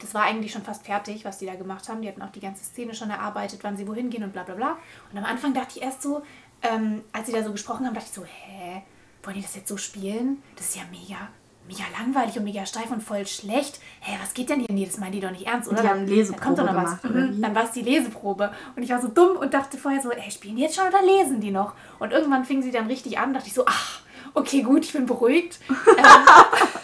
Das 0.00 0.14
war 0.14 0.22
eigentlich 0.22 0.52
schon 0.52 0.62
fast 0.62 0.86
fertig, 0.86 1.24
was 1.24 1.38
die 1.38 1.46
da 1.46 1.54
gemacht 1.54 1.88
haben. 1.88 2.02
Die 2.02 2.08
hatten 2.08 2.22
auch 2.22 2.30
die 2.30 2.40
ganze 2.40 2.64
Szene 2.64 2.94
schon 2.94 3.10
erarbeitet, 3.10 3.60
wann 3.62 3.76
sie 3.76 3.86
wohin 3.86 4.10
gehen 4.10 4.22
und 4.22 4.32
bla 4.32 4.44
bla 4.44 4.54
bla. 4.54 4.78
Und 5.10 5.18
am 5.18 5.24
Anfang 5.24 5.54
dachte 5.54 5.78
ich 5.78 5.82
erst 5.82 6.02
so, 6.02 6.22
ähm, 6.62 7.02
als 7.12 7.26
sie 7.26 7.32
da 7.32 7.42
so 7.42 7.52
gesprochen 7.52 7.86
haben, 7.86 7.94
dachte 7.94 8.08
ich 8.08 8.14
so, 8.14 8.24
hä, 8.24 8.82
wollen 9.22 9.36
die 9.36 9.42
das 9.42 9.56
jetzt 9.56 9.68
so 9.68 9.76
spielen? 9.76 10.42
Das 10.56 10.68
ist 10.68 10.76
ja 10.76 10.82
mega 10.90 11.28
mega 11.68 11.84
langweilig 11.98 12.36
und 12.38 12.44
mega 12.44 12.64
steif 12.64 12.90
und 12.90 13.02
voll 13.02 13.26
schlecht. 13.26 13.78
Hä, 14.00 14.16
was 14.22 14.32
geht 14.32 14.48
denn 14.48 14.60
hier? 14.60 14.68
Nee, 14.70 14.86
das 14.86 14.98
meinen 14.98 15.12
die 15.12 15.20
doch 15.20 15.30
nicht 15.30 15.46
ernst, 15.46 15.68
oder? 15.68 15.82
Die 15.82 15.88
haben 15.88 16.06
Leseprobe 16.06 16.42
kommt 16.42 16.58
doch 16.58 16.64
noch 16.64 16.74
was. 16.74 17.02
Mhm. 17.02 17.40
Dann 17.42 17.54
war 17.54 17.64
es 17.64 17.72
die 17.72 17.82
Leseprobe. 17.82 18.50
Und 18.74 18.82
ich 18.82 18.90
war 18.90 19.00
so 19.00 19.08
dumm 19.08 19.36
und 19.36 19.52
dachte 19.52 19.76
vorher 19.76 20.00
so, 20.00 20.10
hey, 20.10 20.30
spielen 20.30 20.56
die 20.56 20.62
jetzt 20.62 20.76
schon 20.76 20.88
oder 20.88 21.02
lesen 21.02 21.40
die 21.40 21.50
noch? 21.50 21.74
Und 21.98 22.12
irgendwann 22.12 22.44
fing 22.44 22.62
sie 22.62 22.70
dann 22.70 22.86
richtig 22.86 23.18
an, 23.18 23.34
dachte 23.34 23.48
ich 23.48 23.54
so, 23.54 23.64
ach, 23.66 24.00
okay, 24.34 24.62
gut, 24.62 24.84
ich 24.84 24.92
bin 24.92 25.06
beruhigt. 25.06 25.60
Ähm, 25.68 26.77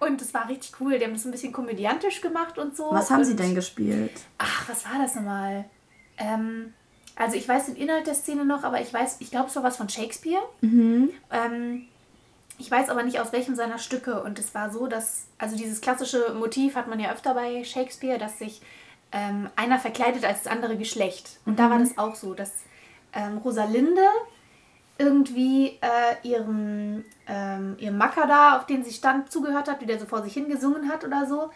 und 0.00 0.20
es 0.20 0.34
war 0.34 0.48
richtig 0.48 0.72
cool. 0.80 0.98
Die 0.98 1.04
haben 1.04 1.14
das 1.14 1.24
ein 1.24 1.30
bisschen 1.30 1.52
komödiantisch 1.52 2.20
gemacht 2.20 2.58
und 2.58 2.76
so. 2.76 2.90
Was 2.90 3.10
haben 3.10 3.20
und, 3.20 3.24
sie 3.24 3.36
denn 3.36 3.54
gespielt? 3.54 4.12
Ach, 4.38 4.68
was 4.68 4.84
war 4.84 4.98
das 5.00 5.14
nochmal? 5.14 5.64
Ähm, 6.18 6.74
also 7.16 7.36
ich 7.36 7.48
weiß 7.48 7.66
den 7.66 7.76
Inhalt 7.76 8.06
der 8.06 8.14
Szene 8.14 8.44
noch, 8.44 8.62
aber 8.62 8.80
ich 8.80 8.92
weiß, 8.92 9.16
ich 9.20 9.30
glaube, 9.30 9.48
es 9.48 9.56
war 9.56 9.62
was 9.62 9.76
von 9.76 9.88
Shakespeare. 9.88 10.42
Mhm. 10.60 11.10
Ähm, 11.30 11.86
ich 12.58 12.70
weiß 12.70 12.88
aber 12.88 13.02
nicht 13.02 13.20
aus 13.20 13.32
welchem 13.32 13.54
seiner 13.54 13.78
Stücke. 13.78 14.22
Und 14.22 14.38
es 14.38 14.54
war 14.54 14.70
so, 14.70 14.86
dass, 14.86 15.26
also 15.38 15.56
dieses 15.56 15.80
klassische 15.80 16.34
Motiv 16.34 16.74
hat 16.74 16.88
man 16.88 17.00
ja 17.00 17.12
öfter 17.12 17.34
bei 17.34 17.64
Shakespeare, 17.64 18.18
dass 18.18 18.38
sich 18.38 18.62
ähm, 19.12 19.48
einer 19.56 19.78
verkleidet 19.78 20.24
als 20.24 20.42
das 20.42 20.52
andere 20.52 20.76
Geschlecht. 20.76 21.38
Und 21.46 21.54
mhm. 21.54 21.56
da 21.56 21.70
war 21.70 21.78
mhm. 21.78 21.84
das 21.84 21.98
auch 21.98 22.14
so, 22.14 22.34
dass 22.34 22.52
ähm, 23.12 23.38
Rosalinde 23.38 24.02
irgendwie 24.98 25.78
äh, 25.80 26.28
ihrem, 26.28 27.04
ähm, 27.26 27.76
ihrem 27.78 27.98
Macker 27.98 28.26
da, 28.26 28.56
auf 28.56 28.66
den 28.66 28.84
sie 28.84 28.92
stand, 28.92 29.30
zugehört 29.30 29.68
hat, 29.68 29.80
wie 29.80 29.86
der 29.86 29.98
so 29.98 30.06
vor 30.06 30.22
sich 30.22 30.32
hingesungen 30.32 30.88
hat 30.88 31.04
oder 31.04 31.26
so. 31.26 31.50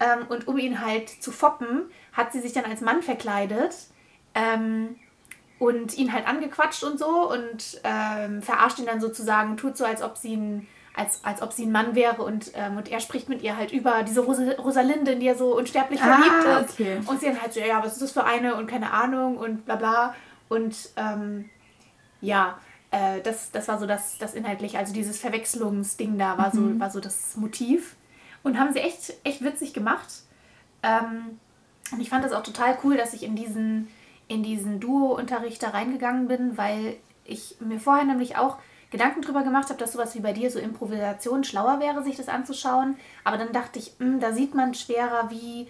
Ähm, 0.00 0.26
und 0.28 0.48
um 0.48 0.58
ihn 0.58 0.84
halt 0.84 1.08
zu 1.08 1.32
foppen, 1.32 1.90
hat 2.12 2.32
sie 2.32 2.40
sich 2.40 2.52
dann 2.52 2.64
als 2.64 2.80
Mann 2.80 3.02
verkleidet. 3.02 3.74
Ähm, 4.34 4.96
und 5.58 5.96
ihn 5.96 6.12
halt 6.12 6.28
angequatscht 6.28 6.84
und 6.84 6.98
so 6.98 7.30
und 7.30 7.80
ähm, 7.82 8.42
verarscht 8.42 8.78
ihn 8.78 8.86
dann 8.86 9.00
sozusagen, 9.00 9.56
tut 9.56 9.76
so, 9.76 9.86
als 9.86 10.02
ob 10.02 10.18
sie 10.18 10.36
ein, 10.36 10.68
als, 10.94 11.24
als 11.24 11.40
ob 11.40 11.52
sie 11.52 11.64
ein 11.64 11.72
Mann 11.72 11.94
wäre 11.94 12.22
und, 12.22 12.52
ähm, 12.54 12.76
und 12.76 12.90
er 12.90 13.00
spricht 13.00 13.28
mit 13.28 13.42
ihr 13.42 13.56
halt 13.56 13.72
über 13.72 14.02
diese 14.02 14.20
Ros 14.20 14.38
Rosalinde, 14.58 15.12
in 15.12 15.20
die 15.20 15.28
er 15.28 15.34
so 15.34 15.56
unsterblich 15.56 16.00
ah, 16.02 16.14
verliebt 16.14 16.70
ist. 16.70 16.74
Okay. 16.74 17.00
Und 17.06 17.20
sie 17.20 17.26
dann 17.26 17.40
halt 17.40 17.54
so, 17.54 17.60
ja, 17.60 17.82
was 17.82 17.94
ist 17.94 18.02
das 18.02 18.12
für 18.12 18.24
eine 18.24 18.54
und 18.56 18.66
keine 18.66 18.90
Ahnung 18.90 19.38
und 19.38 19.64
bla 19.64 19.76
bla. 19.76 20.14
Und 20.48 20.76
ähm, 20.96 21.48
ja, 22.20 22.58
äh, 22.96 23.20
das, 23.22 23.50
das 23.50 23.68
war 23.68 23.78
so 23.78 23.86
das, 23.86 24.18
das 24.18 24.34
inhaltlich, 24.34 24.78
also 24.78 24.92
dieses 24.92 25.18
Verwechslungsding 25.18 26.18
da 26.18 26.38
war, 26.38 26.54
mhm. 26.54 26.74
so, 26.74 26.80
war 26.80 26.90
so 26.90 27.00
das 27.00 27.36
Motiv. 27.36 27.96
Und 28.42 28.58
haben 28.58 28.72
sie 28.72 28.78
echt, 28.78 29.12
echt 29.24 29.42
witzig 29.42 29.72
gemacht. 29.72 30.06
Ähm, 30.82 31.38
und 31.92 32.00
ich 32.00 32.08
fand 32.08 32.24
das 32.24 32.32
auch 32.32 32.42
total 32.42 32.78
cool, 32.84 32.96
dass 32.96 33.12
ich 33.12 33.24
in 33.24 33.34
diesen 33.34 33.88
in 34.28 34.42
diesen 34.42 34.80
Duo-Unterricht 34.80 35.62
da 35.62 35.70
reingegangen 35.70 36.28
bin, 36.28 36.56
weil 36.58 36.96
ich 37.24 37.56
mir 37.60 37.78
vorher 37.78 38.04
nämlich 38.04 38.36
auch 38.36 38.58
Gedanken 38.90 39.22
drüber 39.22 39.42
gemacht 39.42 39.68
habe, 39.68 39.78
dass 39.78 39.92
sowas 39.92 40.14
wie 40.14 40.20
bei 40.20 40.32
dir 40.32 40.50
so 40.50 40.58
Improvisation 40.58 41.44
schlauer 41.44 41.80
wäre, 41.80 42.02
sich 42.02 42.16
das 42.16 42.28
anzuschauen. 42.28 42.96
Aber 43.24 43.36
dann 43.36 43.52
dachte 43.52 43.78
ich, 43.78 43.92
mh, 43.98 44.06
hm, 44.06 44.20
da 44.20 44.32
sieht 44.32 44.54
man 44.54 44.74
schwerer, 44.74 45.30
wie 45.30 45.68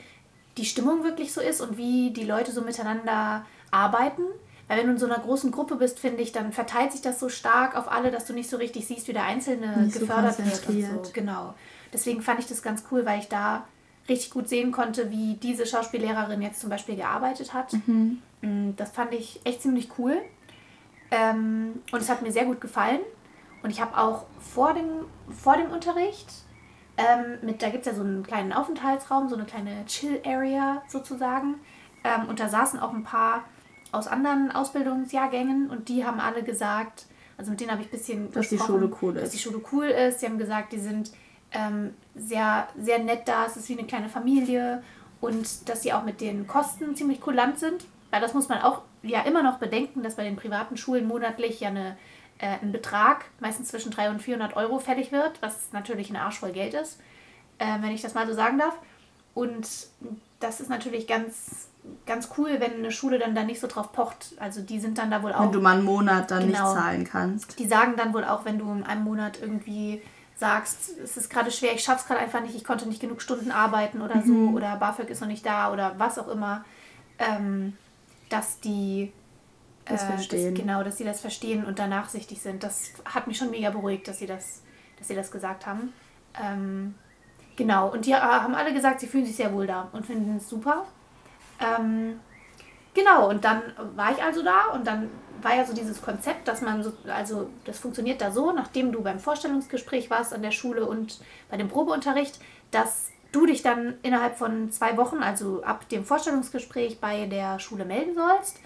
die 0.56 0.64
Stimmung 0.64 1.04
wirklich 1.04 1.32
so 1.32 1.40
ist 1.40 1.60
und 1.60 1.76
wie 1.76 2.10
die 2.10 2.24
Leute 2.24 2.52
so 2.52 2.62
miteinander 2.62 3.44
arbeiten. 3.70 4.22
Weil 4.68 4.78
wenn 4.78 4.86
du 4.86 4.92
in 4.92 4.98
so 4.98 5.06
einer 5.06 5.18
großen 5.18 5.52
Gruppe 5.52 5.76
bist, 5.76 6.00
finde 6.00 6.22
ich, 6.22 6.32
dann 6.32 6.52
verteilt 6.52 6.92
sich 6.92 7.00
das 7.00 7.20
so 7.20 7.28
stark 7.28 7.76
auf 7.76 7.90
alle, 7.90 8.10
dass 8.10 8.26
du 8.26 8.32
nicht 8.32 8.50
so 8.50 8.56
richtig 8.56 8.86
siehst, 8.86 9.06
wie 9.06 9.12
der 9.12 9.24
Einzelne 9.24 9.76
nicht 9.78 9.98
gefördert 9.98 10.36
so 10.36 10.44
wird 10.44 10.68
und 10.68 11.04
so. 11.04 11.12
Genau. 11.12 11.54
Deswegen 11.92 12.20
fand 12.20 12.40
ich 12.40 12.46
das 12.46 12.62
ganz 12.62 12.84
cool, 12.90 13.06
weil 13.06 13.20
ich 13.20 13.28
da 13.28 13.64
richtig 14.08 14.30
gut 14.30 14.48
sehen 14.48 14.72
konnte, 14.72 15.10
wie 15.10 15.34
diese 15.34 15.66
Schauspiellehrerin 15.66 16.42
jetzt 16.42 16.60
zum 16.60 16.70
Beispiel 16.70 16.96
gearbeitet 16.96 17.54
hat. 17.54 17.72
Mhm. 17.86 18.22
Mm, 18.40 18.70
das 18.76 18.90
fand 18.90 19.14
ich 19.14 19.40
echt 19.44 19.62
ziemlich 19.62 19.90
cool. 19.98 20.20
Ähm, 21.10 21.82
und 21.92 22.00
es 22.00 22.08
hat 22.08 22.22
mir 22.22 22.32
sehr 22.32 22.44
gut 22.44 22.60
gefallen. 22.60 23.00
Und 23.62 23.70
ich 23.70 23.80
habe 23.80 23.96
auch 23.96 24.26
vor 24.38 24.74
dem, 24.74 25.06
vor 25.30 25.56
dem 25.56 25.70
Unterricht, 25.70 26.26
ähm, 26.96 27.38
mit, 27.42 27.62
da 27.62 27.68
gibt 27.68 27.86
es 27.86 27.92
ja 27.92 27.96
so 27.96 28.04
einen 28.04 28.22
kleinen 28.22 28.52
Aufenthaltsraum, 28.52 29.28
so 29.28 29.36
eine 29.36 29.44
kleine 29.44 29.84
Chill-Area 29.86 30.82
sozusagen. 30.88 31.56
Ähm, 32.04 32.28
und 32.28 32.40
da 32.40 32.48
saßen 32.48 32.80
auch 32.80 32.92
ein 32.92 33.02
paar 33.02 33.44
aus 33.96 34.06
anderen 34.06 34.50
Ausbildungsjahrgängen 34.50 35.70
und 35.70 35.88
die 35.88 36.04
haben 36.04 36.20
alle 36.20 36.42
gesagt, 36.42 37.06
also 37.36 37.50
mit 37.50 37.60
denen 37.60 37.70
habe 37.70 37.82
ich 37.82 37.88
ein 37.88 37.90
bisschen 37.90 38.32
dass 38.32 38.48
die 38.48 38.58
Schule 38.58 38.90
cool 39.02 39.16
ist. 39.16 39.22
Dass 39.22 39.30
die 39.30 39.38
Schule 39.38 39.60
cool 39.72 39.86
ist. 39.86 40.20
Sie 40.20 40.26
haben 40.26 40.38
gesagt, 40.38 40.72
die 40.72 40.78
sind 40.78 41.10
ähm, 41.52 41.94
sehr, 42.14 42.68
sehr 42.78 42.98
nett 42.98 43.22
da, 43.26 43.46
es 43.46 43.56
ist 43.56 43.68
wie 43.68 43.78
eine 43.78 43.86
kleine 43.86 44.08
Familie 44.08 44.82
und 45.20 45.68
dass 45.68 45.82
sie 45.82 45.92
auch 45.92 46.04
mit 46.04 46.20
den 46.20 46.46
Kosten 46.46 46.94
ziemlich 46.96 47.20
kulant 47.20 47.58
sind. 47.58 47.86
Weil 48.10 48.20
das 48.20 48.34
muss 48.34 48.48
man 48.48 48.62
auch 48.62 48.82
ja 49.02 49.22
immer 49.22 49.42
noch 49.42 49.58
bedenken, 49.58 50.02
dass 50.02 50.16
bei 50.16 50.24
den 50.24 50.36
privaten 50.36 50.76
Schulen 50.76 51.06
monatlich 51.06 51.60
ja 51.60 51.68
eine, 51.68 51.96
äh, 52.38 52.58
ein 52.62 52.72
Betrag, 52.72 53.26
meistens 53.40 53.68
zwischen 53.68 53.90
300 53.90 54.14
und 54.14 54.22
400 54.22 54.56
Euro 54.56 54.78
fällig 54.78 55.12
wird, 55.12 55.42
was 55.42 55.72
natürlich 55.72 56.10
ein 56.10 56.16
Arsch 56.16 56.38
voll 56.38 56.52
Geld 56.52 56.74
ist, 56.74 57.00
äh, 57.58 57.66
wenn 57.80 57.90
ich 57.90 58.02
das 58.02 58.14
mal 58.14 58.26
so 58.26 58.34
sagen 58.34 58.58
darf. 58.58 58.78
Und 59.36 59.68
das 60.40 60.60
ist 60.60 60.70
natürlich 60.70 61.06
ganz, 61.06 61.68
ganz 62.06 62.30
cool, 62.38 62.56
wenn 62.58 62.72
eine 62.72 62.90
Schule 62.90 63.18
dann 63.18 63.34
da 63.34 63.44
nicht 63.44 63.60
so 63.60 63.66
drauf 63.66 63.92
pocht. 63.92 64.32
Also 64.38 64.62
die 64.62 64.80
sind 64.80 64.96
dann 64.96 65.10
da 65.10 65.22
wohl 65.22 65.34
auch. 65.34 65.42
Wenn 65.42 65.52
du 65.52 65.60
mal 65.60 65.76
einen 65.76 65.84
Monat 65.84 66.30
dann 66.30 66.46
genau, 66.46 66.72
nicht 66.72 66.82
zahlen 66.82 67.04
kannst. 67.04 67.58
Die 67.58 67.68
sagen 67.68 67.96
dann 67.98 68.14
wohl 68.14 68.24
auch, 68.24 68.46
wenn 68.46 68.58
du 68.58 68.72
in 68.72 68.82
einem 68.82 69.04
Monat 69.04 69.38
irgendwie 69.38 70.00
sagst, 70.36 70.98
es 71.04 71.18
ist 71.18 71.28
gerade 71.28 71.50
schwer, 71.50 71.74
ich 71.74 71.84
schaff's 71.84 72.06
gerade 72.06 72.20
einfach 72.20 72.40
nicht, 72.40 72.54
ich 72.54 72.64
konnte 72.64 72.88
nicht 72.88 72.98
genug 72.98 73.20
Stunden 73.20 73.50
arbeiten 73.50 74.00
oder 74.00 74.16
mhm. 74.16 74.26
so, 74.26 74.56
oder 74.56 74.76
BAföG 74.76 75.10
ist 75.10 75.20
noch 75.20 75.28
nicht 75.28 75.44
da 75.44 75.70
oder 75.70 75.94
was 75.98 76.18
auch 76.18 76.28
immer, 76.28 76.64
ähm, 77.18 77.76
dass 78.30 78.58
die 78.60 79.12
das 79.84 80.02
äh, 80.02 80.06
verstehen. 80.06 80.54
Das, 80.54 80.62
genau, 80.64 80.82
dass 80.82 80.96
sie 80.96 81.04
das 81.04 81.20
verstehen 81.20 81.66
und 81.66 81.78
da 81.78 81.86
nachsichtig 81.86 82.40
sind. 82.40 82.62
Das 82.62 82.92
hat 83.04 83.26
mich 83.26 83.36
schon 83.36 83.50
mega 83.50 83.68
beruhigt, 83.68 84.08
dass 84.08 84.18
sie 84.18 84.26
das, 84.26 84.62
dass 84.98 85.08
sie 85.08 85.14
das 85.14 85.30
gesagt 85.30 85.66
haben. 85.66 85.92
Ähm, 86.42 86.94
genau, 87.56 87.88
und 87.88 88.06
die 88.06 88.14
haben 88.14 88.54
alle 88.54 88.72
gesagt, 88.72 89.00
sie 89.00 89.06
fühlen 89.06 89.26
sich 89.26 89.36
sehr 89.36 89.52
wohl 89.52 89.66
da 89.66 89.88
und 89.92 90.06
finden 90.06 90.36
es 90.36 90.48
super. 90.48 90.84
Ähm, 91.60 92.20
genau, 92.94 93.28
und 93.30 93.44
dann 93.44 93.62
war 93.94 94.12
ich 94.12 94.22
also 94.22 94.42
da 94.42 94.66
und 94.74 94.86
dann 94.86 95.10
war 95.42 95.54
ja 95.54 95.64
so 95.64 95.74
dieses 95.74 96.00
Konzept, 96.00 96.48
dass 96.48 96.62
man 96.62 96.82
so, 96.82 96.92
also 97.08 97.50
das 97.64 97.78
funktioniert 97.78 98.20
da 98.20 98.30
so, 98.30 98.52
nachdem 98.52 98.92
du 98.92 99.02
beim 99.02 99.18
Vorstellungsgespräch 99.18 100.10
warst 100.10 100.32
an 100.32 100.42
der 100.42 100.50
Schule 100.50 100.86
und 100.86 101.20
bei 101.50 101.56
dem 101.56 101.68
Probeunterricht, 101.68 102.38
dass 102.70 103.10
du 103.32 103.46
dich 103.46 103.62
dann 103.62 103.94
innerhalb 104.02 104.38
von 104.38 104.70
zwei 104.70 104.96
Wochen, 104.96 105.18
also 105.22 105.62
ab 105.62 105.88
dem 105.88 106.04
Vorstellungsgespräch 106.04 107.00
bei 107.00 107.26
der 107.26 107.58
Schule 107.58 107.84
melden 107.84 108.14
sollst. 108.14 108.60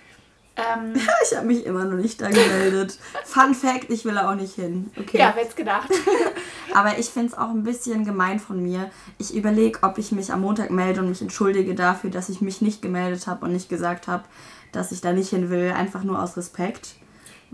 Ähm, 0.61 0.94
ich 1.24 1.36
habe 1.36 1.46
mich 1.46 1.64
immer 1.64 1.84
noch 1.84 1.96
nicht 1.96 2.20
da 2.20 2.28
gemeldet. 2.28 2.98
Fun 3.24 3.54
Fact, 3.54 3.90
ich 3.90 4.04
will 4.04 4.14
da 4.14 4.30
auch 4.30 4.34
nicht 4.34 4.54
hin. 4.54 4.90
Okay. 4.98 5.18
Ja, 5.18 5.32
wer 5.36 5.44
gedacht. 5.46 5.90
Aber 6.74 6.98
ich 6.98 7.06
finde 7.06 7.28
es 7.28 7.38
auch 7.38 7.50
ein 7.50 7.62
bisschen 7.62 8.04
gemein 8.04 8.38
von 8.38 8.62
mir. 8.62 8.90
Ich 9.18 9.34
überlege, 9.34 9.80
ob 9.82 9.98
ich 9.98 10.12
mich 10.12 10.32
am 10.32 10.42
Montag 10.42 10.70
melde 10.70 11.00
und 11.00 11.08
mich 11.08 11.22
entschuldige 11.22 11.74
dafür, 11.74 12.11
dass 12.11 12.28
ich 12.28 12.40
mich 12.40 12.61
nicht 12.61 12.82
gemeldet 12.82 13.26
habe 13.26 13.44
und 13.44 13.52
nicht 13.52 13.68
gesagt 13.68 14.08
habe, 14.08 14.24
dass 14.72 14.92
ich 14.92 15.00
da 15.00 15.12
nicht 15.12 15.30
hin 15.30 15.50
will, 15.50 15.72
einfach 15.72 16.04
nur 16.04 16.22
aus 16.22 16.36
Respekt. 16.36 16.96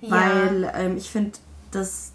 Ja. 0.00 0.11
Weil 0.11 0.72
ähm, 0.74 0.96
ich 0.96 1.11
finde, 1.11 1.32
das 1.70 2.12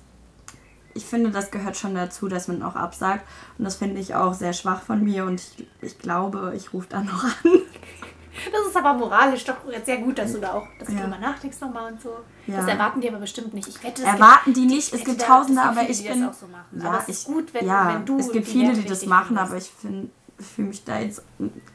ich 0.93 1.05
finde, 1.05 1.31
das 1.31 1.51
gehört 1.51 1.77
schon 1.77 1.95
dazu, 1.95 2.27
dass 2.27 2.47
man 2.47 2.63
auch 2.63 2.75
absagt. 2.75 3.25
Und 3.57 3.65
das 3.65 3.75
finde 3.75 4.01
ich 4.01 4.15
auch 4.15 4.33
sehr 4.33 4.53
schwach 4.53 4.81
von 4.81 5.03
mir. 5.03 5.25
Und 5.25 5.41
ich, 5.41 5.67
ich 5.81 5.99
glaube, 5.99 6.53
ich 6.55 6.73
rufe 6.73 6.87
da 6.89 7.01
noch 7.01 7.23
an. 7.23 7.31
Das 8.51 8.67
ist 8.67 8.77
aber 8.77 8.93
moralisch 8.93 9.43
doch 9.45 9.57
sehr 9.85 9.97
gut, 9.97 10.17
dass 10.17 10.31
du 10.33 10.39
da 10.39 10.53
auch, 10.53 10.67
dass 10.79 10.87
du 10.87 10.93
Ja. 10.95 11.01
drüber 11.01 11.17
nachdenkst 11.19 11.59
nochmal 11.59 11.91
und 11.91 12.01
so. 12.01 12.09
Ja. 12.47 12.57
Das 12.57 12.67
erwarten 12.67 13.01
die 13.01 13.09
aber 13.09 13.19
bestimmt 13.19 13.53
nicht. 13.53 13.67
Ich 13.67 13.83
wette, 13.83 14.01
es 14.01 14.07
Erwarten 14.07 14.53
gibt, 14.53 14.57
die 14.57 14.65
nicht, 14.65 14.93
es 14.93 15.03
gibt 15.03 15.21
Tausende, 15.21 15.61
aber 15.61 15.89
ich 15.89 16.03
bin. 16.07 16.21
Das 16.21 16.29
auch 16.35 16.39
so 16.39 16.47
machen. 16.47 16.81
Ja, 16.81 16.89
aber 16.89 16.97
es 16.99 17.03
ich, 17.09 17.15
ist 17.15 17.25
gut, 17.25 17.53
wenn, 17.53 17.65
ja, 17.65 17.93
wenn 17.95 18.05
du. 18.05 18.19
Es 18.19 18.31
gibt 18.31 18.47
viele, 18.47 18.73
die 18.73 18.85
das 18.85 19.05
machen, 19.05 19.37
aber 19.37 19.57
ich 19.57 19.69
finde, 19.69 20.09
fühle 20.39 20.69
mich 20.69 20.83
da 20.83 20.99
jetzt 20.99 21.21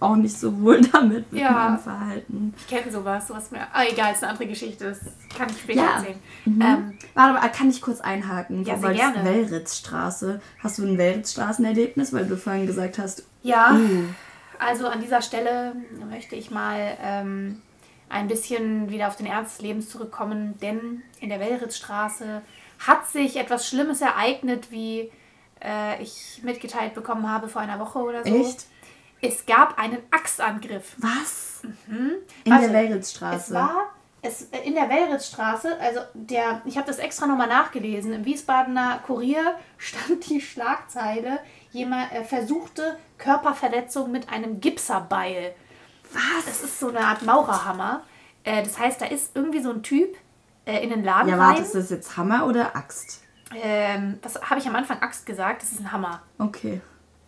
auch 0.01 0.17
nicht 0.17 0.37
so 0.37 0.61
wohl 0.61 0.81
damit 0.93 1.31
mit 1.31 1.41
Ja. 1.41 1.53
meinem 1.53 1.79
Verhalten. 1.79 2.55
Ich 2.59 2.67
kenne 2.67 2.91
sowas, 2.91 3.29
sowas 3.29 3.51
mir. 3.51 3.61
Ah, 3.73 3.85
egal, 3.89 4.13
ist 4.13 4.23
eine 4.25 4.33
andere 4.33 4.49
Geschichte. 4.49 4.85
Das 4.89 4.99
kann 5.37 5.49
ich 5.51 5.61
später 5.61 5.83
Ja. 5.85 5.97
erzählen. 5.99 6.19
Mhm. 6.47 6.63
Ähm, 6.63 6.99
Warte 7.15 7.33
mal, 7.35 7.49
kann 7.51 7.71
ich 7.71 7.81
kurz 7.81 8.01
einhaken? 8.01 8.65
Ja, 8.65 8.77
sehr 8.79 8.93
gerne. 8.95 9.25
Wellritzstraße. 9.25 10.41
Hast 10.63 10.79
du 10.79 10.83
ein 10.85 10.99
Wellritzstraßenerlebnis, 10.99 12.13
weil 12.13 12.27
du 12.27 12.37
vorhin 12.37 12.67
gesagt 12.67 12.99
hast, 12.99 13.25
ja, 13.43 13.75
uh, 13.77 14.05
also 14.59 14.89
an 14.89 15.01
dieser 15.01 15.23
Stelle 15.23 15.75
möchte 16.09 16.37
ich 16.37 16.51
mal 16.51 16.97
ähm, 17.03 17.63
ein 18.09 18.29
bisschen 18.29 18.91
wieder 18.91 19.09
auf 19.09 19.17
den 19.17 19.27
Ernst 19.27 19.57
des 19.59 19.63
Lebens 19.63 19.89
zurückkommen, 19.89 20.59
denn 20.61 21.03
in 21.21 21.29
der 21.29 21.41
Wellritzstraße 21.41 22.43
hat 22.87 23.07
sich 23.09 23.37
etwas 23.37 23.69
Schlimmes 23.69 24.01
ereignet, 24.01 24.71
wie 24.71 25.11
äh, 25.63 26.03
ich 26.03 26.41
mitgeteilt 26.43 26.95
bekommen 26.95 27.29
habe 27.31 27.49
vor 27.49 27.63
einer 27.63 27.79
Woche 27.79 27.99
oder 27.99 28.25
so. 28.25 28.35
echt? 28.35 28.67
Es 29.23 29.47
gab 29.47 29.79
einen 29.79 29.99
Axtangriff. 30.11 30.95
Was? 30.99 31.63
Mhm. 31.89 32.13
In 32.45 32.53
Also, 32.53 32.69
der 32.71 32.83
Wellritzstraße. 32.83 33.37
Es 33.37 33.53
war 33.55 33.87
es, 34.27 34.43
äh, 34.51 34.59
in 34.65 34.75
der 34.75 34.89
Wellritzstraße, 34.89 35.79
also 35.81 36.01
der, 36.15 36.63
ich 36.65 36.77
habe 36.77 36.87
das 36.87 36.99
extra 36.99 37.27
nochmal 37.27 37.49
nachgelesen, 37.49 38.13
im 38.13 38.25
Wiesbadener 38.25 39.01
Kurier 39.07 39.55
stand 39.79 40.29
die 40.29 40.41
Schlagzeile, 40.41 41.39
jemand 41.71 42.13
äh, 42.13 42.25
versuchte 42.25 42.97
Körperverletzung 43.19 44.11
mit 44.11 44.29
einem 44.31 44.61
Gipserbeil. 44.61 45.55
Was? 46.13 46.45
Das 46.47 46.63
ist 46.63 46.79
so 46.79 46.89
eine 46.89 47.01
Art 47.01 47.23
Maurerhammer. 47.23 48.03
Äh, 48.45 48.63
das 48.63 48.79
heißt, 48.79 49.01
da 49.01 49.07
ist 49.07 49.33
irgendwie 49.35 49.61
so 49.61 49.71
ein 49.71 49.83
Typ 49.83 50.17
äh, 50.65 50.83
in 50.83 50.91
den 50.91 51.05
Laden 51.05 51.29
Ja, 51.29 51.37
rein. 51.37 51.49
warte, 51.49 51.63
ist 51.63 51.75
das 51.75 51.91
jetzt 51.91 52.17
Hammer 52.17 52.47
oder 52.47 52.75
Axt? 52.77 53.23
Ähm, 53.63 54.19
was 54.23 54.41
habe 54.43 54.59
ich 54.61 54.67
am 54.67 54.75
Anfang 54.77 55.01
Axt 55.03 55.25
gesagt? 55.27 55.63
Das 55.63 55.73
ist 55.73 55.81
ein 55.81 55.93
Hammer. 55.93 56.23
Okay. 56.39 56.81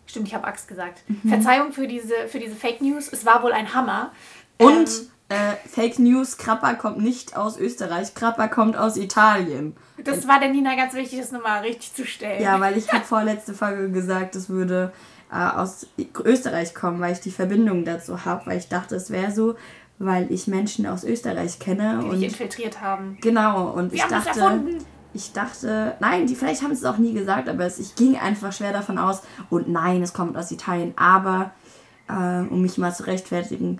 Stimmt, 0.05 0.27
ich 0.27 0.33
habe 0.33 0.47
Axt 0.47 0.67
gesagt. 0.67 1.03
Mhm. 1.07 1.29
Verzeihung 1.29 1.71
für 1.71 1.87
diese, 1.87 2.27
für 2.27 2.39
diese 2.39 2.55
Fake 2.55 2.81
News. 2.81 3.07
Es 3.11 3.25
war 3.25 3.43
wohl 3.43 3.53
ein 3.53 3.73
Hammer. 3.73 4.11
Und 4.57 4.89
Ähm, 4.89 5.11
äh, 5.29 5.53
Fake 5.67 5.99
News, 5.99 6.37
Krapper 6.37 6.73
kommt 6.73 6.99
nicht 6.99 7.37
aus 7.37 7.57
Österreich, 7.57 8.15
Krapper 8.15 8.47
kommt 8.47 8.75
aus 8.75 8.97
Italien. 8.97 9.75
das 10.03 10.27
war 10.27 10.39
der 10.39 10.49
Nina 10.49 10.75
ganz 10.75 10.93
wichtig, 10.95 11.19
das 11.19 11.31
nochmal 11.31 11.61
richtig 11.61 11.93
zu 11.93 12.05
stellen. 12.05 12.41
Ja, 12.41 12.59
weil 12.59 12.77
ich 12.77 12.89
habe 12.93 13.05
vorletzte 13.05 13.53
Folge 13.53 13.91
gesagt, 13.91 14.35
es 14.35 14.49
würde 14.49 14.91
äh, 15.31 15.35
aus 15.35 15.85
Österreich 16.23 16.73
kommen, 16.73 16.99
weil 16.99 17.13
ich 17.13 17.19
die 17.19 17.31
Verbindung 17.31 17.85
dazu 17.85 18.25
habe, 18.25 18.47
weil 18.47 18.57
ich 18.57 18.69
dachte, 18.69 18.95
es 18.95 19.11
wäre 19.11 19.31
so, 19.31 19.55
weil 19.99 20.31
ich 20.31 20.47
Menschen 20.47 20.87
aus 20.87 21.03
Österreich 21.03 21.59
kenne 21.59 21.99
die 22.01 22.09
und 22.09 22.23
infiltriert 22.23 22.81
haben. 22.81 23.17
genau 23.21 23.69
und 23.69 23.93
ich 23.93 23.99
Wir 23.99 24.03
haben 24.05 24.11
das 24.11 24.35
dachte, 24.35 24.61
ich 25.13 25.33
dachte, 25.33 25.95
nein, 25.99 26.25
die 26.25 26.35
vielleicht 26.35 26.63
haben 26.63 26.71
es 26.71 26.85
auch 26.85 26.97
nie 26.97 27.13
gesagt, 27.13 27.49
aber 27.49 27.65
es, 27.65 27.77
ich 27.79 27.95
ging 27.95 28.17
einfach 28.17 28.53
schwer 28.53 28.73
davon 28.73 28.97
aus 28.97 29.21
und 29.49 29.69
nein, 29.69 30.01
es 30.01 30.13
kommt 30.13 30.37
aus 30.37 30.51
Italien, 30.51 30.93
aber 30.95 31.51
äh, 32.07 32.41
um 32.49 32.61
mich 32.61 32.77
mal 32.77 32.93
zu 32.93 33.05
rechtfertigen, 33.05 33.79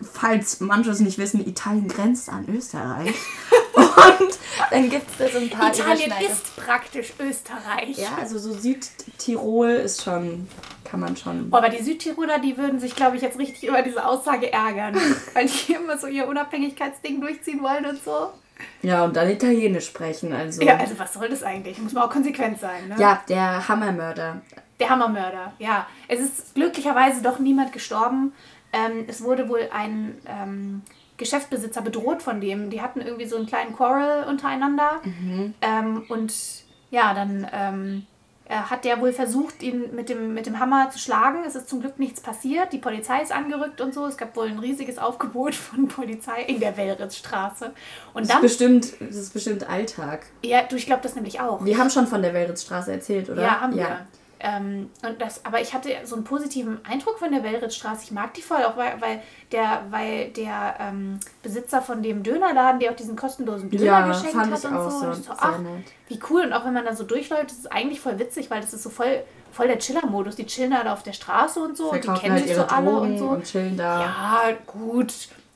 falls 0.00 0.60
manche 0.60 0.90
es 0.90 1.00
nicht 1.00 1.18
wissen, 1.18 1.46
Italien 1.46 1.88
grenzt 1.88 2.28
an 2.28 2.46
Österreich. 2.48 3.14
und 3.74 4.38
dann 4.70 4.90
gibt 4.90 5.10
es 5.10 5.16
da 5.18 5.28
so 5.28 5.38
ein 5.38 5.50
paar 5.50 5.72
Italien 5.72 6.12
ist 6.30 6.56
praktisch 6.56 7.12
Österreich. 7.18 7.98
Ja, 7.98 8.16
also 8.18 8.38
so 8.38 8.52
Südtirol 8.52 9.70
ist 9.70 10.02
schon, 10.02 10.48
kann 10.84 11.00
man 11.00 11.16
schon. 11.16 11.50
Boah, 11.50 11.58
aber 11.58 11.68
die 11.68 11.82
Südtiroler, 11.82 12.38
die 12.38 12.56
würden 12.56 12.80
sich, 12.80 12.94
glaube 12.94 13.16
ich, 13.16 13.22
jetzt 13.22 13.38
richtig 13.38 13.68
über 13.68 13.82
diese 13.82 14.04
Aussage 14.04 14.52
ärgern. 14.52 14.96
weil 15.34 15.46
die 15.46 15.72
immer 15.72 15.98
so 15.98 16.06
ihr 16.06 16.26
Unabhängigkeitsding 16.28 17.20
durchziehen 17.20 17.62
wollen 17.62 17.86
und 17.86 18.02
so. 18.02 18.32
Ja, 18.82 19.04
und 19.04 19.16
dann 19.16 19.28
Italienisch 19.28 19.86
sprechen, 19.86 20.32
also. 20.32 20.62
Ja, 20.62 20.76
also 20.76 20.98
was 20.98 21.12
soll 21.12 21.28
das 21.28 21.42
eigentlich? 21.42 21.78
Muss 21.78 21.92
man 21.92 22.04
auch 22.04 22.10
konsequent 22.10 22.60
sein, 22.60 22.88
ne? 22.88 22.96
Ja, 22.98 23.22
der 23.28 23.66
Hammermörder. 23.68 24.40
Der 24.78 24.90
Hammermörder, 24.90 25.52
ja. 25.58 25.86
Es 26.08 26.20
ist 26.20 26.54
glücklicherweise 26.54 27.22
doch 27.22 27.38
niemand 27.38 27.72
gestorben. 27.72 28.32
Ähm, 28.72 29.04
es 29.06 29.22
wurde 29.22 29.48
wohl 29.48 29.68
ein 29.72 30.16
ähm, 30.26 30.82
Geschäftsbesitzer 31.18 31.82
bedroht 31.82 32.22
von 32.22 32.40
dem. 32.40 32.70
Die 32.70 32.80
hatten 32.80 33.00
irgendwie 33.00 33.26
so 33.26 33.36
einen 33.36 33.46
kleinen 33.46 33.74
Quarrel 33.76 34.24
untereinander. 34.24 35.00
Ähm, 35.60 36.04
und 36.08 36.32
ja, 36.90 37.14
dann 37.14 37.46
ähm, 37.52 38.06
äh, 38.46 38.54
hat 38.54 38.84
der 38.84 39.00
wohl 39.00 39.12
versucht, 39.12 39.62
ihn 39.62 39.94
mit 39.94 40.08
dem, 40.08 40.34
mit 40.34 40.46
dem 40.46 40.58
Hammer 40.58 40.90
zu 40.90 40.98
schlagen. 40.98 41.44
Es 41.46 41.54
ist 41.54 41.68
zum 41.68 41.80
Glück 41.80 41.98
nichts 41.98 42.20
passiert. 42.20 42.72
Die 42.72 42.78
Polizei 42.78 43.22
ist 43.22 43.30
angerückt 43.30 43.80
und 43.80 43.94
so. 43.94 44.04
Es 44.06 44.16
gab 44.16 44.34
wohl 44.36 44.48
ein 44.48 44.58
riesiges 44.58 44.98
Aufgebot 44.98 45.54
von 45.54 45.86
Polizei 45.88 46.42
in 46.42 46.58
der 46.60 46.76
Wellritzstraße. 46.76 47.72
Und 48.14 48.22
Das 48.28 48.42
ist 48.42 48.60
dann, 48.60 48.80
bestimmt, 48.80 48.94
das 49.00 49.16
ist 49.16 49.32
bestimmt 49.32 49.68
Alltag. 49.68 50.26
ja, 50.42 50.62
du, 50.64 50.76
ich 50.76 50.86
glaube 50.86 51.02
das 51.02 51.14
nämlich 51.14 51.40
auch. 51.40 51.64
Wir 51.64 51.78
haben 51.78 51.90
schon 51.90 52.06
von 52.06 52.20
der 52.22 52.34
Wellritzstraße 52.34 52.90
erzählt, 52.92 53.30
oder? 53.30 53.42
Ja, 53.42 53.60
haben 53.60 53.76
wir. 53.76 54.06
Ähm, 54.44 54.90
und 55.06 55.20
das, 55.22 55.44
aber 55.44 55.60
ich 55.60 55.72
hatte 55.72 55.90
so 56.04 56.16
einen 56.16 56.24
positiven 56.24 56.84
Eindruck 56.84 57.18
von 57.20 57.30
der 57.30 57.44
Wellritzstraße. 57.44 58.02
Ich 58.02 58.10
mag 58.10 58.34
die 58.34 58.42
voll, 58.42 58.64
auch 58.64 58.76
weil, 58.76 59.00
weil 59.00 59.22
der, 59.52 59.84
weil 59.90 60.30
der 60.30 60.74
ähm, 60.80 61.20
Besitzer 61.44 61.80
von 61.80 62.02
dem 62.02 62.24
Dönerladen, 62.24 62.80
der 62.80 62.90
auch 62.90 62.96
diesen 62.96 63.14
kostenlosen 63.14 63.70
Döner 63.70 63.84
Ja, 63.84 64.06
geschenkt 64.08 64.34
hat 64.36 64.50
und 64.50 64.58
so. 64.58 64.90
so 64.90 65.06
Und 65.06 65.18
ich 65.18 65.24
so 65.24 65.32
ach, 65.36 65.60
wie 66.08 66.20
cool. 66.28 66.42
Und 66.42 66.52
auch 66.52 66.64
wenn 66.64 66.72
man 66.72 66.84
da 66.84 66.96
so 66.96 67.04
durchläuft, 67.04 67.50
das 67.50 67.58
ist 67.58 67.72
eigentlich 67.72 68.00
voll 68.00 68.18
witzig, 68.18 68.50
weil 68.50 68.60
das 68.60 68.74
ist 68.74 68.82
so 68.82 68.90
voll, 68.90 69.22
voll 69.52 69.68
der 69.68 69.78
Chiller-Modus. 69.78 70.34
Die 70.34 70.46
chillen 70.46 70.76
halt 70.76 70.88
auf 70.88 71.04
der 71.04 71.12
Straße 71.12 71.60
und 71.60 71.76
so. 71.76 71.92
Und 71.92 72.02
die 72.02 72.08
kennen 72.08 72.34
halt 72.34 72.44
sich 72.44 72.56
so 72.56 72.64
alle 72.64 72.90
und 72.90 73.18
so. 73.18 73.28
und 73.28 73.44
chillen 73.44 73.76
da. 73.76 74.00
Ja, 74.00 74.42
gut. 74.66 75.12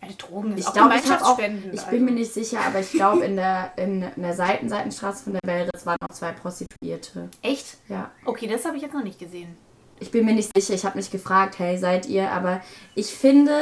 Die 0.09 0.17
Drogen 0.17 0.53
ist 0.53 0.61
Ich 0.61 0.67
auch 0.67 0.73
glaube, 0.75 0.95
ich 0.97 1.01
auch, 1.01 1.05
Gemeinschaftsspenden. 1.37 1.75
ich 1.75 1.83
bin 1.83 2.05
mir 2.05 2.11
nicht 2.13 2.33
sicher, 2.33 2.61
aber 2.67 2.81
ich 2.81 2.91
glaube, 2.93 3.25
in 3.25 3.37
der, 3.37 3.73
in 3.77 4.05
der 4.17 4.35
Seiten, 4.35 4.69
Seitenstraße 4.69 5.25
von 5.25 5.33
der 5.35 5.43
Wellritz 5.45 5.85
waren 5.87 5.97
noch 6.01 6.15
zwei 6.17 6.33
Prostituierte. 6.33 7.29
Echt? 7.43 7.79
Ja. 7.89 8.11
Okay, 8.25 8.47
das 8.47 8.65
habe 8.65 8.77
ich 8.77 8.83
jetzt 8.83 8.95
noch 8.95 9.05
nicht 9.05 9.19
gesehen. 9.19 9.57
Ich 9.99 10.11
bin 10.11 10.25
mir 10.27 10.35
nicht 10.35 10.51
sicher, 10.57 10.75
ich 10.75 10.85
habe 10.85 10.99
nicht 10.99 11.11
gefragt, 11.11 11.59
hey, 11.59 11.79
seid 11.79 12.07
ihr, 12.07 12.31
aber 12.31 12.61
ich 12.95 13.07
finde, 13.07 13.53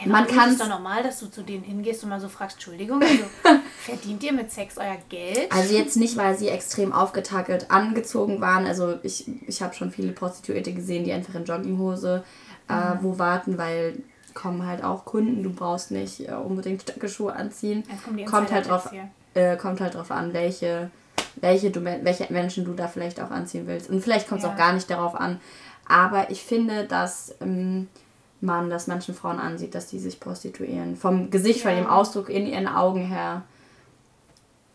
Hey, 0.00 0.12
Man 0.12 0.28
kann 0.28 0.50
es 0.50 0.58
doch 0.58 0.68
normal, 0.68 1.02
dass 1.02 1.18
du 1.18 1.26
zu 1.26 1.42
denen 1.42 1.64
hingehst 1.64 2.04
und 2.04 2.10
mal 2.10 2.20
so 2.20 2.28
fragst, 2.28 2.54
Entschuldigung, 2.58 3.02
also, 3.02 3.24
verdient 3.80 4.22
ihr 4.22 4.32
mit 4.32 4.52
Sex 4.52 4.78
euer 4.78 4.96
Geld? 5.08 5.50
Also 5.50 5.74
jetzt 5.74 5.96
nicht, 5.96 6.16
weil 6.16 6.38
sie 6.38 6.46
extrem 6.50 6.92
aufgetackelt 6.92 7.68
angezogen 7.72 8.40
waren. 8.40 8.64
Also 8.64 8.94
ich, 9.02 9.26
ich 9.48 9.60
habe 9.60 9.74
schon 9.74 9.90
viele 9.90 10.12
Prostituierte 10.12 10.72
gesehen, 10.72 11.02
die 11.02 11.10
einfach 11.12 11.34
in 11.34 11.44
Jogginghose 11.44 12.22
äh, 12.68 12.72
Mhm. 12.94 12.98
wo 13.02 13.18
warten, 13.18 13.58
weil 13.58 14.04
kommen 14.38 14.64
halt 14.66 14.84
auch 14.84 15.04
Kunden. 15.04 15.42
Du 15.42 15.50
brauchst 15.52 15.90
nicht 15.90 16.28
äh, 16.28 16.32
unbedingt 16.32 16.82
Stöckelschuhe 16.82 17.32
anziehen. 17.34 17.82
Kommt 18.30 18.52
halt 18.52 18.68
drauf, 18.68 18.90
äh, 19.34 19.56
kommt 19.56 19.80
halt 19.80 19.94
drauf 19.94 20.10
an, 20.12 20.32
welche, 20.32 20.90
welche, 21.36 21.70
du, 21.72 21.84
welche 21.84 22.32
Menschen 22.32 22.64
du 22.64 22.72
da 22.74 22.86
vielleicht 22.86 23.20
auch 23.20 23.30
anziehen 23.32 23.66
willst. 23.66 23.90
Und 23.90 24.00
vielleicht 24.00 24.28
kommt 24.28 24.40
es 24.40 24.46
Ja. 24.46 24.52
auch 24.52 24.56
gar 24.56 24.72
nicht 24.72 24.88
darauf 24.88 25.14
an. 25.16 25.40
Aber 25.88 26.30
ich 26.30 26.42
finde, 26.44 26.84
dass 26.84 27.34
ähm, 27.40 27.88
man 28.40 28.70
das 28.70 28.86
manchen 28.86 29.14
Frauen 29.14 29.40
ansieht, 29.40 29.74
dass 29.74 29.86
die 29.88 29.98
sich 29.98 30.20
prostituieren. 30.20 30.94
Vom 30.96 31.30
Gesicht, 31.30 31.62
von 31.62 31.72
Ja. 31.72 31.78
dem 31.78 31.86
Ausdruck 31.88 32.28
in 32.30 32.46
ihren 32.46 32.68
Augen 32.68 33.06
her. 33.06 33.42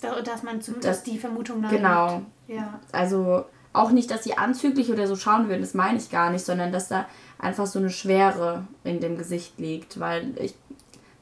Da- 0.01 0.21
Dass 0.21 0.43
man 0.43 0.61
zumindest 0.61 0.89
Das- 0.89 1.03
die 1.03 1.17
Vermutung 1.17 1.61
nahe 1.61 1.71
Genau. 1.77 2.15
liegt. 2.17 2.59
Ja. 2.59 2.79
also 2.91 3.45
auch 3.73 3.91
nicht, 3.91 4.11
dass 4.11 4.23
sie 4.23 4.37
anzüglich 4.37 4.91
oder 4.91 5.07
so 5.07 5.15
schauen 5.15 5.49
würden, 5.49 5.61
das 5.61 5.73
meine 5.73 5.97
ich 5.97 6.09
gar 6.09 6.29
nicht, 6.29 6.45
sondern 6.45 6.71
dass 6.71 6.87
da 6.87 7.07
einfach 7.39 7.65
so 7.65 7.79
eine 7.79 7.89
Schwere 7.89 8.65
in 8.83 8.99
dem 8.99 9.17
Gesicht 9.17 9.59
liegt, 9.59 9.99
weil 9.99 10.33
ich 10.39 10.55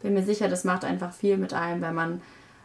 bin 0.02 0.14
mir 0.14 0.24
sicher, 0.24 0.50
das 0.50 0.64
macht 0.64 0.84
einfach 0.84 1.14
viel 1.14 1.38
mit 1.38 1.54
einem, 1.54 1.82
wenn 1.82 1.96
man 1.96 2.22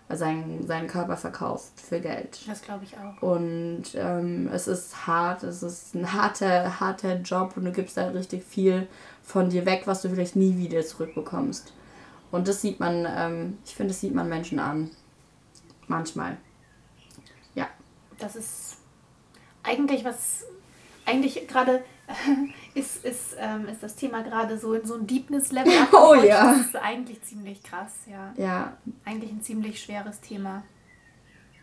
seinen, 0.09 0.66
seinen 0.66 0.87
Körper 0.87 1.16
verkauft 1.16 1.80
für 1.80 2.01
Geld. 2.01 2.41
Das 2.47 2.62
glaube 2.62 2.84
ich 2.84 2.95
auch. 2.97 3.22
Und 3.22 3.84
ähm, 3.95 4.49
es 4.53 4.68
ist 4.68 5.07
hart, 5.07 5.43
es 5.43 5.62
ist 5.62 5.95
ein 5.95 6.12
harter, 6.12 6.78
harter 6.78 7.16
Job 7.16 7.55
und 7.57 7.64
du 7.64 7.72
gibst 7.72 7.97
da 7.97 8.09
richtig 8.09 8.45
viel 8.45 8.87
von 9.22 9.51
dir 9.51 9.66
weg, 9.66 9.82
was 9.87 10.03
du 10.03 10.09
vielleicht 10.09 10.37
nie 10.37 10.57
wieder 10.57 10.82
zurückbekommst. 10.82 11.72
Und 12.30 12.47
das 12.49 12.61
sieht 12.61 12.78
man, 12.80 13.07
ähm, 13.09 13.59
ich 13.64 13.74
finde, 13.74 13.93
das 13.93 14.01
sieht 14.01 14.14
man 14.14 14.28
Menschen 14.28 14.59
an. 14.59 14.91
Manchmal. 15.89 16.37
Ja. 17.55 17.66
Das 18.18 18.37
ist 18.37 18.66
eigentlich 19.67 20.05
was, 20.05 20.45
eigentlich 21.05 21.47
gerade 21.49 21.83
ist, 22.75 23.05
ist, 23.05 23.37
ähm, 23.39 23.67
ist 23.69 23.83
das 23.83 23.97
Thema 23.97 24.23
gerade 24.23 24.59
so 24.59 24.75
in 24.75 24.87
so 24.87 24.95
ein 24.95 25.07
Deepness-Level 25.07 25.73
Oh 25.93 26.14
ja. 26.14 26.53
Das 26.53 26.67
ist 26.67 26.77
eigentlich 26.77 27.21
ziemlich 27.23 27.62
krass, 27.62 27.93
ja. 28.07 28.33
Ja, 28.37 28.77
Eigentlich 29.05 29.31
ein 29.31 29.43
ziemlich 29.43 29.83
schweres 29.83 30.21
Thema. 30.21 30.62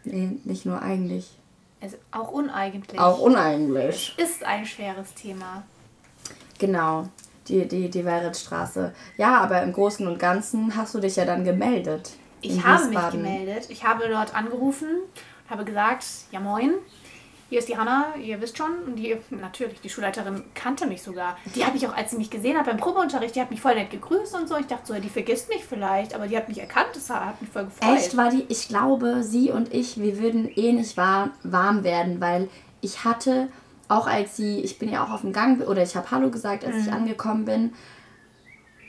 Nee, 0.04 0.38
nicht 0.44 0.66
nur 0.66 0.82
eigentlich. 0.82 1.38
Also 1.82 1.98
auch 2.12 2.32
uneigentlich. 2.32 3.00
Auch 3.00 3.20
uneigentlich. 3.20 4.16
ist 4.18 4.44
ein 4.44 4.66
schweres 4.66 5.14
Thema. 5.14 5.64
Genau. 6.60 7.08
Die, 7.48 7.68
die, 7.68 7.90
die 7.90 8.06
Wellritzstraße. 8.06 8.94
Ja, 9.18 9.40
aber 9.42 9.62
im 9.64 9.74
Großen 9.74 10.08
und 10.08 10.18
Ganzen 10.18 10.76
hast 10.78 10.94
du 10.96 11.00
dich 11.00 11.18
ja 11.18 11.26
dann 11.26 11.44
gemeldet. 11.44 12.12
Ich 12.42 12.64
habe 12.64 12.86
mich 12.86 12.92
Wiesbaden. 12.96 13.24
gemeldet. 13.24 13.66
Ich 13.70 13.84
habe 13.86 14.08
dort 14.10 14.34
angerufen 14.34 14.88
und 14.90 15.50
habe 15.50 15.66
gesagt, 15.66 16.06
ja 16.32 16.40
moin, 16.40 16.74
hier 17.54 17.60
ist 17.60 17.70
die 17.70 17.78
Hanna, 17.78 18.16
ihr 18.20 18.42
wisst 18.42 18.58
schon. 18.58 18.72
Und 18.88 18.96
die, 18.96 19.16
natürlich, 19.30 19.80
die 19.80 19.90
Schulleiterin 19.90 20.44
kannte 20.56 20.88
mich 20.88 21.04
sogar. 21.04 21.38
Die 21.54 21.64
hat 21.64 21.76
mich 21.76 21.88
auch, 21.88 21.96
als 21.96 22.10
sie 22.10 22.18
mich 22.18 22.32
gesehen 22.32 22.58
hat 22.58 22.66
beim 22.66 22.78
Probeunterricht, 22.78 23.36
die 23.36 23.42
hat 23.42 23.52
mich 23.52 23.62
voll 23.62 23.76
nett 23.76 23.92
gegrüßt 23.92 24.34
und 24.34 24.50
so. 24.50 24.58
Ich 24.58 24.66
dachte 24.66 24.92
so, 24.92 25.00
die 25.00 25.08
vergisst 25.08 25.50
mich 25.50 25.64
vielleicht, 25.64 26.16
aber 26.16 26.28
die 26.28 26.36
hat 26.36 26.50
mich 26.50 26.60
erkannt, 26.60 26.88
das 26.96 27.12
hat 27.12 27.40
mich 27.42 27.52
voll 27.52 27.66
gefreut. 27.66 27.96
Echt 27.96 28.18
war 28.18 28.32
die, 28.32 28.44
ich 28.50 28.70
glaube, 28.70 29.22
sie 29.22 29.52
und 29.52 29.72
ich, 29.72 30.02
wir 30.02 30.18
würden 30.18 30.50
eh 30.56 30.74
nicht 30.74 30.98
warm, 30.98 31.30
warm 31.44 31.84
werden, 31.84 32.20
weil 32.20 32.50
ich 32.82 33.04
hatte, 33.04 33.50
auch 33.88 34.08
als 34.08 34.36
sie, 34.36 34.62
ich 34.62 34.80
bin 34.80 34.90
ja 34.90 35.06
auch 35.06 35.12
auf 35.12 35.22
dem 35.22 35.32
Gang, 35.32 35.62
oder 35.68 35.84
ich 35.84 35.96
habe 35.96 36.10
Hallo 36.10 36.32
gesagt, 36.32 36.66
als 36.66 36.74
mhm. 36.74 36.82
ich 36.82 36.92
angekommen 36.92 37.46
bin. 37.46 37.74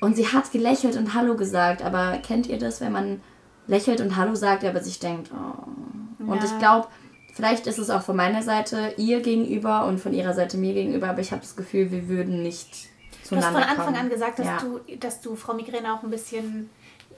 Und 0.01 0.17
sie 0.17 0.29
hat 0.29 0.51
gelächelt 0.53 0.97
und 0.97 1.12
Hallo 1.12 1.37
gesagt, 1.37 1.83
aber 1.83 2.17
kennt 2.27 2.47
ihr 2.47 2.59
das, 2.59 2.81
wenn 2.81 2.93
man 2.93 3.21
lächelt 3.67 4.01
und 4.01 4.17
Hallo 4.17 4.35
sagt, 4.35 4.65
aber 4.65 4.81
sich 4.81 5.01
denkt, 5.01 5.31
oh. 5.35 6.25
Und 6.27 6.39
ja. 6.39 6.45
ich 6.45 6.59
glaube, 6.59 6.89
vielleicht 7.35 7.66
ist 7.66 7.78
es 7.78 7.91
auch 7.91 8.03
von 8.03 8.16
meiner 8.16 8.43
Seite 8.43 8.95
ihr 8.97 9.20
gegenüber 9.20 9.87
und 9.87 9.99
von 9.99 10.14
ihrer 10.14 10.32
Seite 10.32 10.57
mir 10.57 10.72
gegenüber, 10.72 11.09
aber 11.09 11.20
ich 11.20 11.32
habe 11.32 11.43
das 11.43 11.57
Gefühl, 11.57 11.91
wir 11.91 12.09
würden 12.09 12.43
nicht 12.43 12.89
zueinander 13.22 13.51
Du 13.51 13.57
hast 13.57 13.62
von 13.62 13.70
Anfang 13.70 13.95
kommen. 13.95 14.07
an 14.07 14.11
gesagt, 14.11 14.39
dass, 14.39 14.47
ja. 14.47 14.59
du, 14.59 14.80
dass 14.97 15.20
du 15.20 15.37
Frau 15.37 15.55
Migräne 15.55 15.93
auch 15.93 16.03
ein 16.03 16.11
bisschen 16.11 16.70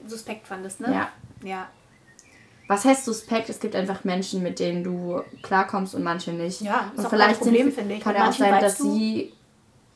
suspekt 0.07 0.47
fandest, 0.47 0.81
ne? 0.81 0.93
Ja. 0.93 1.09
Ja. 1.49 1.69
Was 2.69 2.85
heißt 2.85 3.05
suspekt? 3.05 3.49
Es 3.49 3.61
gibt 3.61 3.77
einfach 3.77 4.03
Menschen, 4.05 4.43
mit 4.43 4.59
denen 4.59 4.83
du 4.83 5.23
klarkommst 5.43 5.95
und 5.95 6.03
manche 6.03 6.33
nicht. 6.33 6.63
Ja, 6.63 6.91
ist 6.93 6.99
und 6.99 7.07
auch 7.07 7.11
vielleicht 7.11 7.41
ein 7.41 7.45
Problem, 7.45 7.73
finde 7.73 7.95
ich. 7.95 8.01
Kann 8.01 8.17
ja 8.17 8.29
auch 8.29 8.33
sein, 8.33 8.61
dass 8.61 8.79
du? 8.79 8.93
sie 8.93 9.33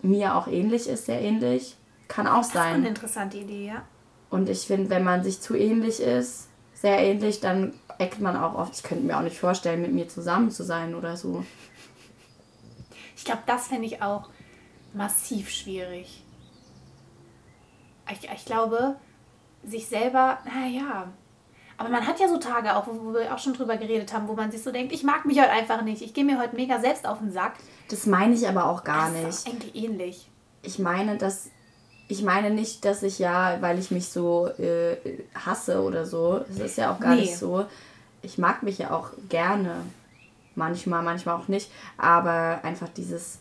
mir 0.03 0.37
auch 0.37 0.47
ähnlich 0.47 0.89
ist, 0.89 1.07
sehr 1.07 1.21
ähnlich. 1.21 1.77
Kann 2.07 2.27
auch 2.27 2.45
sein. 2.45 2.53
Das 2.55 2.67
ist 2.67 2.75
eine 2.75 2.89
interessante 2.89 3.37
Idee, 3.39 3.67
ja. 3.67 3.83
Und 4.31 4.49
ich 4.49 4.61
finde, 4.61 4.91
wenn 4.91 5.03
man 5.03 5.25
sich 5.25 5.41
zu 5.41 5.57
ähnlich 5.57 6.01
ist, 6.01 6.50
sehr 6.81 6.99
ähnlich, 6.99 7.41
dann 7.41 7.75
eckt 7.99 8.21
man 8.21 8.37
auch 8.37 8.55
oft. 8.55 8.75
Ich 8.75 8.83
könnte 8.83 9.05
mir 9.05 9.19
auch 9.19 9.23
nicht 9.23 9.39
vorstellen, 9.39 9.83
mit 9.83 9.93
mir 9.93 10.09
zusammen 10.09 10.51
zu 10.51 10.65
sein 10.65 10.95
oder 10.95 11.17
so. 11.17 11.45
Ich 13.17 13.25
glaube, 13.25 13.43
das 13.45 13.69
fände 13.69 13.87
ich 13.87 14.01
auch 14.01 14.31
massiv 14.95 15.51
schwierig. 15.51 16.25
Ich, 18.11 18.31
ich 18.31 18.45
glaube, 18.47 18.97
sich 19.63 19.87
selber, 19.89 20.39
naja. 20.47 21.13
Aber 21.77 21.91
man 21.91 22.07
hat 22.07 22.19
ja 22.19 22.29
so 22.29 22.39
Tage 22.39 22.75
auch, 22.75 22.87
wo 22.87 23.13
wir 23.13 23.35
auch 23.35 23.39
schon 23.39 23.53
drüber 23.53 23.77
geredet 23.77 24.13
haben, 24.15 24.27
wo 24.27 24.35
man 24.35 24.51
sich 24.51 24.63
so 24.63 24.73
denkt, 24.73 24.93
ich 24.93 25.03
mag 25.03 25.27
mich 25.27 25.39
heute 25.39 25.51
einfach 25.51 25.83
nicht. 25.83 26.01
Ich 26.01 26.15
gehe 26.15 26.25
mir 26.25 26.39
heute 26.39 26.57
mega 26.57 26.81
selbst 26.81 27.07
auf 27.07 27.19
den 27.19 27.31
Sack. 27.31 27.55
Das 27.89 28.07
meine 28.07 28.35
ich 28.35 28.49
aber 28.49 28.67
auch 28.67 28.85
gar 28.85 29.11
das 29.11 29.15
nicht. 29.15 29.29
Ist 29.29 29.47
eigentlich 29.47 29.75
ähnlich. 29.75 30.31
Ich 30.63 30.79
meine, 30.79 31.19
dass 31.19 31.51
ich 32.11 32.23
meine 32.23 32.51
nicht, 32.51 32.85
dass 32.85 33.05
ich 33.05 33.21
ja, 33.21 33.59
weil 33.61 33.79
ich 33.79 33.93
mich 33.93 34.09
so 34.09 34.49
äh, 34.59 34.97
hasse 35.35 35.81
oder 35.81 36.05
so. 36.05 36.41
Das 36.49 36.59
ist 36.59 36.77
ja 36.77 36.93
auch 36.93 36.99
gar 36.99 37.15
nee. 37.15 37.23
nicht 37.23 37.37
so. 37.37 37.67
Ich 38.23 38.37
mag 38.37 38.65
mich 38.65 38.79
ja 38.79 38.91
auch 38.91 39.11
gerne. 39.29 39.77
Manchmal, 40.57 41.03
manchmal 41.03 41.37
auch 41.37 41.47
nicht. 41.47 41.71
Aber 41.97 42.61
einfach 42.65 42.89
dieses. 42.89 43.39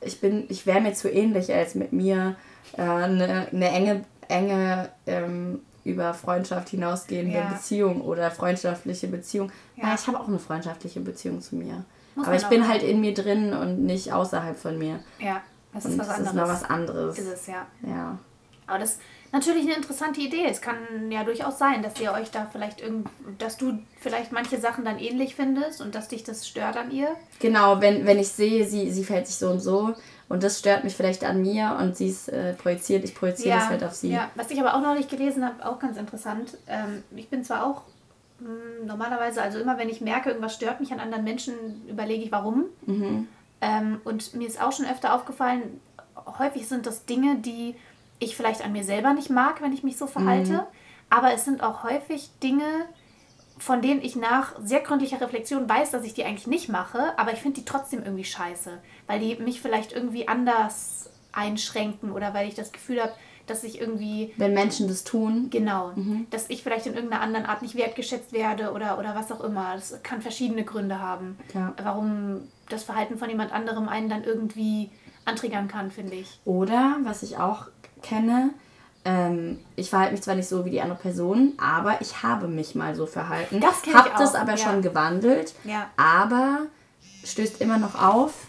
Ich 0.00 0.18
bin, 0.18 0.46
ich 0.48 0.66
wäre 0.66 0.80
mir 0.80 0.94
zu 0.94 1.10
ähnlich, 1.10 1.52
als 1.52 1.74
mit 1.74 1.92
mir 1.92 2.36
eine 2.78 3.48
äh, 3.48 3.54
ne 3.54 3.68
enge, 3.68 4.04
enge 4.28 4.88
ähm, 5.06 5.60
über 5.84 6.14
Freundschaft 6.14 6.70
hinausgehende 6.70 7.36
ja. 7.36 7.48
Beziehung 7.50 8.00
oder 8.00 8.30
freundschaftliche 8.30 9.08
Beziehung. 9.08 9.52
Ja, 9.76 9.88
ja 9.88 9.94
ich 9.94 10.06
habe 10.06 10.18
auch 10.18 10.28
eine 10.28 10.38
freundschaftliche 10.38 11.00
Beziehung 11.00 11.42
zu 11.42 11.56
mir. 11.56 11.84
Muss 12.14 12.26
Aber 12.26 12.36
ich 12.36 12.46
bin 12.46 12.66
halt 12.66 12.82
in 12.82 13.02
mir 13.02 13.12
drin 13.12 13.52
und 13.52 13.84
nicht 13.84 14.10
außerhalb 14.10 14.56
von 14.56 14.78
mir. 14.78 15.00
Ja. 15.18 15.42
Das 15.74 15.84
ist 15.84 15.98
was 15.98 16.06
das 16.06 16.16
anderes. 16.16 16.30
ist 16.30 16.34
noch 16.34 16.48
was 16.48 16.64
anderes. 16.64 17.18
Ist 17.18 17.32
es, 17.32 17.46
ja. 17.48 17.66
Ja. 17.82 18.18
Aber 18.66 18.78
das 18.78 18.92
ist 18.92 19.00
natürlich 19.32 19.64
eine 19.64 19.74
interessante 19.74 20.20
Idee. 20.20 20.46
Es 20.48 20.60
kann 20.60 20.76
ja 21.10 21.24
durchaus 21.24 21.58
sein, 21.58 21.82
dass 21.82 22.00
ihr 22.00 22.12
euch 22.12 22.30
da 22.30 22.46
vielleicht 22.50 22.80
irgend, 22.80 23.08
dass 23.38 23.56
du 23.56 23.78
vielleicht 23.98 24.32
manche 24.32 24.58
Sachen 24.58 24.84
dann 24.84 24.98
ähnlich 24.98 25.34
findest 25.34 25.80
und 25.80 25.94
dass 25.94 26.08
dich 26.08 26.22
das 26.24 26.48
stört 26.48 26.76
an 26.76 26.90
ihr. 26.90 27.08
Genau, 27.40 27.80
wenn, 27.80 28.06
wenn 28.06 28.18
ich 28.18 28.28
sehe, 28.28 28.66
sie, 28.66 28.90
sie 28.90 29.04
fällt 29.04 29.26
sich 29.26 29.36
so 29.36 29.50
und 29.50 29.60
so 29.60 29.94
und 30.28 30.42
das 30.42 30.58
stört 30.58 30.84
mich 30.84 30.94
vielleicht 30.94 31.24
an 31.24 31.42
mir 31.42 31.76
und 31.80 31.96
sie 31.96 32.08
ist 32.08 32.28
äh, 32.28 32.54
projiziert, 32.54 33.04
ich 33.04 33.14
projiziere 33.14 33.58
ja, 33.58 33.64
es 33.64 33.68
halt 33.68 33.84
auf 33.84 33.94
sie. 33.94 34.12
Ja, 34.12 34.30
was 34.36 34.50
ich 34.50 34.60
aber 34.60 34.74
auch 34.74 34.80
noch 34.80 34.94
nicht 34.94 35.10
gelesen 35.10 35.44
habe, 35.44 35.66
auch 35.66 35.78
ganz 35.78 35.98
interessant. 35.98 36.56
Ähm, 36.66 37.02
ich 37.14 37.28
bin 37.28 37.44
zwar 37.44 37.66
auch 37.66 37.82
mh, 38.38 38.48
hm, 38.48 38.86
normalerweise, 38.86 39.42
also 39.42 39.58
immer 39.58 39.78
wenn 39.78 39.88
ich 39.88 40.00
merke, 40.00 40.30
irgendwas 40.30 40.54
stört 40.54 40.80
mich 40.80 40.92
an 40.92 41.00
anderen 41.00 41.24
Menschen, 41.24 41.54
überlege 41.88 42.24
ich 42.24 42.32
warum. 42.32 42.64
Mhm. 42.86 43.28
Ähm, 43.64 44.00
und 44.04 44.34
mir 44.34 44.46
ist 44.46 44.60
auch 44.60 44.72
schon 44.72 44.84
öfter 44.84 45.14
aufgefallen, 45.14 45.80
häufig 46.38 46.68
sind 46.68 46.86
das 46.86 47.06
Dinge, 47.06 47.36
die 47.36 47.74
ich 48.18 48.36
vielleicht 48.36 48.62
an 48.62 48.72
mir 48.72 48.84
selber 48.84 49.14
nicht 49.14 49.30
mag, 49.30 49.62
wenn 49.62 49.72
ich 49.72 49.82
mich 49.82 49.96
so 49.96 50.06
verhalte. 50.06 50.52
Mhm. 50.52 50.66
Aber 51.08 51.32
es 51.32 51.44
sind 51.44 51.62
auch 51.62 51.82
häufig 51.82 52.30
Dinge, 52.42 52.86
von 53.56 53.80
denen 53.80 54.02
ich 54.02 54.16
nach 54.16 54.54
sehr 54.62 54.80
gründlicher 54.80 55.20
Reflexion 55.20 55.68
weiß, 55.68 55.92
dass 55.92 56.04
ich 56.04 56.12
die 56.12 56.24
eigentlich 56.24 56.46
nicht 56.46 56.68
mache, 56.68 57.16
aber 57.18 57.32
ich 57.32 57.40
finde 57.40 57.60
die 57.60 57.64
trotzdem 57.64 58.02
irgendwie 58.02 58.24
scheiße, 58.24 58.82
weil 59.06 59.20
die 59.20 59.36
mich 59.36 59.62
vielleicht 59.62 59.92
irgendwie 59.92 60.28
anders 60.28 61.10
einschränken 61.32 62.12
oder 62.12 62.34
weil 62.34 62.48
ich 62.48 62.54
das 62.54 62.72
Gefühl 62.72 63.00
habe, 63.00 63.12
dass 63.46 63.64
ich 63.64 63.80
irgendwie. 63.80 64.32
Wenn 64.36 64.54
Menschen 64.54 64.88
das 64.88 65.04
tun. 65.04 65.48
Genau. 65.50 65.92
Mhm. 65.94 66.26
Dass 66.30 66.48
ich 66.48 66.62
vielleicht 66.62 66.86
in 66.86 66.94
irgendeiner 66.94 67.22
anderen 67.22 67.46
Art 67.46 67.62
nicht 67.62 67.74
wertgeschätzt 67.76 68.32
werde 68.32 68.72
oder, 68.72 68.98
oder 68.98 69.14
was 69.14 69.30
auch 69.32 69.42
immer. 69.42 69.74
Das 69.74 70.02
kann 70.02 70.22
verschiedene 70.22 70.64
Gründe 70.64 71.00
haben. 71.00 71.38
Ja. 71.52 71.74
Warum 71.82 72.48
das 72.68 72.84
Verhalten 72.84 73.18
von 73.18 73.28
jemand 73.28 73.52
anderem 73.52 73.88
einen 73.88 74.08
dann 74.08 74.24
irgendwie 74.24 74.90
antriggern 75.24 75.68
kann, 75.68 75.90
finde 75.90 76.16
ich. 76.16 76.40
Oder, 76.44 76.98
was 77.02 77.22
ich 77.22 77.38
auch 77.38 77.66
kenne, 78.02 78.50
ähm, 79.04 79.58
ich 79.76 79.90
verhalte 79.90 80.12
mich 80.12 80.22
zwar 80.22 80.34
nicht 80.34 80.48
so 80.48 80.64
wie 80.64 80.70
die 80.70 80.80
andere 80.80 80.98
Person, 80.98 81.52
aber 81.58 82.00
ich 82.00 82.22
habe 82.22 82.48
mich 82.48 82.74
mal 82.74 82.94
so 82.94 83.06
verhalten. 83.06 83.60
Das 83.60 83.82
kenne 83.82 84.02
ich 84.06 84.12
auch. 84.12 84.18
das 84.18 84.34
aber 84.34 84.52
ja. 84.52 84.56
schon 84.56 84.82
gewandelt, 84.82 85.54
ja. 85.64 85.90
aber 85.96 86.60
stößt 87.24 87.60
immer 87.60 87.78
noch 87.78 88.00
auf. 88.00 88.48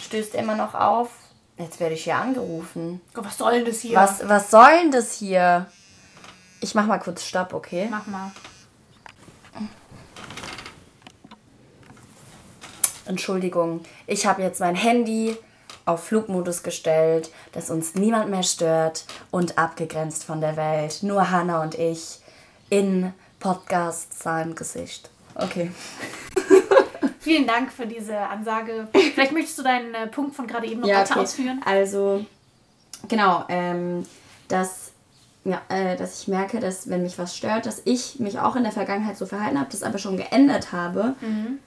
Stößt 0.00 0.34
immer 0.34 0.56
noch 0.56 0.74
auf. 0.74 1.10
Jetzt 1.58 1.80
werde 1.80 1.94
ich 1.94 2.04
hier 2.04 2.16
angerufen. 2.16 3.00
Was 3.14 3.36
soll 3.36 3.52
denn 3.54 3.64
das 3.64 3.80
hier? 3.80 3.96
Was, 3.96 4.28
was 4.28 4.50
soll 4.50 4.70
denn 4.80 4.92
das 4.92 5.14
hier? 5.14 5.66
Ich 6.60 6.74
mach 6.74 6.86
mal 6.86 6.98
kurz 6.98 7.24
Stopp, 7.24 7.52
okay? 7.52 7.88
Mach 7.90 8.06
mal. 8.06 8.30
Entschuldigung, 13.06 13.82
ich 14.06 14.26
habe 14.26 14.42
jetzt 14.42 14.60
mein 14.60 14.74
Handy 14.74 15.36
auf 15.86 16.04
Flugmodus 16.04 16.62
gestellt, 16.62 17.30
dass 17.52 17.70
uns 17.70 17.94
niemand 17.94 18.28
mehr 18.28 18.42
stört 18.42 19.06
und 19.30 19.56
abgegrenzt 19.56 20.24
von 20.24 20.42
der 20.42 20.56
Welt. 20.56 21.02
Nur 21.02 21.30
Hannah 21.30 21.62
und 21.62 21.74
ich 21.74 22.20
in 22.68 23.14
Podcast 23.40 24.12
Gesicht. 24.54 25.10
Okay. 25.34 25.70
Vielen 27.28 27.46
Dank 27.46 27.70
für 27.70 27.86
diese 27.86 28.16
Ansage. 28.16 28.88
Vielleicht 28.94 29.32
möchtest 29.32 29.58
du 29.58 29.62
deinen 29.62 29.92
äh, 29.92 30.06
Punkt 30.06 30.34
von 30.34 30.46
gerade 30.46 30.66
eben 30.66 30.80
noch 30.80 30.88
ja, 30.88 31.00
weiter 31.00 31.10
okay. 31.10 31.20
ausführen. 31.20 31.60
Also, 31.62 32.24
genau, 33.06 33.44
ähm, 33.50 34.06
dass, 34.48 34.92
ja, 35.44 35.60
äh, 35.68 35.94
dass 35.94 36.22
ich 36.22 36.28
merke, 36.28 36.58
dass 36.58 36.88
wenn 36.88 37.02
mich 37.02 37.18
was 37.18 37.36
stört, 37.36 37.66
dass 37.66 37.82
ich 37.84 38.18
mich 38.18 38.38
auch 38.38 38.56
in 38.56 38.62
der 38.62 38.72
Vergangenheit 38.72 39.18
so 39.18 39.26
verhalten 39.26 39.60
habe, 39.60 39.68
das 39.70 39.82
aber 39.82 39.98
schon 39.98 40.16
geändert 40.16 40.72
habe. 40.72 41.16
Mhm. 41.20 41.58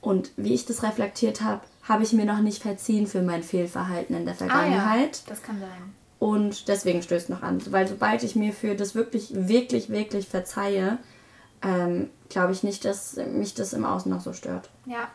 Und 0.00 0.30
wie 0.38 0.54
ich 0.54 0.64
das 0.64 0.82
reflektiert 0.82 1.42
habe, 1.42 1.60
habe 1.86 2.02
ich 2.02 2.14
mir 2.14 2.24
noch 2.24 2.40
nicht 2.40 2.62
verziehen 2.62 3.06
für 3.06 3.20
mein 3.20 3.42
Fehlverhalten 3.42 4.16
in 4.16 4.24
der 4.24 4.34
Vergangenheit. 4.34 4.86
Ah, 4.86 5.00
ja. 5.02 5.28
Das 5.28 5.42
kann 5.42 5.60
sein. 5.60 5.94
Und 6.18 6.66
deswegen 6.68 7.02
stößt 7.02 7.28
noch 7.28 7.42
an. 7.42 7.60
Weil 7.70 7.86
sobald 7.86 8.22
ich 8.22 8.36
mir 8.36 8.54
für 8.54 8.74
das 8.74 8.94
wirklich, 8.94 9.28
wirklich, 9.34 9.90
wirklich 9.90 10.26
verzeihe, 10.28 10.96
ähm, 11.62 12.08
glaube 12.30 12.52
ich 12.52 12.62
nicht, 12.62 12.84
dass 12.84 13.16
mich 13.16 13.54
das 13.54 13.72
im 13.72 13.84
Außen 13.84 14.10
noch 14.10 14.20
so 14.20 14.32
stört. 14.32 14.70
Ja. 14.86 15.08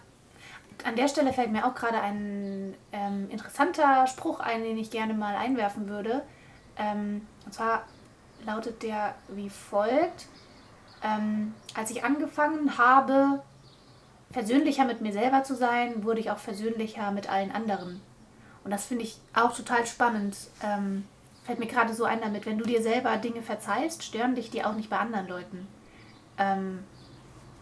An 0.83 0.95
der 0.95 1.07
Stelle 1.07 1.33
fällt 1.33 1.51
mir 1.51 1.65
auch 1.65 1.73
gerade 1.73 1.99
ein 1.99 2.75
ähm, 2.91 3.29
interessanter 3.29 4.05
Spruch 4.07 4.39
ein, 4.39 4.61
den 4.61 4.77
ich 4.77 4.91
gerne 4.91 5.13
mal 5.13 5.35
einwerfen 5.35 5.89
würde. 5.89 6.21
Ähm, 6.77 7.25
und 7.45 7.53
zwar 7.53 7.83
lautet 8.45 8.83
der 8.83 9.15
wie 9.29 9.49
folgt. 9.49 10.27
Ähm, 11.01 11.53
als 11.73 11.89
ich 11.91 12.03
angefangen 12.03 12.77
habe, 12.77 13.41
versöhnlicher 14.31 14.85
mit 14.85 15.01
mir 15.01 15.13
selber 15.13 15.43
zu 15.43 15.55
sein, 15.55 16.03
wurde 16.03 16.19
ich 16.19 16.29
auch 16.29 16.37
versöhnlicher 16.37 17.11
mit 17.11 17.29
allen 17.29 17.51
anderen. 17.51 18.01
Und 18.63 18.71
das 18.71 18.85
finde 18.85 19.03
ich 19.03 19.17
auch 19.33 19.55
total 19.55 19.85
spannend. 19.85 20.35
Ähm, 20.61 21.05
fällt 21.45 21.59
mir 21.59 21.67
gerade 21.67 21.93
so 21.93 22.03
ein 22.03 22.21
damit, 22.21 22.45
wenn 22.45 22.57
du 22.57 22.65
dir 22.65 22.81
selber 22.81 23.15
Dinge 23.17 23.41
verzeihst, 23.41 24.03
stören 24.03 24.35
dich 24.35 24.49
die 24.49 24.63
auch 24.63 24.73
nicht 24.73 24.89
bei 24.89 24.97
anderen 24.97 25.27
Leuten. 25.27 25.67
Ähm, 26.37 26.83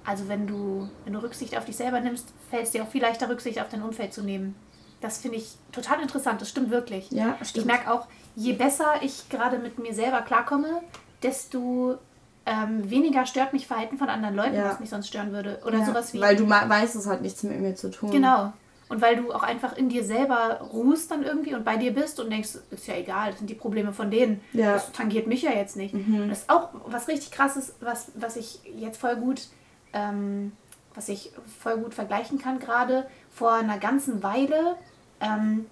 also 0.05 0.27
wenn 0.27 0.47
du, 0.47 0.89
wenn 1.05 1.13
du 1.13 1.21
Rücksicht 1.21 1.57
auf 1.57 1.65
dich 1.65 1.77
selber 1.77 1.99
nimmst, 1.99 2.33
fällt 2.49 2.63
es 2.63 2.71
dir 2.71 2.83
auch 2.83 2.87
viel 2.87 3.01
leichter, 3.01 3.29
Rücksicht 3.29 3.61
auf 3.61 3.69
dein 3.69 3.81
Umfeld 3.81 4.13
zu 4.13 4.21
nehmen. 4.21 4.55
Das 5.01 5.17
finde 5.17 5.37
ich 5.37 5.55
total 5.71 6.01
interessant, 6.01 6.41
das 6.41 6.49
stimmt 6.49 6.69
wirklich. 6.69 7.11
Ja, 7.11 7.37
stimmt. 7.41 7.57
Ich 7.57 7.65
merke 7.65 7.91
auch, 7.91 8.07
je 8.35 8.53
besser 8.53 9.01
ich 9.01 9.27
gerade 9.29 9.59
mit 9.59 9.77
mir 9.79 9.93
selber 9.93 10.21
klarkomme, 10.21 10.81
desto 11.21 11.97
ähm, 12.45 12.89
weniger 12.89 13.25
stört 13.25 13.53
mich 13.53 13.67
Verhalten 13.67 13.97
von 13.97 14.09
anderen 14.09 14.35
Leuten, 14.35 14.55
ja. 14.55 14.69
was 14.69 14.79
mich 14.79 14.89
sonst 14.89 15.07
stören 15.07 15.31
würde. 15.31 15.61
Oder 15.65 15.79
ja, 15.79 15.85
sowas 15.85 16.13
wie. 16.13 16.21
Weil 16.21 16.35
du 16.35 16.49
weißt, 16.49 16.95
es 16.95 17.07
hat 17.07 17.21
nichts 17.21 17.43
mit 17.43 17.59
mir 17.59 17.75
zu 17.75 17.89
tun. 17.91 18.11
Genau. 18.11 18.53
Und 18.89 19.01
weil 19.01 19.15
du 19.15 19.31
auch 19.33 19.43
einfach 19.43 19.75
in 19.75 19.89
dir 19.89 20.03
selber 20.03 20.59
ruhst 20.71 21.09
dann 21.09 21.23
irgendwie 21.23 21.55
und 21.55 21.63
bei 21.63 21.77
dir 21.77 21.93
bist 21.93 22.19
und 22.19 22.29
denkst, 22.29 22.49
ist 22.69 22.85
ja 22.85 22.95
egal, 22.95 23.31
das 23.31 23.39
sind 23.39 23.49
die 23.49 23.55
Probleme 23.55 23.93
von 23.93 24.11
denen. 24.11 24.41
Ja. 24.51 24.73
Das 24.73 24.91
tangiert 24.91 25.25
mich 25.25 25.41
ja 25.41 25.51
jetzt 25.51 25.77
nicht. 25.77 25.93
Mhm. 25.93 26.29
Das 26.29 26.39
ist 26.39 26.49
auch 26.49 26.69
was 26.85 27.07
richtig 27.07 27.31
krasses, 27.31 27.73
was, 27.79 28.11
was 28.13 28.35
ich 28.35 28.59
jetzt 28.75 28.99
voll 28.99 29.15
gut 29.15 29.47
ähm, 29.93 30.51
was 30.95 31.09
ich 31.09 31.31
voll 31.59 31.77
gut 31.77 31.93
vergleichen 31.93 32.39
kann 32.39 32.59
gerade. 32.59 33.07
Vor 33.31 33.53
einer 33.53 33.79
ganzen 33.79 34.21
Weile, 34.21 34.75
ähm, 35.19 35.65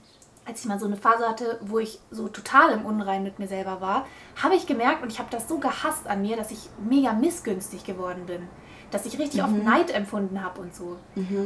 als 0.46 0.62
ich 0.62 0.66
mal 0.66 0.80
so 0.80 0.88
eine 0.88 0.98
Phase 0.98 1.28
hatte, 1.28 1.60
wo 1.62 1.80
ich 1.80 2.00
so 2.10 2.28
total 2.28 2.72
im 2.72 2.86
Unrein 2.86 3.24
mit 3.24 3.38
mir 3.38 3.48
selber 3.48 3.82
war, 3.82 4.08
habe 4.42 4.56
ich 4.56 4.66
gemerkt 4.66 5.04
und 5.04 5.12
ich 5.12 5.20
habe 5.20 5.30
das 5.30 5.48
so 5.48 5.60
gehasst 5.60 6.08
an 6.08 6.22
mir, 6.22 6.38
dass 6.38 6.52
ich 6.52 6.70
mega 6.88 7.14
missgünstig 7.14 7.84
geworden 7.84 8.26
bin. 8.26 8.48
Dass 8.90 9.06
ich 9.06 9.20
richtig 9.20 9.44
oft 9.44 9.54
Neid 9.54 9.92
empfunden 9.94 10.44
habe 10.44 10.60
und 10.60 10.76
so. 10.76 10.98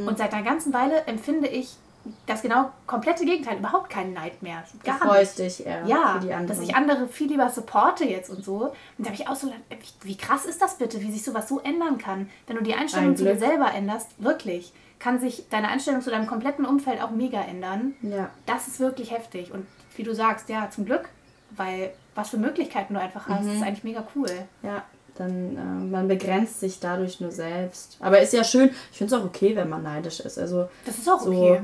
Und 0.06 0.18
seit 0.18 0.32
einer 0.32 0.42
ganzen 0.42 0.72
Weile 0.72 1.04
empfinde 1.06 1.46
ich 1.48 1.76
das 2.26 2.42
genau 2.42 2.70
komplette 2.86 3.24
Gegenteil, 3.24 3.58
überhaupt 3.58 3.90
keinen 3.90 4.12
Neid 4.12 4.42
mehr. 4.42 4.62
Du 4.72 4.78
Gar 4.90 4.98
freust 4.98 5.38
nicht. 5.38 5.58
dich 5.60 5.66
eher 5.66 5.84
Ja, 5.86 6.14
für 6.14 6.26
die 6.26 6.32
anderen. 6.32 6.46
dass 6.46 6.60
ich 6.60 6.74
andere 6.74 7.08
viel 7.08 7.28
lieber 7.28 7.48
supporte 7.50 8.04
jetzt 8.04 8.30
und 8.30 8.44
so. 8.44 8.72
Und 8.98 9.06
da 9.06 9.06
habe 9.06 9.14
ich 9.14 9.28
auch 9.28 9.36
so 9.36 9.46
gedacht, 9.48 9.62
wie, 10.02 10.16
krass 10.16 10.44
ist 10.44 10.60
das 10.62 10.78
bitte, 10.78 11.00
wie 11.02 11.10
sich 11.12 11.22
sowas 11.24 11.48
so 11.48 11.60
ändern 11.60 11.98
kann. 11.98 12.28
Wenn 12.46 12.56
du 12.56 12.62
die 12.62 12.74
Einstellung 12.74 13.10
Ein 13.10 13.16
zu 13.16 13.24
dir 13.24 13.38
selber 13.38 13.72
änderst, 13.72 14.08
wirklich, 14.18 14.72
kann 14.98 15.20
sich 15.20 15.48
deine 15.50 15.68
Einstellung 15.68 16.00
zu 16.00 16.10
deinem 16.10 16.26
kompletten 16.26 16.64
Umfeld 16.64 17.02
auch 17.02 17.10
mega 17.10 17.40
ändern. 17.40 17.94
ja. 18.02 18.30
Das 18.46 18.66
ist 18.68 18.80
wirklich 18.80 19.10
heftig. 19.10 19.52
Und 19.52 19.66
wie 19.96 20.02
du 20.02 20.14
sagst, 20.14 20.48
ja, 20.48 20.70
zum 20.70 20.84
Glück, 20.86 21.08
weil 21.50 21.92
was 22.14 22.30
für 22.30 22.38
Möglichkeiten 22.38 22.94
du 22.94 23.00
einfach 23.00 23.28
hast, 23.28 23.46
ist 23.46 23.62
eigentlich 23.62 23.84
mega 23.84 24.06
cool. 24.14 24.30
Ja, 24.62 24.82
dann 25.18 25.56
äh, 25.56 25.84
man 25.90 26.08
begrenzt 26.08 26.60
sich 26.60 26.80
dadurch 26.80 27.20
nur 27.20 27.30
selbst. 27.32 27.96
Aber 28.00 28.20
ist 28.20 28.32
ja 28.32 28.44
schön, 28.44 28.70
ich 28.92 28.98
finde 28.98 29.14
es 29.14 29.20
auch 29.20 29.24
okay, 29.24 29.54
wenn 29.56 29.68
man 29.68 29.82
neidisch 29.82 30.20
ist. 30.20 30.38
Also 30.38 30.68
Das 30.84 30.98
ist 30.98 31.08
auch 31.08 31.20
so, 31.20 31.30
okay. 31.32 31.60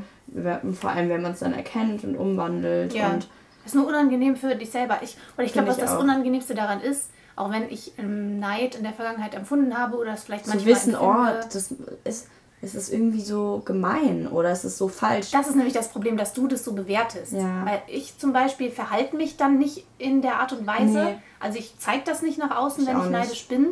vor 0.73 0.91
allem 0.91 1.09
wenn 1.09 1.23
man 1.23 1.33
es 1.33 1.41
dann 1.41 1.53
erkennt 1.53 2.05
und 2.05 2.17
umwandelt 2.17 2.95
Ja. 2.95 3.11
und 3.11 3.29
ist 3.65 3.75
nur 3.75 3.87
unangenehm 3.87 4.37
für 4.37 4.55
dich 4.57 4.71
selber. 4.71 4.99
Ich, 5.03 5.17
und 5.37 5.45
ich 5.45 5.53
glaube, 5.53 5.69
was 5.69 5.77
das 5.79 5.93
auch. 5.93 6.01
Unangenehmste 6.01 6.55
daran 6.55 6.81
ist, 6.81 7.11
auch 7.37 7.51
wenn 7.51 7.71
ich 7.71 7.93
ähm, 7.99 8.39
Neid 8.39 8.75
in 8.75 8.83
der 8.83 8.93
Vergangenheit 8.93 9.35
empfunden 9.35 9.77
habe 9.79 9.97
oder 9.97 10.15
es 10.15 10.25
vielleicht 10.25 10.45
zu 10.45 10.51
manchmal 10.51 10.75
wissen, 10.75 10.97
oh, 10.97 11.11
empfinde, 11.13 11.41
das 11.53 11.75
ist, 12.05 12.29
es 12.65 12.77
ist 12.77 12.93
irgendwie 12.93 13.21
so 13.21 13.61
gemein 13.65 14.29
oder 14.29 14.51
es 14.51 14.65
ist 14.65 14.79
so 14.79 14.87
falsch. 14.87 15.33
Das 15.33 15.49
ist 15.49 15.57
nämlich 15.57 15.75
das 15.75 15.89
Problem, 15.89 16.17
dass 16.17 16.33
du 16.33 16.47
das 16.47 16.65
so 16.65 16.73
bewertest. 16.73 17.33
Ja. 17.33 17.67
Weil 17.67 17.83
ich 17.89 18.17
zum 18.19 18.33
Beispiel 18.33 18.71
verhalte 18.71 19.17
mich 19.17 19.37
dann 19.37 19.59
nicht 19.59 19.85
in 19.99 20.23
der 20.23 20.37
Art 20.37 20.53
und 20.53 20.65
Weise. 20.65 21.05
Nee. 21.05 21.15
Also 21.41 21.59
ich 21.59 21.75
zeige 21.79 22.05
das 22.05 22.23
nicht 22.23 22.39
nach 22.39 22.57
außen, 22.57 22.85
Ich 22.85 22.89
wenn 22.89 23.01
ich 23.01 23.11
neidisch 23.11 23.49
bin. 23.49 23.67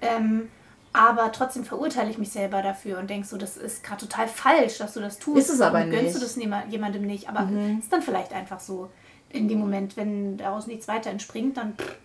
Ähm, 0.00 0.48
aber 0.92 1.30
trotzdem 1.30 1.64
verurteile 1.64 2.10
ich 2.10 2.18
mich 2.18 2.30
selber 2.30 2.60
dafür 2.60 2.98
und 2.98 3.08
denke 3.08 3.26
so, 3.26 3.36
das 3.36 3.56
ist 3.56 3.84
gerade 3.84 4.00
total 4.00 4.26
falsch, 4.26 4.78
dass 4.78 4.94
du 4.94 5.00
das 5.00 5.18
tust. 5.20 5.38
Ist 5.38 5.50
es 5.50 5.60
aber 5.60 5.84
gönnst 5.84 6.02
nicht. 6.02 6.16
du 6.16 6.20
das 6.20 6.36
jemandem 6.70 7.02
nicht? 7.02 7.28
Aber 7.28 7.48
ist 7.78 7.92
dann 7.92 8.02
vielleicht 8.02 8.32
einfach 8.32 8.58
so. 8.58 8.90
In 9.30 9.48
dem 9.48 9.58
Moment, 9.58 9.96
wenn 9.96 10.36
daraus 10.36 10.68
nichts 10.68 10.86
weiter 10.86 11.10
entspringt, 11.10 11.56
dann 11.56 11.74
pff, 11.76 11.96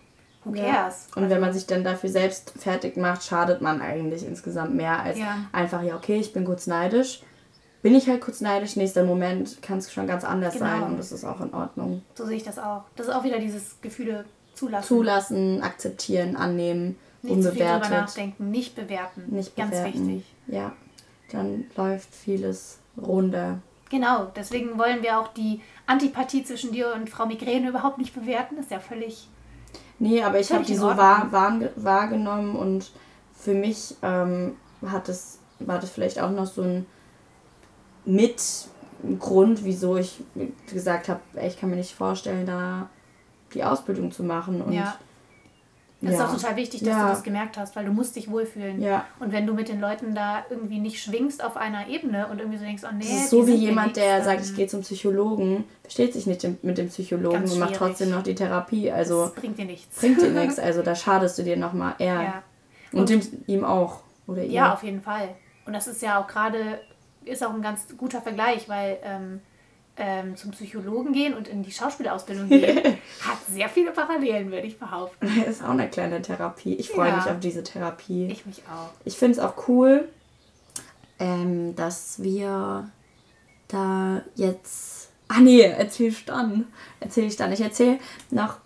who 0.44 0.54
Ja. 0.54 0.64
cares? 0.64 1.08
Und 1.16 1.28
wenn 1.30 1.40
man 1.40 1.52
sich 1.52 1.66
dann 1.66 1.84
dafür 1.84 2.08
selbst 2.10 2.52
fertig 2.58 2.96
macht, 2.96 3.22
schadet 3.24 3.60
man 3.60 3.80
eigentlich 3.80 4.24
insgesamt 4.26 4.74
mehr 4.74 5.00
als 5.02 5.18
Ja. 5.18 5.38
einfach, 5.52 5.82
ja, 5.82 5.96
okay, 5.96 6.16
ich 6.16 6.32
bin 6.32 6.44
kurz 6.44 6.66
neidisch. 6.66 7.22
Bin 7.82 7.94
ich 7.94 8.08
halt 8.08 8.20
kurz 8.20 8.40
neidisch, 8.42 8.76
nächster 8.76 9.04
Moment 9.04 9.62
kann 9.62 9.78
es 9.78 9.90
schon 9.92 10.06
ganz 10.06 10.22
anders 10.24 10.54
Genau. 10.54 10.66
sein 10.66 10.82
und 10.82 10.96
das 10.98 11.12
ist 11.12 11.24
auch 11.24 11.40
in 11.40 11.54
Ordnung. 11.54 12.02
So 12.14 12.26
sehe 12.26 12.36
ich 12.36 12.42
das 12.44 12.58
auch. 12.58 12.82
Das 12.96 13.06
ist 13.08 13.12
auch 13.14 13.24
wieder 13.24 13.38
dieses 13.38 13.80
Gefühle 13.80 14.26
zulassen. 14.54 14.86
Zulassen, 14.86 15.62
akzeptieren, 15.62 16.36
annehmen, 16.36 16.96
Nicht 17.22 17.42
zu 17.42 17.50
viel 17.52 17.60
drüber 17.62 17.74
unbewertet. 17.76 17.90
nachdenken, 17.90 18.50
nicht 18.50 18.74
bewerten. 18.76 19.24
Nicht 19.28 19.56
Ganz 19.56 19.70
bewerten. 19.70 20.08
wichtig. 20.08 20.34
Ja, 20.48 20.72
dann 21.32 21.64
läuft 21.76 22.14
vieles 22.14 22.80
runter. 23.00 23.60
Genau, 23.88 24.30
deswegen 24.36 24.78
wollen 24.78 25.02
wir 25.02 25.18
auch 25.18 25.28
die 25.28 25.60
Antipathie 25.86 26.44
zwischen 26.44 26.72
dir 26.72 26.92
und 26.94 27.08
Frau 27.10 27.24
Migräne 27.26 27.68
überhaupt 27.70 27.96
nicht 27.98 28.14
bewerten. 28.14 28.56
Das 28.56 28.66
ist 28.66 28.70
ja 28.72 28.78
völlig. 28.80 29.28
Nee, 30.00 30.22
aber 30.22 30.40
ich 30.40 30.50
habe 30.50 30.64
die 30.64 30.74
so 30.74 30.86
wahr, 30.86 31.28
wahr, 31.30 31.60
wahrgenommen 31.76 32.56
und 32.56 32.90
für 33.34 33.52
mich 33.52 33.94
ähm, 34.02 34.56
hat 34.84 35.10
es, 35.10 35.38
war 35.58 35.78
das 35.78 35.90
vielleicht 35.90 36.18
auch 36.20 36.30
noch 36.30 36.46
so 36.46 36.62
ein 36.62 36.86
Mitgrund, 38.06 39.62
wieso 39.62 39.98
ich 39.98 40.22
gesagt 40.70 41.10
habe, 41.10 41.20
ich 41.46 41.60
kann 41.60 41.68
mir 41.68 41.76
nicht 41.76 41.94
vorstellen, 41.94 42.46
da 42.46 42.88
die 43.52 43.62
Ausbildung 43.62 44.10
zu 44.10 44.22
machen. 44.22 44.62
Und 44.62 44.72
ja. 44.72 44.96
Das 46.02 46.14
ja. 46.14 46.24
ist 46.24 46.30
auch 46.30 46.36
total 46.36 46.56
wichtig, 46.56 46.80
dass 46.80 46.88
Ja. 46.88 47.02
du 47.02 47.08
das 47.10 47.22
gemerkt 47.22 47.58
hast, 47.58 47.76
weil 47.76 47.84
du 47.84 47.92
musst 47.92 48.16
dich 48.16 48.30
wohlfühlen. 48.30 48.80
Ja. 48.80 49.04
Und 49.18 49.32
wenn 49.32 49.46
du 49.46 49.52
mit 49.52 49.68
den 49.68 49.80
Leuten 49.80 50.14
da 50.14 50.44
irgendwie 50.48 50.78
nicht 50.78 51.02
schwingst 51.02 51.44
auf 51.44 51.58
einer 51.58 51.88
Ebene 51.88 52.26
und 52.28 52.38
irgendwie 52.38 52.56
so 52.56 52.64
denkst, 52.64 52.82
oh 52.86 52.94
nee, 52.94 53.04
Das 53.04 53.24
ist 53.24 53.30
so 53.30 53.46
wie 53.46 53.54
jemand, 53.54 53.96
der 53.96 54.24
sagt, 54.24 54.40
ich 54.40 54.54
gehe 54.56 54.66
zum 54.66 54.80
Psychologen, 54.80 55.64
versteht 55.82 56.14
sich 56.14 56.26
nicht 56.26 56.64
mit 56.64 56.78
dem 56.78 56.88
Psychologen 56.88 57.44
und 57.44 57.58
macht 57.58 57.74
trotzdem 57.76 58.10
noch 58.10 58.22
die 58.22 58.34
Therapie. 58.34 58.90
Also 58.90 59.24
das 59.24 59.34
bringt 59.34 59.58
dir 59.58 59.66
nichts. 59.66 59.98
bringt 59.98 60.22
dir 60.22 60.30
nichts. 60.30 60.58
Also 60.70 60.82
da 60.82 60.94
schadest 60.94 61.38
du 61.38 61.42
dir 61.42 61.56
nochmal 61.56 61.94
eher. 61.98 62.22
Ja. 62.22 62.42
Und, 62.92 63.08
dem, 63.08 63.20
ihm 63.46 63.64
auch. 63.64 64.00
Oder 64.26 64.42
ihr. 64.42 64.52
Ja, 64.52 64.74
auf 64.74 64.82
jeden 64.82 65.00
Fall. 65.02 65.28
Und 65.66 65.74
das 65.74 65.86
ist 65.86 66.00
ja 66.00 66.20
auch 66.20 66.26
gerade, 66.26 66.80
ist 67.24 67.44
auch 67.44 67.52
ein 67.52 67.62
ganz 67.62 67.86
guter 67.96 68.22
Vergleich, 68.22 68.68
weil 68.68 68.98
ähm, 69.04 69.40
ähm, 69.96 70.34
zum 70.36 70.50
Psychologen 70.52 71.12
gehen 71.12 71.34
und 71.34 71.46
in 71.48 71.62
die 71.62 71.72
Schauspielausbildung 71.72 72.48
gehen, 72.48 72.76
hat 73.20 73.38
sehr 73.48 73.68
viele 73.68 73.90
Parallelen, 73.90 74.50
würde 74.50 74.66
ich 74.66 74.78
behaupten. 74.78 75.26
ist 75.48 75.62
auch 75.62 75.70
eine 75.70 75.88
kleine 75.90 76.22
Therapie. 76.22 76.74
Ich 76.76 76.88
freue 76.90 77.10
Ja. 77.10 77.16
mich 77.16 77.26
auf 77.26 77.38
diese 77.40 77.62
Therapie. 77.62 78.26
Ich 78.30 78.46
mich 78.46 78.62
auch. 78.70 78.90
Ich 79.04 79.16
finde 79.16 79.38
es 79.38 79.38
auch 79.44 79.68
cool, 79.68 80.08
ähm, 81.18 81.74
dass 81.76 82.22
wir 82.22 82.90
da 83.68 84.22
jetzt. 84.36 85.10
Ah 85.28 85.40
nee, 85.40 85.60
erzähl 85.62 86.08
ich 86.08 86.24
dann. 86.24 86.66
Erzähl 86.98 87.24
ich 87.26 87.36
dann. 87.36 87.52
Ich 87.52 87.60
erzähl 87.60 87.98
noch. 88.30 88.56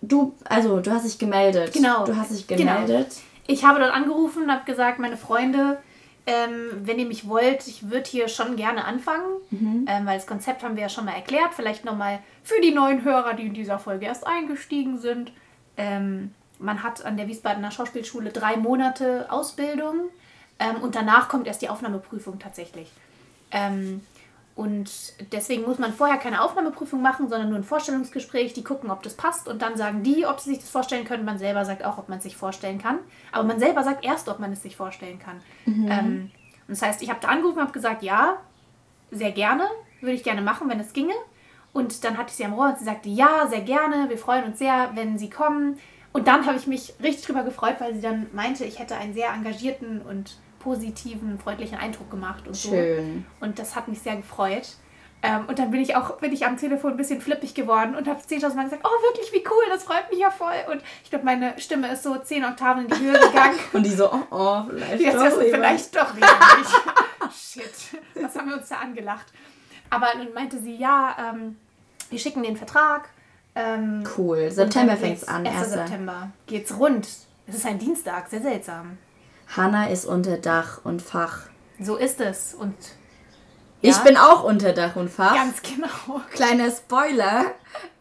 Du, 0.00 0.34
also 0.44 0.80
du 0.80 0.90
hast 0.90 1.04
dich 1.06 1.18
gemeldet. 1.18 1.72
Genau. 1.72 2.04
Du 2.04 2.16
hast 2.16 2.30
dich 2.30 2.46
Genau. 2.46 2.60
gemeldet. 2.72 3.08
Ich 3.46 3.64
habe 3.64 3.78
dort 3.78 3.92
angerufen 3.92 4.44
und 4.44 4.50
habe 4.52 4.64
gesagt, 4.64 4.98
meine 4.98 5.16
Freunde, 5.16 5.78
ähm, 6.26 6.70
wenn 6.84 6.98
ihr 6.98 7.06
mich 7.06 7.28
wollt, 7.28 7.66
ich 7.66 7.90
würde 7.90 8.08
hier 8.08 8.28
schon 8.28 8.56
gerne 8.56 8.84
anfangen, 8.84 9.24
Mhm. 9.50 9.86
ähm, 9.88 10.06
weil 10.06 10.16
das 10.16 10.26
Konzept 10.26 10.62
haben 10.62 10.74
wir 10.76 10.82
ja 10.84 10.88
schon 10.88 11.04
mal 11.04 11.14
erklärt. 11.14 11.52
Vielleicht 11.54 11.84
nochmal 11.84 12.20
für 12.42 12.60
die 12.62 12.72
neuen 12.72 13.04
Hörer, 13.04 13.34
die 13.34 13.46
in 13.46 13.54
dieser 13.54 13.78
Folge 13.78 14.06
erst 14.06 14.26
eingestiegen 14.26 14.98
sind. 14.98 15.32
Ähm, 15.76 16.32
man 16.58 16.82
hat 16.82 17.04
an 17.04 17.16
der 17.16 17.28
Wiesbadener 17.28 17.70
Schauspielschule 17.70 18.30
drei 18.30 18.56
Monate 18.56 19.26
Ausbildung 19.30 19.96
ähm, 20.58 20.76
und 20.82 20.94
danach 20.94 21.28
kommt 21.28 21.46
erst 21.46 21.62
die 21.62 21.68
Aufnahmeprüfung 21.68 22.38
tatsächlich. 22.38 22.90
Und 24.56 25.14
deswegen 25.32 25.64
muss 25.64 25.78
man 25.78 25.92
vorher 25.92 26.16
keine 26.16 26.40
Aufnahmeprüfung 26.40 27.02
machen, 27.02 27.28
sondern 27.28 27.48
nur 27.48 27.58
ein 27.58 27.64
Vorstellungsgespräch. 27.64 28.52
Die 28.52 28.62
gucken, 28.62 28.90
ob 28.90 29.02
das 29.02 29.14
passt 29.14 29.48
und 29.48 29.60
dann 29.62 29.76
sagen 29.76 30.04
die, 30.04 30.26
ob 30.26 30.38
sie 30.38 30.50
sich 30.50 30.60
das 30.60 30.70
vorstellen 30.70 31.04
können. 31.04 31.24
Man 31.24 31.38
selber 31.38 31.64
sagt 31.64 31.84
auch, 31.84 31.98
ob 31.98 32.08
man 32.08 32.18
es 32.18 32.24
sich 32.24 32.36
vorstellen 32.36 32.78
kann. 32.78 32.98
Aber 33.32 33.44
man 33.44 33.58
selber 33.58 33.82
sagt 33.82 34.04
erst, 34.04 34.28
ob 34.28 34.38
man 34.38 34.52
es 34.52 34.62
sich 34.62 34.76
vorstellen 34.76 35.18
kann. 35.18 35.40
Ähm, 35.90 36.30
und 36.68 36.70
das 36.70 36.82
heißt, 36.82 37.02
ich 37.02 37.10
habe 37.10 37.18
da 37.20 37.28
angerufen 37.28 37.58
und 37.58 37.64
habe 37.64 37.72
gesagt, 37.72 38.02
ja, 38.04 38.36
sehr 39.10 39.32
gerne, 39.32 39.64
würde 40.00 40.14
ich 40.14 40.22
gerne 40.22 40.40
machen, 40.40 40.68
wenn 40.68 40.78
es 40.78 40.92
ginge. 40.92 41.14
Und 41.72 42.04
dann 42.04 42.16
hatte 42.16 42.30
ich 42.30 42.36
sie 42.36 42.44
am 42.44 42.52
Rohr 42.52 42.68
und 42.68 42.78
sie 42.78 42.84
sagte, 42.84 43.08
ja, 43.08 43.48
sehr 43.48 43.62
gerne, 43.62 44.08
wir 44.08 44.18
freuen 44.18 44.44
uns 44.44 44.58
sehr, 44.60 44.92
wenn 44.94 45.18
sie 45.18 45.30
kommen. 45.30 45.78
Und 46.12 46.28
dann 46.28 46.46
habe 46.46 46.56
ich 46.56 46.68
mich 46.68 46.94
richtig 47.02 47.26
drüber 47.26 47.42
gefreut, 47.42 47.76
weil 47.80 47.94
sie 47.96 48.00
dann 48.00 48.28
meinte, 48.32 48.64
ich 48.64 48.78
hätte 48.78 48.94
einen 48.94 49.14
sehr 49.14 49.32
engagierten 49.34 50.00
und 50.00 50.38
positiven, 50.64 51.38
freundlichen 51.38 51.78
Eindruck 51.78 52.10
gemacht 52.10 52.46
und 52.48 52.56
so. 52.56 52.70
Schön. 52.70 53.24
Und 53.40 53.58
das 53.58 53.76
hat 53.76 53.86
mich 53.86 54.00
sehr 54.00 54.16
gefreut. 54.16 54.66
Ähm, 55.22 55.44
und 55.46 55.58
dann 55.58 55.70
bin 55.70 55.80
ich 55.80 55.96
auch 55.96 56.16
bin 56.18 56.32
ich 56.32 56.44
am 56.44 56.56
Telefon 56.58 56.90
ein 56.92 56.96
bisschen 56.98 57.20
flippig 57.20 57.54
geworden 57.54 57.94
und 57.94 58.06
habe 58.08 58.20
10.000 58.20 58.54
Mal 58.54 58.64
gesagt, 58.64 58.84
oh 58.84 59.02
wirklich, 59.08 59.32
wie 59.32 59.42
cool, 59.48 59.62
das 59.70 59.84
freut 59.84 60.10
mich 60.10 60.18
ja 60.20 60.30
voll. 60.30 60.52
Und 60.70 60.82
ich 61.02 61.08
glaube, 61.10 61.24
meine 61.24 61.58
Stimme 61.58 61.90
ist 61.92 62.02
so 62.02 62.14
10 62.16 62.44
Oktaven 62.44 62.86
in 62.86 62.90
die 62.90 63.04
Höhe 63.04 63.18
gegangen. 63.18 63.58
Und 63.72 63.84
die 63.86 63.90
so, 63.90 64.12
oh, 64.12 64.18
oh 64.30 64.62
vielleicht 64.68 65.00
Jetzt 65.00 65.16
doch 65.16 65.40
lieber. 65.40 65.56
vielleicht 65.56 65.96
doch. 65.96 66.14
Shit, 67.34 67.72
was 68.22 68.36
haben 68.36 68.48
wir 68.50 68.56
uns 68.58 68.68
da 68.68 68.76
angelacht? 68.76 69.26
Aber 69.90 70.08
dann 70.14 70.32
meinte 70.34 70.58
sie, 70.60 70.76
ja, 70.76 71.16
ähm, 71.18 71.56
wir 72.10 72.18
schicken 72.18 72.42
den 72.42 72.56
Vertrag. 72.56 73.08
Ähm, 73.54 74.04
Cool. 74.18 74.50
September 74.50 74.96
fängt's 74.96 75.20
geht's- 75.20 75.28
an. 75.32 75.46
1. 75.46 75.56
Erster. 75.56 75.76
September 75.86 76.30
geht's 76.46 76.76
rund. 76.78 77.06
Es 77.46 77.54
ist 77.54 77.64
ein 77.66 77.78
Dienstag, 77.78 78.28
sehr 78.28 78.42
seltsam. 78.42 78.98
Hanna 79.48 79.86
ist 79.88 80.04
unter 80.06 80.36
Dach 80.38 80.80
und 80.84 81.02
Fach. 81.02 81.38
So 81.80 81.96
ist 81.96 82.20
es. 82.20 82.54
Und 82.54 82.74
Ich 83.80 83.94
Ja. 83.96 84.02
bin 84.02 84.16
auch 84.16 84.44
unter 84.44 84.72
Dach 84.72 84.96
und 84.96 85.10
Fach. 85.10 85.34
ganz 85.34 85.60
genau. 85.60 86.20
Kleiner 86.32 86.70
Spoiler, 86.70 87.44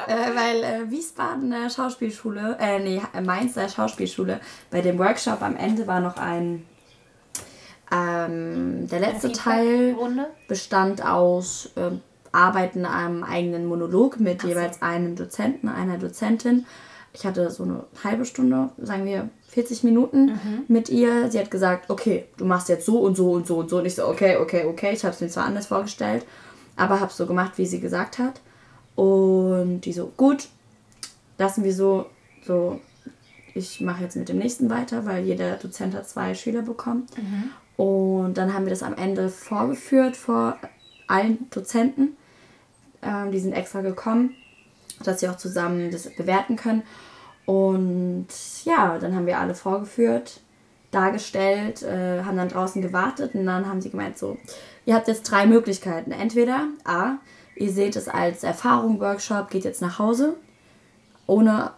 äh, 0.08 0.14
weil 0.34 0.64
äh, 0.64 0.90
Wiesbadener 0.92 1.70
Schauspielschule, 1.70 2.56
äh, 2.60 2.80
nee, 2.80 3.02
Mainzer 3.22 3.68
Schauspielschule, 3.68 4.40
bei 4.72 4.80
dem 4.82 4.98
Workshop 4.98 5.42
am 5.42 5.58
Ende 5.58 5.86
war 5.86 6.00
noch 6.00 6.16
ein, 6.16 6.66
ähm, 7.92 8.88
der 8.88 9.00
letzte 9.00 9.32
Teil 9.34 9.96
bestand 10.48 11.06
aus 11.06 11.70
ähm, 11.76 12.02
Arbeiten 12.32 12.86
am 12.86 13.24
eigenen 13.24 13.66
Monolog 13.68 14.20
mit 14.20 14.42
so. 14.42 14.48
jeweils 14.48 14.82
einem 14.82 15.16
Dozenten, 15.16 15.68
einer 15.70 15.98
Dozentin. 15.98 16.66
Ich 17.14 17.26
hatte 17.26 17.52
so 17.52 17.64
eine 17.64 17.84
halbe 18.04 18.26
Stunde, 18.26 18.70
sagen 18.78 19.06
wir 19.06 19.30
40 19.54 19.84
Minuten 19.84 20.26
Mhm. 20.26 20.64
mit 20.68 20.90
ihr. 20.90 21.30
Sie 21.32 21.40
hat 21.40 21.52
gesagt, 21.52 21.90
okay, 21.90 22.26
du 22.38 22.46
machst 22.46 22.70
jetzt 22.70 22.86
so 22.86 23.00
und 23.00 23.16
so 23.16 23.32
und 23.32 23.48
so 23.48 23.58
und 23.58 23.70
so. 23.70 23.78
Und 23.78 23.86
ich 23.86 23.96
so, 23.96 24.08
okay, 24.08 24.38
okay, 24.38 24.66
okay. 24.66 24.92
Ich 24.94 25.04
habe 25.04 25.14
es 25.14 25.22
mir 25.22 25.30
zwar 25.30 25.46
anders 25.46 25.68
vorgestellt, 25.68 26.26
aber 26.76 27.00
habe 27.00 27.12
so 27.14 27.26
gemacht, 27.26 27.54
wie 27.58 27.66
sie 27.66 27.80
gesagt 27.80 28.20
hat. 28.20 28.42
Und 28.96 29.82
die 29.82 29.94
so, 29.94 30.12
gut, 30.18 30.48
lassen 31.38 31.64
wir 31.64 31.74
so, 31.74 32.06
so 32.46 32.80
ich 33.56 33.82
mache 33.82 34.04
jetzt 34.04 34.16
mit 34.16 34.30
dem 34.30 34.40
nächsten 34.40 34.70
weiter, 34.70 35.06
weil 35.06 35.24
jeder 35.24 35.56
Dozent 35.58 35.94
hat 35.96 36.10
zwei 36.10 36.34
Schüler 36.34 36.64
bekommen. 36.64 37.06
Und 37.78 38.36
dann 38.38 38.54
haben 38.54 38.66
wir 38.66 38.72
das 38.72 38.84
am 38.84 38.96
Ende 38.96 39.30
vorgeführt 39.30 40.16
vor 40.18 40.58
allen 41.08 41.50
Dozenten. 41.52 42.16
Ähm, 43.02 43.32
die 43.32 43.40
sind 43.40 43.54
extra 43.54 43.82
gekommen, 43.82 44.34
dass 45.04 45.20
sie 45.20 45.28
auch 45.30 45.38
zusammen 45.38 45.92
das 45.92 46.10
bewerten 46.16 46.56
können. 46.56 46.84
Und 47.46 48.28
ja, 48.64 48.98
dann 49.00 49.16
haben 49.16 49.26
wir 49.26 49.40
alle 49.40 49.56
vorgeführt, 49.56 50.40
dargestellt, 50.92 51.84
äh, 51.84 52.24
haben 52.24 52.38
dann 52.38 52.50
draußen 52.50 52.82
gewartet 52.82 53.36
und 53.36 53.46
dann 53.46 53.68
haben 53.68 53.82
sie 53.82 53.90
gemeint, 53.90 54.18
so, 54.18 54.38
ihr 54.86 54.96
habt 54.96 55.08
jetzt 55.08 55.24
drei 55.24 55.46
Möglichkeiten. 55.46 56.12
Entweder 56.12 56.68
A, 56.86 57.16
ihr 57.56 57.72
seht 57.72 57.96
es 57.96 58.08
als 58.08 58.44
Erfahrung, 58.44 59.00
Workshop, 59.00 59.50
geht 59.50 59.66
jetzt 59.66 59.82
nach 59.82 60.00
Hause, 60.00 60.36
ohne, 61.28 61.72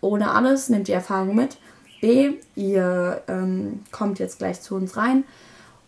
ohne 0.00 0.30
alles, 0.30 0.68
nehmt 0.68 0.88
die 0.88 0.92
Erfahrung 0.92 1.34
mit. 1.34 1.56
B, 2.00 2.34
ihr 2.54 3.22
ähm, 3.26 3.80
kommt 3.90 4.18
jetzt 4.18 4.38
gleich 4.38 4.60
zu 4.60 4.74
uns 4.74 4.96
rein 4.96 5.24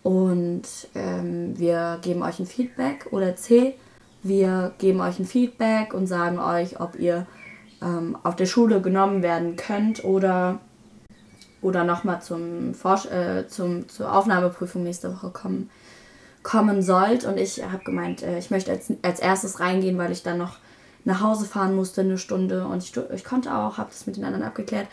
und 0.03 0.63
ähm, 0.95 1.59
wir 1.59 1.99
geben 2.01 2.23
euch 2.23 2.39
ein 2.39 2.47
Feedback. 2.47 3.09
Oder 3.11 3.37
C, 3.37 3.75
wir 4.23 4.73
geben 4.79 5.01
euch 5.01 5.19
ein 5.19 5.27
Feedback 5.27 5.93
und 5.93 6.07
sagen 6.07 6.39
euch, 6.39 6.81
ob 6.81 6.99
ihr 6.99 7.27
ähm, 7.83 8.17
auf 8.23 8.37
der 8.37 8.47
Schule 8.47 8.81
genommen 8.81 9.23
werden 9.23 9.57
könnt 9.57 10.05
oder, 10.05 10.61
oder 11.63 11.85
nochmal 11.85 12.19
äh, 12.19 13.47
zur 13.47 14.13
Aufnahmeprüfung 14.13 14.83
nächste 14.83 15.13
Woche 15.15 15.31
kommen, 15.31 15.71
kommen 16.43 16.83
sollt. 16.83 17.25
Und 17.25 17.39
ich 17.39 17.63
habe 17.63 17.85
gemeint, 17.85 18.23
äh, 18.23 18.39
ich 18.39 18.51
möchte 18.51 18.71
als, 18.71 18.93
als 19.03 19.21
erstes 19.21 19.61
reingehen, 19.61 19.99
weil 19.99 20.13
ich 20.13 20.23
dann 20.23 20.39
noch 20.39 20.57
nach 21.05 21.21
Hause 21.21 21.47
fahren 21.47 21.75
musste, 21.75 22.03
eine 22.03 22.19
Stunde. 22.19 22.67
Und 22.67 22.83
ich, 22.83 22.93
ich 23.15 23.25
konnte 23.25 23.55
auch, 23.55 23.79
habe 23.79 23.91
das 23.91 24.07
mit 24.07 24.17
den 24.17 24.25
anderen 24.25 24.45
abgeklärt. 24.45 24.89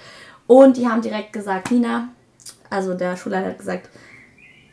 Und 0.48 0.78
die 0.78 0.88
haben 0.88 1.02
direkt 1.02 1.34
gesagt, 1.34 1.72
Nina, 1.72 2.10
also 2.70 2.94
der 2.94 3.18
Schulleiter 3.18 3.50
hat 3.50 3.60
gesagt, 3.60 3.90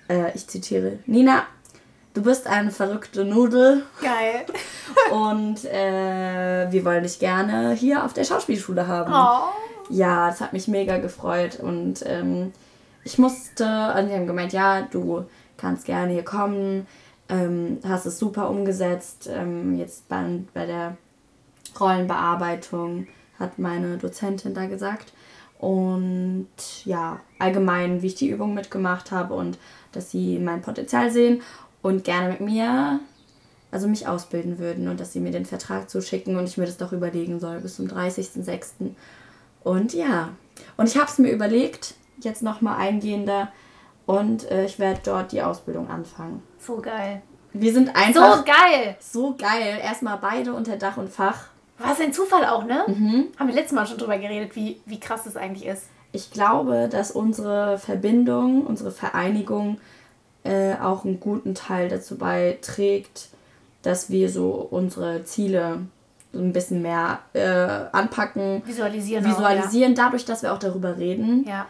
äh, 0.08 0.32
ich 0.34 0.46
zitiere, 0.46 0.98
Nina, 1.06 1.44
du 2.14 2.22
bist 2.22 2.46
eine 2.46 2.70
verrückte 2.70 3.24
Nudel. 3.24 3.84
Geil. 4.00 4.46
Und 5.12 5.64
äh, 5.64 6.70
wir 6.70 6.84
wollen 6.84 7.02
dich 7.02 7.18
gerne 7.18 7.72
hier 7.72 8.04
auf 8.04 8.12
der 8.12 8.24
Schauspielschule 8.24 8.86
haben. 8.86 9.12
Oh. 9.12 9.48
Ja, 9.90 10.28
das 10.28 10.40
hat 10.40 10.52
mich 10.52 10.68
mega 10.68 10.98
gefreut. 10.98 11.58
Und 11.60 12.04
ähm, 12.06 12.52
ich 13.04 13.18
musste, 13.18 13.66
also 13.66 14.08
die 14.08 14.14
haben 14.14 14.26
gemeint, 14.26 14.52
ja, 14.52 14.82
du 14.82 15.24
kannst 15.56 15.84
gerne 15.86 16.12
hier 16.12 16.24
kommen, 16.24 16.86
ähm, 17.28 17.78
hast 17.86 18.06
es 18.06 18.18
super 18.18 18.48
umgesetzt. 18.50 19.28
Ähm, 19.32 19.76
jetzt 19.76 20.08
bei, 20.08 20.24
bei 20.54 20.66
der 20.66 20.96
Rollenbearbeitung 21.78 23.06
hat 23.38 23.58
meine 23.58 23.98
Dozentin 23.98 24.54
da 24.54 24.66
gesagt. 24.66 25.12
Und 25.58 26.48
ja, 26.84 27.20
allgemein, 27.38 28.02
wie 28.02 28.08
ich 28.08 28.16
die 28.16 28.28
Übung 28.28 28.52
mitgemacht 28.52 29.12
habe 29.12 29.34
und 29.34 29.58
dass 29.92 30.10
sie 30.10 30.38
mein 30.38 30.60
Potenzial 30.60 31.10
sehen 31.10 31.42
und 31.83 32.05
gerne 32.05 32.30
mit 32.30 32.41
mir, 32.41 33.01
also 33.70 33.89
mich 33.89 34.07
ausbilden 34.07 34.59
würden 34.59 34.89
und 34.89 35.01
dass 35.01 35.12
sie 35.12 35.20
mir 35.20 35.33
den 35.33 35.47
Vertrag 35.47 35.91
zuschicken 35.91 36.37
und 36.37 36.45
ich 36.45 36.57
mir 36.59 36.66
das 36.66 36.76
doch 36.76 36.93
überlegen 36.93 37.41
soll 37.41 37.61
bis 37.61 37.76
zum 37.76 37.87
30.06. 37.87 38.91
Und 39.64 39.93
ja, 39.95 40.30
und 40.76 40.89
ich 40.89 40.97
habe 40.97 41.07
es 41.07 41.18
mir 41.18 41.30
überlegt, 41.30 41.95
jetzt 42.20 42.43
nochmal 42.43 42.78
eingehender 42.78 43.49
und 44.07 44.51
äh, 44.51 44.64
ich 44.64 44.78
werde 44.78 45.01
dort 45.05 45.33
die 45.33 45.43
Ausbildung 45.43 45.89
anfangen. 45.89 46.43
So 46.59 46.76
geil. 46.80 47.22
Wir 47.53 47.72
sind 47.72 47.95
einfach 47.95 48.39
So 48.39 48.45
geil. 48.45 48.97
so 49.01 49.35
geil. 49.37 49.78
Erstmal 49.83 50.18
beide 50.18 50.55
unter 50.55 50.76
Dach 50.76 50.97
und 50.97 51.09
Fach. 51.11 51.47
Was 51.78 52.01
ein 52.01 52.12
Zufall 52.12 52.45
auch, 52.47 52.64
ne? 52.64 52.85
Mhm. 52.87 53.26
Haben 53.39 53.49
wir 53.49 53.55
letztes 53.55 53.72
Mal 53.72 53.87
schon 53.87 53.99
drüber 53.99 54.16
geredet, 54.18 54.55
wie, 54.57 54.80
wie 54.87 55.01
krass 55.01 55.24
das 55.24 55.37
eigentlich 55.37 55.66
ist. 55.66 55.89
Ich 56.12 56.30
glaube, 56.30 56.89
dass 56.91 57.11
unsere 57.11 57.78
Verbindung, 57.78 58.66
unsere 58.66 58.91
Vereinigung 58.91 59.78
äh, 60.45 60.74
auch 60.74 61.05
einen 61.05 61.20
guten 61.20 61.55
Teil 61.55 61.88
dazu 61.88 62.16
beiträgt, 62.18 63.28
dass 63.82 64.11
wir 64.11 64.28
so 64.28 64.51
unsere 64.70 65.24
Ziele 65.24 65.78
so 66.32 66.40
ein 66.40 66.53
bisschen 66.53 66.82
mehr 66.82 67.18
äh, 67.34 67.40
anpacken, 67.97 68.62
Visualisieren. 68.64 69.24
visualisieren, 69.24 69.95
dadurch, 69.95 70.24
dass 70.24 70.43
wir 70.43 70.53
auch 70.53 70.59
darüber 70.59 70.97
reden. 70.97 71.45
Auch, 71.47 71.51
ja. 71.51 71.66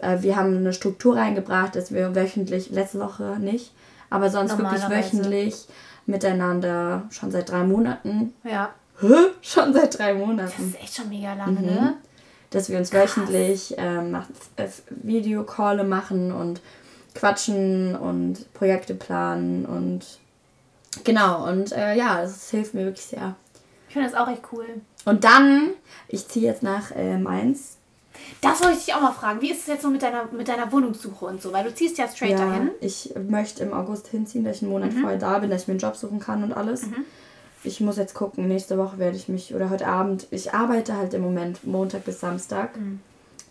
Äh, 0.00 0.22
wir 0.22 0.36
haben 0.36 0.56
eine 0.56 0.72
Struktur 0.72 1.16
reingebracht, 1.16 1.76
dass 1.76 1.92
wir 1.92 2.14
wöchentlich, 2.14 2.70
letzte 2.70 3.00
Woche 3.00 3.36
nicht, 3.38 3.72
aber 4.10 4.30
sonst 4.30 4.56
wirklich 4.58 4.88
wöchentlich 4.88 5.66
miteinander 6.06 7.02
schon 7.10 7.30
seit 7.30 7.50
drei 7.50 7.64
Monaten. 7.64 8.32
ja. 8.44 8.50
ja. 8.50 8.70
Hä? 9.00 9.14
Schon 9.42 9.72
seit 9.72 9.96
drei 9.96 10.12
Das 10.12 10.26
Monaten. 10.26 10.68
ist 10.74 10.80
echt 10.82 10.96
schon 10.96 11.08
mega 11.08 11.32
lange, 11.34 11.60
Mhm. 11.60 11.66
ne? 11.66 11.94
Dass 12.50 12.68
wir 12.68 12.78
uns 12.78 12.92
wöchentlich 12.92 13.74
ähm, 13.78 14.16
äh, 14.56 14.66
Videocalle 14.90 15.84
machen 15.84 16.32
und 16.32 16.60
quatschen 17.18 17.96
und 17.96 18.52
Projekte 18.54 18.94
planen 18.94 19.66
und 19.66 20.06
genau 21.04 21.48
und 21.48 21.72
äh, 21.72 21.94
ja, 21.96 22.22
das 22.22 22.50
hilft 22.50 22.74
mir 22.74 22.84
wirklich 22.84 23.04
sehr. 23.06 23.34
Ich 23.88 23.94
finde 23.94 24.08
das 24.10 24.18
auch 24.18 24.28
echt 24.28 24.42
cool. 24.52 24.66
Und 25.04 25.24
dann, 25.24 25.70
ich 26.08 26.28
ziehe 26.28 26.46
jetzt 26.46 26.62
nach 26.62 26.90
äh, 26.94 27.18
Mainz. 27.18 27.76
Das 28.42 28.60
wollte 28.62 28.76
ich 28.78 28.84
dich 28.84 28.94
auch 28.94 29.00
mal 29.00 29.12
fragen. 29.12 29.40
Wie 29.40 29.50
ist 29.50 29.60
es 29.62 29.66
jetzt 29.68 29.82
so 29.82 29.90
mit 29.90 30.02
deiner, 30.02 30.26
mit 30.32 30.46
deiner 30.48 30.70
Wohnungssuche 30.70 31.24
und 31.24 31.40
so? 31.40 31.52
Weil 31.52 31.64
du 31.64 31.74
ziehst 31.74 31.98
ja 31.98 32.06
straight 32.08 32.32
Ja, 32.38 32.46
dahin. 32.46 32.70
ich 32.80 33.14
möchte 33.28 33.62
im 33.62 33.72
August 33.72 34.08
hinziehen, 34.08 34.44
dass 34.44 34.56
ich 34.56 34.62
einen 34.62 34.72
Monat 34.72 34.92
Mhm. 34.92 35.00
vorher 35.00 35.18
da 35.18 35.38
bin, 35.38 35.50
dass 35.50 35.62
ich 35.62 35.68
mir 35.68 35.72
einen 35.72 35.80
Job 35.80 35.96
suchen 35.96 36.18
kann 36.20 36.42
und 36.44 36.52
alles. 36.52 36.82
Ich 37.64 37.80
muss 37.80 37.96
jetzt 37.96 38.14
gucken, 38.14 38.46
nächste 38.48 38.76
Woche 38.78 38.98
werde 38.98 39.16
ich 39.16 39.28
mich, 39.28 39.54
oder 39.54 39.70
heute 39.70 39.86
Abend, 39.86 40.26
ich 40.30 40.52
arbeite 40.52 40.96
halt 40.96 41.14
im 41.14 41.22
Moment 41.22 41.64
Montag 41.66 42.04
bis 42.04 42.20
Samstag, 42.20 42.76
Mhm. 42.76 43.00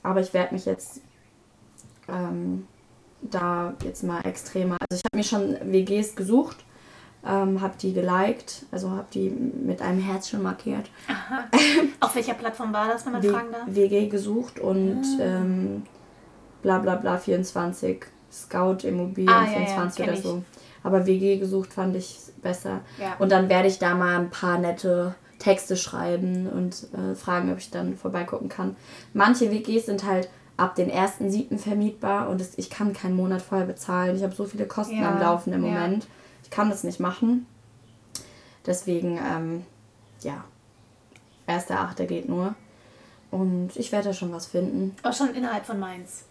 aber 0.03 0.21
ich 0.21 0.33
werde 0.33 0.53
mich 0.53 0.65
jetzt 0.65 1.01
ähm, 2.07 2.67
da 3.21 3.73
jetzt 3.83 4.03
mal 4.03 4.21
extremer, 4.21 4.77
also 4.89 5.01
ich 5.01 5.03
habe 5.05 5.17
mir 5.17 5.23
schon 5.23 5.71
WGs 5.71 6.15
gesucht, 6.15 6.57
ähm, 7.25 7.59
habe 7.61 7.73
die 7.81 7.93
geliked, 7.93 8.65
also 8.71 8.91
habe 8.91 9.07
die 9.13 9.29
mit 9.29 9.81
einem 9.81 9.99
Herz 10.01 10.29
schon 10.29 10.41
markiert. 10.43 10.89
Auf 11.99 12.15
welcher 12.15 12.35
Plattform 12.35 12.71
war 12.73 12.87
das, 12.87 13.05
wenn 13.05 13.13
man 13.13 13.23
W 13.23 13.29
fragen 13.29 13.51
darf? 13.51 13.63
WG 13.67 14.07
gesucht 14.07 14.59
und 14.59 15.03
Ah. 15.19 15.23
ähm, 15.23 15.83
bla 16.61 16.79
bla 16.79 16.95
bla 16.95 17.17
24, 17.17 18.05
Scout 18.31 18.77
Immobilien 18.83 19.29
Ah, 19.33 19.45
ja, 19.45 19.59
ja, 19.59 19.65
24 19.65 19.95
kenn 19.97 20.09
oder 20.09 20.17
ich. 20.17 20.23
so. 20.23 20.43
Aber 20.83 21.05
WG 21.05 21.37
gesucht 21.37 21.73
fand 21.73 21.95
ich 21.95 22.17
besser. 22.41 22.81
Ja. 22.99 23.15
Und 23.19 23.31
dann 23.31 23.49
werde 23.49 23.67
ich 23.67 23.79
da 23.79 23.95
mal 23.95 24.15
ein 24.19 24.29
paar 24.29 24.57
nette 24.57 25.15
Texte 25.39 25.75
schreiben 25.75 26.47
und 26.47 26.87
äh, 26.93 27.15
fragen, 27.15 27.51
ob 27.51 27.57
ich 27.57 27.71
dann 27.71 27.95
vorbeigucken 27.95 28.47
kann. 28.49 28.75
Manche 29.13 29.51
WGs 29.51 29.85
sind 29.87 30.05
halt 30.05 30.29
ab 30.57 30.75
den 30.75 30.91
1.7. 30.91 31.57
vermietbar 31.59 32.29
und 32.29 32.41
ich 32.57 32.69
kann 32.69 32.93
keinen 32.93 33.15
Monat 33.15 33.41
vorher 33.41 33.67
bezahlen. 33.67 34.15
Ich 34.15 34.23
habe 34.23 34.33
so 34.35 34.45
viele 34.45 34.65
Kosten 34.65 34.99
Ja, 34.99 35.11
am 35.11 35.19
Laufen 35.19 35.53
im 35.53 35.63
ja. 35.63 35.71
Moment. 35.71 36.07
Ich 36.43 36.49
kann 36.49 36.69
das 36.69 36.83
nicht 36.83 36.99
machen. 36.99 37.45
Deswegen, 38.65 39.17
ähm, 39.17 39.65
ja, 40.21 40.43
1.8. 41.47 42.05
geht 42.05 42.27
nur. 42.27 42.55
Und 43.29 43.75
ich 43.75 43.91
werde 43.91 44.09
da 44.09 44.13
schon 44.13 44.31
was 44.31 44.47
finden. 44.47 44.95
Auch 45.03 45.13
schon 45.13 45.33
innerhalb 45.33 45.65
von 45.65 45.79
Mainz. 45.79 46.23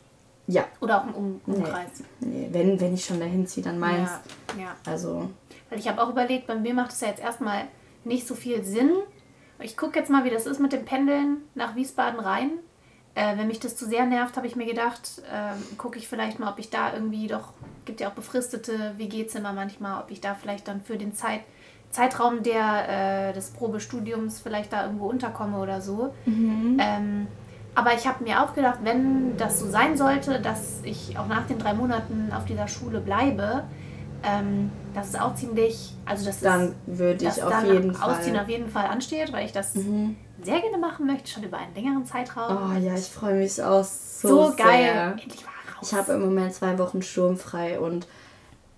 Ja, 0.48 0.64
Oder 0.80 1.00
auch 1.02 1.06
im 1.08 1.14
um 1.14 1.40
Umkreis. 1.46 2.02
nee, 2.20 2.48
wenn, 2.52 2.80
wenn 2.80 2.94
ich 2.94 3.04
schon 3.04 3.18
dahin 3.18 3.46
ziehe, 3.46 3.64
dann 3.64 3.78
meins. 3.78 4.10
Ja, 4.56 4.62
ja. 4.64 4.76
Also, 4.86 5.28
Weil 5.68 5.78
ich 5.78 5.88
habe 5.88 6.00
auch 6.02 6.10
überlegt, 6.10 6.46
bei 6.46 6.54
mir 6.54 6.72
macht 6.72 6.92
es 6.92 7.00
ja 7.00 7.08
jetzt 7.08 7.20
erstmal 7.20 7.64
nicht 8.04 8.26
so 8.26 8.34
viel 8.34 8.64
Sinn. 8.64 8.92
Ich 9.58 9.76
gucke 9.76 9.98
jetzt 9.98 10.08
mal, 10.10 10.24
wie 10.24 10.30
das 10.30 10.46
ist 10.46 10.60
mit 10.60 10.72
dem 10.72 10.84
Pendeln 10.84 11.38
nach 11.54 11.74
Wiesbaden 11.74 12.20
rein. 12.20 12.52
Äh, 13.16 13.38
wenn 13.38 13.48
mich 13.48 13.58
das 13.60 13.76
zu 13.76 13.86
sehr 13.86 14.04
nervt, 14.04 14.36
habe 14.36 14.46
ich 14.46 14.56
mir 14.56 14.66
gedacht, 14.66 15.22
ähm, 15.32 15.78
gucke 15.78 15.98
ich 15.98 16.06
vielleicht 16.06 16.38
mal, 16.38 16.52
ob 16.52 16.58
ich 16.58 16.68
da 16.68 16.92
irgendwie 16.92 17.26
doch, 17.28 17.54
gibt 17.86 18.00
ja 18.00 18.08
auch 18.08 18.12
befristete 18.12 18.92
WG-Zimmer 18.98 19.54
manchmal, 19.54 20.02
ob 20.02 20.10
ich 20.10 20.20
da 20.20 20.34
vielleicht 20.34 20.68
dann 20.68 20.82
für 20.82 20.98
den 20.98 21.14
Zeit, 21.14 21.40
Zeitraum 21.90 22.42
der, 22.42 23.28
äh, 23.30 23.32
des 23.32 23.50
Probestudiums 23.52 24.40
vielleicht 24.40 24.70
da 24.74 24.84
irgendwo 24.84 25.06
unterkomme 25.06 25.58
oder 25.58 25.80
so. 25.80 26.12
Ähm, 26.78 27.26
aber 27.74 27.94
ich 27.94 28.06
habe 28.06 28.22
mir 28.22 28.42
auch 28.42 28.54
gedacht, 28.54 28.80
wenn 28.82 29.34
das 29.38 29.60
so 29.60 29.66
sein 29.70 29.96
sollte, 29.96 30.38
dass 30.40 30.80
ich 30.82 31.18
auch 31.18 31.26
nach 31.26 31.46
den 31.46 31.58
drei 31.58 31.72
Monaten 31.72 32.30
auf 32.36 32.44
dieser 32.44 32.68
Schule 32.68 33.00
bleibe, 33.00 33.64
ähm, 34.22 34.70
das 34.94 35.08
ist 35.08 35.20
auch 35.20 35.34
ziemlich, 35.34 35.94
also 36.04 36.26
das 36.26 36.40
dann 36.40 36.68
ist, 36.68 36.74
würde 36.98 37.24
ich 37.26 37.42
auf 37.42 37.50
dann 37.50 37.66
jeden 37.66 37.96
Ausziehen 37.96 38.34
Fall. 38.34 38.44
auf 38.44 38.48
jeden 38.50 38.68
Fall 38.68 38.86
ansteht, 38.86 39.32
weil 39.32 39.46
ich 39.46 39.52
das 39.52 39.74
Mhm. 39.74 40.16
Sehr 40.42 40.60
gerne 40.60 40.78
machen 40.78 41.06
möchte, 41.06 41.28
schon 41.30 41.42
über 41.42 41.58
einen 41.58 41.74
längeren 41.74 42.04
Zeitraum. 42.04 42.72
Oh 42.72 42.78
ja, 42.78 42.94
ich 42.94 43.06
freue 43.06 43.34
mich 43.34 43.62
auch 43.62 43.84
so, 43.84 44.50
so 44.50 44.56
geil. 44.56 45.16
Endlich 45.20 45.44
mal 45.44 45.52
raus. 45.76 45.88
Ich 45.90 45.94
habe 45.96 46.12
im 46.12 46.20
Moment 46.20 46.54
zwei 46.54 46.78
Wochen 46.78 47.02
sturmfrei 47.02 47.80
und 47.80 48.06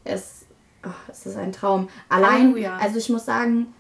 es, 0.05 0.47
oh, 0.85 0.91
es 1.11 1.27
ist 1.27 1.37
ein 1.37 1.53
Traum. 1.53 1.89
Allein, 2.09 2.53
Halleluja. 2.53 2.77
also 2.77 2.99
ich 2.99 3.09
muss 3.09 3.25
sagen, 3.25 3.75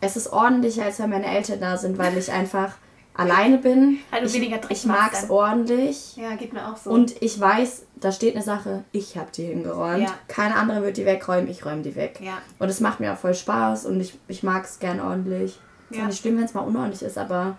es 0.00 0.16
ist 0.16 0.32
ordentlicher, 0.32 0.84
als 0.84 0.98
wenn 0.98 1.10
meine 1.10 1.26
Eltern 1.26 1.60
da 1.60 1.76
sind, 1.76 1.98
weil 1.98 2.16
ich 2.16 2.30
einfach 2.30 2.76
alleine 3.14 3.58
bin. 3.58 3.98
Du 4.10 4.26
ich 4.26 4.34
weniger 4.34 4.60
ich 4.68 4.84
mag 4.84 5.12
es 5.12 5.30
ordentlich. 5.30 6.16
ja, 6.16 6.34
geht 6.36 6.52
mir 6.52 6.68
auch 6.68 6.76
so. 6.76 6.90
Und 6.90 7.20
ich 7.22 7.38
weiß, 7.38 7.86
da 7.96 8.12
steht 8.12 8.34
eine 8.34 8.44
Sache, 8.44 8.84
ich 8.92 9.16
habe 9.16 9.30
die 9.34 9.44
hingeräumt. 9.44 10.02
Ja. 10.02 10.14
Keine 10.28 10.56
andere 10.56 10.82
wird 10.82 10.96
die 10.96 11.06
wegräumen, 11.06 11.48
ich 11.48 11.64
räume 11.64 11.82
die 11.82 11.94
weg. 11.94 12.20
Ja. 12.20 12.38
Und 12.58 12.68
es 12.68 12.80
macht 12.80 13.00
mir 13.00 13.12
auch 13.12 13.18
voll 13.18 13.34
Spaß 13.34 13.86
und 13.86 14.00
ich, 14.00 14.18
ich 14.28 14.42
mag 14.42 14.64
es 14.64 14.78
gern 14.78 15.00
ordentlich. 15.00 15.58
Ist 15.94 15.98
Ja. 15.98 16.02
ja. 16.02 16.06
nicht 16.08 16.20
schlimm, 16.20 16.36
wenn 16.36 16.44
es 16.44 16.54
mal 16.54 16.62
unordentlich 16.62 17.02
ist, 17.02 17.16
aber 17.16 17.56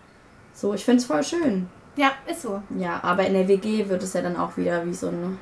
so, 0.54 0.74
ich 0.74 0.84
finde 0.84 1.00
es 1.00 1.06
voll 1.06 1.24
schön. 1.24 1.70
Ja, 1.96 2.12
ist 2.28 2.42
so. 2.42 2.62
Ja, 2.78 3.00
aber 3.02 3.26
in 3.26 3.34
der 3.34 3.48
WG 3.48 3.88
wird 3.88 4.04
es 4.04 4.14
ja 4.14 4.22
dann 4.22 4.36
auch 4.36 4.58
wieder 4.58 4.86
wie 4.86 4.94
so 4.94 5.08
ein. 5.08 5.40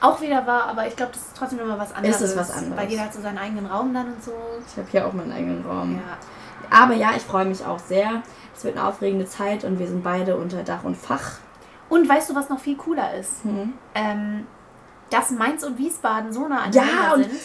Auch 0.00 0.20
wieder 0.20 0.44
wahr, 0.46 0.66
aber 0.66 0.86
ich 0.88 0.96
glaube, 0.96 1.12
das 1.12 1.22
ist 1.22 1.36
trotzdem 1.36 1.60
immer 1.60 1.78
was 1.78 1.92
anderes. 1.94 2.20
Ist 2.20 2.30
es 2.30 2.36
was 2.36 2.50
anderes. 2.50 2.76
Weil 2.76 2.88
jeder 2.90 3.04
hat 3.04 3.14
so 3.14 3.20
seinen 3.22 3.38
eigenen 3.38 3.66
Raum 3.66 3.94
dann 3.94 4.06
und 4.08 4.22
so. 4.22 4.32
Ich 4.66 4.76
habe 4.76 4.88
hier 4.90 5.06
auch 5.06 5.12
meinen 5.12 5.30
eigenen 5.30 5.64
Raum. 5.64 5.94
Ja. 5.94 6.76
Aber 6.76 6.94
ja, 6.94 7.10
ich 7.16 7.22
freue 7.22 7.44
mich 7.44 7.64
auch 7.64 7.78
sehr. 7.78 8.22
Es 8.56 8.64
wird 8.64 8.76
eine 8.76 8.88
aufregende 8.88 9.26
Zeit 9.26 9.62
und 9.62 9.78
wir 9.78 9.86
sind 9.86 10.02
beide 10.02 10.36
unter 10.36 10.64
Dach 10.64 10.82
und 10.82 10.96
Fach. 10.96 11.34
Und 11.88 12.08
weißt 12.08 12.30
du, 12.30 12.34
was 12.34 12.48
noch 12.48 12.58
viel 12.58 12.76
cooler 12.76 13.14
ist? 13.14 13.44
Mhm. 13.44 13.74
Ähm, 13.94 14.46
dass 15.10 15.30
Mainz 15.30 15.62
und 15.62 15.78
Wiesbaden 15.78 16.32
so 16.32 16.48
nah 16.48 16.68
Ja, 16.72 16.82
aneinander 16.82 17.14
und 17.14 17.22
sind. 17.24 17.40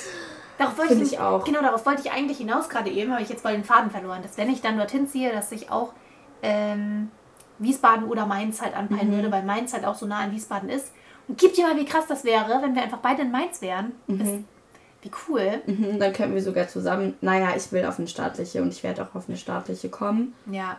Darauf 0.57 0.77
wollte 0.77 0.93
ich, 0.95 1.13
ich 1.13 1.19
auch. 1.19 1.43
Genau, 1.43 1.61
darauf 1.61 1.85
wollte 1.85 2.01
ich 2.03 2.11
eigentlich 2.11 2.37
hinaus 2.37 2.67
gerade 2.69 2.89
eben, 2.89 3.11
habe 3.11 3.21
ich 3.21 3.29
jetzt 3.29 3.41
voll 3.41 3.51
den 3.53 3.63
Faden 3.63 3.91
verloren. 3.91 4.21
Dass 4.23 4.37
wenn 4.37 4.49
ich 4.49 4.61
dann 4.61 4.77
dorthin 4.77 5.07
ziehe, 5.07 5.31
dass 5.31 5.51
ich 5.51 5.69
auch 5.71 5.93
ähm, 6.41 7.11
Wiesbaden 7.59 8.05
oder 8.05 8.25
Mainz 8.25 8.61
halt 8.61 8.75
anpeilen 8.75 9.09
Mhm. 9.09 9.15
würde, 9.15 9.31
weil 9.31 9.43
Mainz 9.43 9.73
halt 9.73 9.85
auch 9.85 9.95
so 9.95 10.05
nah 10.05 10.19
an 10.19 10.31
Wiesbaden 10.31 10.69
ist. 10.69 10.91
Und 11.27 11.37
gib 11.37 11.53
dir 11.53 11.67
mal, 11.67 11.75
wie 11.77 11.85
krass 11.85 12.05
das 12.07 12.23
wäre, 12.23 12.61
wenn 12.61 12.73
wir 12.75 12.83
einfach 12.83 12.99
beide 12.99 13.23
in 13.23 13.31
Mainz 13.31 13.61
wären. 13.61 13.91
Das, 14.07 14.27
wie 15.01 15.11
cool. 15.27 15.61
Mhm, 15.65 15.99
dann 15.99 16.13
könnten 16.13 16.35
wir 16.35 16.41
sogar 16.41 16.67
zusammen. 16.67 17.15
Naja, 17.21 17.49
ich 17.55 17.71
will 17.71 17.85
auf 17.85 17.99
eine 17.99 18.07
staatliche 18.07 18.61
und 18.61 18.69
ich 18.69 18.81
werde 18.83 19.03
auch 19.03 19.13
auf 19.15 19.27
eine 19.27 19.37
staatliche 19.37 19.89
kommen. 19.89 20.33
Ja. 20.49 20.77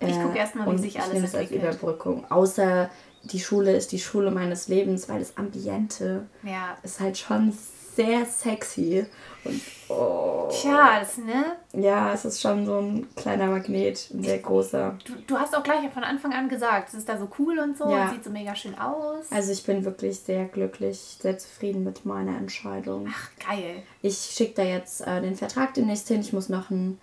Ich 0.00 0.20
gucke 0.20 0.36
erst 0.38 0.54
mal, 0.54 0.66
wie 0.66 0.70
und 0.70 0.78
sich 0.78 0.96
ich 0.96 1.00
alles 1.00 1.14
nehme 1.14 1.26
es 1.26 1.34
als 1.34 1.50
entwickelt. 1.50 1.74
Überbrückung. 1.74 2.30
Außer 2.30 2.90
die 3.22 3.40
Schule 3.40 3.74
ist 3.74 3.90
die 3.92 3.98
Schule 3.98 4.30
meines 4.30 4.68
Lebens, 4.68 5.08
weil 5.08 5.18
das 5.20 5.36
Ambiente 5.38 6.26
Ja. 6.42 6.76
ist 6.82 7.00
halt 7.00 7.16
schon 7.16 7.56
sehr 7.94 8.24
sexy. 8.26 9.06
Und 9.44 9.60
oh. 9.90 10.48
Tja, 10.50 11.00
das, 11.00 11.18
ne? 11.18 11.56
Ja, 11.74 12.12
es 12.14 12.24
ist 12.24 12.40
schon 12.40 12.64
so 12.64 12.78
ein 12.78 13.06
kleiner 13.14 13.46
Magnet, 13.48 14.08
ein 14.14 14.22
sehr 14.24 14.38
großer. 14.38 14.96
Du, 15.04 15.12
du 15.26 15.38
hast 15.38 15.54
auch 15.54 15.62
gleich 15.62 15.90
von 15.92 16.02
Anfang 16.02 16.32
an 16.32 16.48
gesagt, 16.48 16.88
es 16.88 16.94
ist 16.94 17.08
da 17.08 17.18
so 17.18 17.28
cool 17.38 17.58
und 17.58 17.76
so, 17.76 17.90
Ja. 17.90 18.04
und 18.04 18.10
sieht 18.14 18.24
so 18.24 18.30
mega 18.30 18.54
schön 18.56 18.78
aus. 18.78 19.26
Also 19.30 19.52
ich 19.52 19.62
bin 19.64 19.84
wirklich 19.84 20.18
sehr 20.20 20.46
glücklich, 20.46 21.18
sehr 21.20 21.36
zufrieden 21.36 21.84
mit 21.84 22.06
meiner 22.06 22.36
Entscheidung. 22.38 23.06
Ach, 23.10 23.30
geil. 23.46 23.82
Ich 24.00 24.16
schicke 24.16 24.54
da 24.54 24.62
jetzt 24.62 25.02
äh, 25.06 25.20
den 25.20 25.36
Vertrag 25.36 25.74
demnächst 25.74 26.08
hin. 26.08 26.20
Ich 26.20 26.32
muss 26.32 26.48
noch 26.48 26.70
ein, 26.70 26.98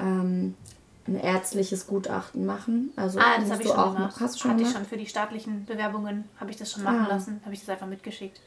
ähm, 0.00 0.54
ein 1.06 1.20
ärztliches 1.20 1.86
Gutachten 1.86 2.46
machen. 2.46 2.92
Also 2.96 3.20
Ah, 3.20 3.38
das 3.38 3.48
habe 3.52 3.62
ich 3.62 3.68
schon 3.68 3.78
auch 3.78 3.94
gemacht. 3.94 4.14
noch. 4.16 4.20
Hast 4.20 4.34
du 4.34 4.40
schon 4.40 4.50
Hatte 4.50 4.62
ich 4.62 4.68
gemacht? 4.68 4.82
schon 4.82 4.88
für 4.90 4.96
die 4.96 5.06
staatlichen 5.06 5.64
Bewerbungen, 5.66 6.24
habe 6.40 6.50
ich 6.50 6.56
das 6.56 6.72
schon 6.72 6.82
machen 6.82 7.06
Ah. 7.06 7.14
lassen, 7.14 7.40
habe 7.44 7.54
ich 7.54 7.60
das 7.60 7.68
einfach 7.68 7.86
mitgeschickt. 7.86 8.40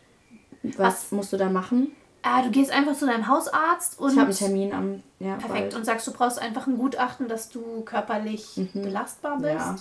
Was 0.78 1.12
musst 1.12 1.32
du 1.34 1.38
da 1.38 1.50
machen? 1.50 1.92
Ah, 2.22 2.42
du 2.42 2.52
gehst 2.52 2.70
einfach 2.72 2.96
zu 2.98 3.06
deinem 3.06 3.28
Hausarzt 3.28 3.98
und 4.00 4.12
Ich 4.12 4.18
habe 4.18 4.28
einen 4.28 4.36
Termin 4.38 4.74
am 4.74 5.04
ja, 5.20 5.36
perfekt 5.36 5.70
bald. 5.70 5.76
und 5.76 5.86
sagst, 5.86 6.06
du 6.06 6.12
brauchst 6.12 6.40
einfach 6.40 6.68
ein 6.68 6.78
Gutachten, 6.78 7.28
dass 7.30 7.50
du 7.50 7.82
körperlich 7.86 8.60
belastbar 8.74 9.38
bist. 9.38 9.46
Mhm. 9.54 9.56
Ja. 9.58 9.76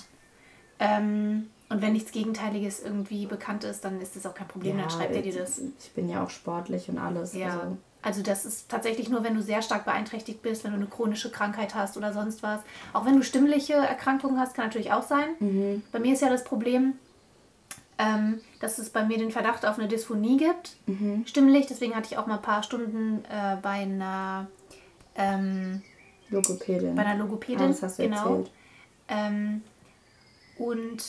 Ähm, 0.79 1.51
und 1.68 1.83
wenn 1.83 1.93
nichts 1.93 2.12
Gegenteiliges 2.12 2.81
irgendwie 2.81 3.26
bekannt 3.26 3.64
ist, 3.64 3.85
dann 3.85 4.01
ist 4.01 4.14
das 4.16 4.24
auch 4.24 4.35
kein 4.35 4.49
Problem, 4.49 4.76
dann 4.79 4.89
Ja, 4.89 4.91
schreibt 4.91 5.14
er 5.16 5.22
dir 5.22 5.31
ich- 5.31 5.37
das. 5.37 5.61
Ich 5.81 5.91
bin 5.93 6.09
ja 6.09 6.22
auch 6.24 6.31
sportlich 6.31 6.89
und 6.89 6.99
alles. 6.99 7.35
Ja. 7.35 7.49
Also, 7.55 7.76
Also 8.01 8.22
das 8.22 8.45
ist 8.47 8.68
tatsächlich 8.70 9.09
nur, 9.09 9.24
wenn 9.24 9.35
du 9.35 9.43
sehr 9.43 9.61
stark 9.61 9.85
beeinträchtigt 9.85 10.41
bist, 10.41 10.62
wenn 10.62 10.70
du 10.70 10.76
eine 10.76 10.87
chronische 10.87 11.33
Krankheit 11.33 11.74
hast 11.74 11.97
oder 11.97 12.12
sonst 12.12 12.45
was. 12.45 12.61
Auch 12.93 13.05
wenn 13.05 13.16
du 13.16 13.22
stimmliche 13.24 13.72
Erkrankungen 13.74 14.39
hast, 14.39 14.55
kann 14.55 14.66
natürlich 14.66 14.93
auch 14.93 15.03
sein. 15.03 15.26
Mhm. 15.41 15.83
Bei 15.91 15.99
mir 15.99 16.12
ist 16.14 16.22
ja 16.22 16.31
das 16.31 16.45
Problem, 16.45 16.95
ähm, 17.99 18.40
dass 18.61 18.78
es 18.78 18.90
bei 18.90 19.05
mir 19.05 19.18
den 19.18 19.30
Verdacht 19.30 19.66
auf 19.66 19.78
eine 19.78 19.88
Dysphonie 19.88 20.36
gibt, 20.36 20.76
Mhm. 20.86 21.26
stimmlich. 21.26 21.66
Deswegen 21.66 21.94
hatte 21.96 22.09
ich 22.11 22.18
auch 22.18 22.26
mal 22.26 22.36
ein 22.36 22.42
paar 22.42 22.62
Stunden 22.62 23.24
äh, 23.24 23.57
bei 23.61 23.70
einer 23.70 24.46
ähm, 25.16 25.82
Logopädin. 26.30 26.94
bei 26.94 27.05
einer 27.05 27.18
Logopädin. 27.22 27.64
Ah, 27.66 27.68
das 27.68 27.82
hast 27.82 27.99
du 27.99 28.03
genau. 28.05 28.16
erzählt. 28.36 28.51
Ähm, 29.09 29.62
und 30.59 31.03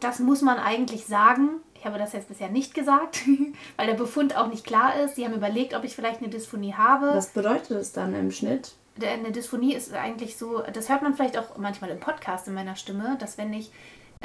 das 0.00 0.18
muss 0.18 0.42
man 0.42 0.58
eigentlich 0.58 1.06
sagen. 1.06 1.48
Ich 1.74 1.86
habe 1.86 1.98
das 1.98 2.12
jetzt 2.12 2.28
bisher 2.28 2.50
nicht 2.50 2.74
gesagt, 2.74 3.20
weil 3.76 3.86
der 3.86 3.94
Befund 3.94 4.36
auch 4.36 4.48
nicht 4.48 4.64
klar 4.66 4.96
ist. 5.00 5.16
Sie 5.16 5.24
haben 5.24 5.34
überlegt, 5.34 5.74
ob 5.74 5.84
ich 5.84 5.94
vielleicht 5.94 6.20
eine 6.20 6.28
Dysphonie 6.28 6.74
habe. 6.74 7.12
Was 7.14 7.30
bedeutet 7.32 7.70
es 7.72 7.92
dann 7.92 8.14
im 8.14 8.30
Schnitt? 8.30 8.74
Eine 9.02 9.32
Dysphonie 9.32 9.72
ist 9.74 9.94
eigentlich 9.94 10.36
so, 10.36 10.62
das 10.74 10.90
hört 10.90 11.00
man 11.00 11.14
vielleicht 11.14 11.38
auch 11.38 11.56
manchmal 11.56 11.88
im 11.90 12.00
Podcast 12.00 12.46
in 12.48 12.54
meiner 12.54 12.76
Stimme, 12.76 13.16
dass 13.18 13.38
wenn 13.38 13.50
ich 13.54 13.70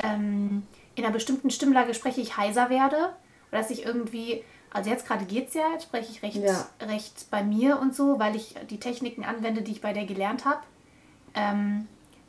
ähm, 0.03 0.63
in 0.95 1.03
einer 1.03 1.13
bestimmten 1.13 1.49
Stimmlage 1.51 1.93
spreche, 1.93 2.21
ich 2.21 2.37
heiser 2.37 2.69
werde. 2.69 2.95
Oder 3.51 3.61
dass 3.61 3.69
ich 3.69 3.85
irgendwie, 3.85 4.43
also 4.71 4.89
jetzt 4.89 5.07
gerade 5.07 5.25
geht's 5.25 5.53
ja, 5.53 5.63
jetzt 5.73 5.83
spreche 5.83 6.11
ich 6.11 6.23
recht, 6.23 6.37
Ja. 6.37 6.67
recht 6.87 7.29
bei 7.29 7.43
mir 7.43 7.79
und 7.79 7.95
so, 7.95 8.19
weil 8.19 8.35
ich 8.35 8.55
die 8.69 8.79
Techniken 8.79 9.23
anwende, 9.23 9.61
die 9.61 9.71
ich 9.73 9.81
bei 9.81 9.93
der 9.93 10.05
gelernt 10.05 10.45
habe. 10.45 10.59
Ähm, 11.33 11.87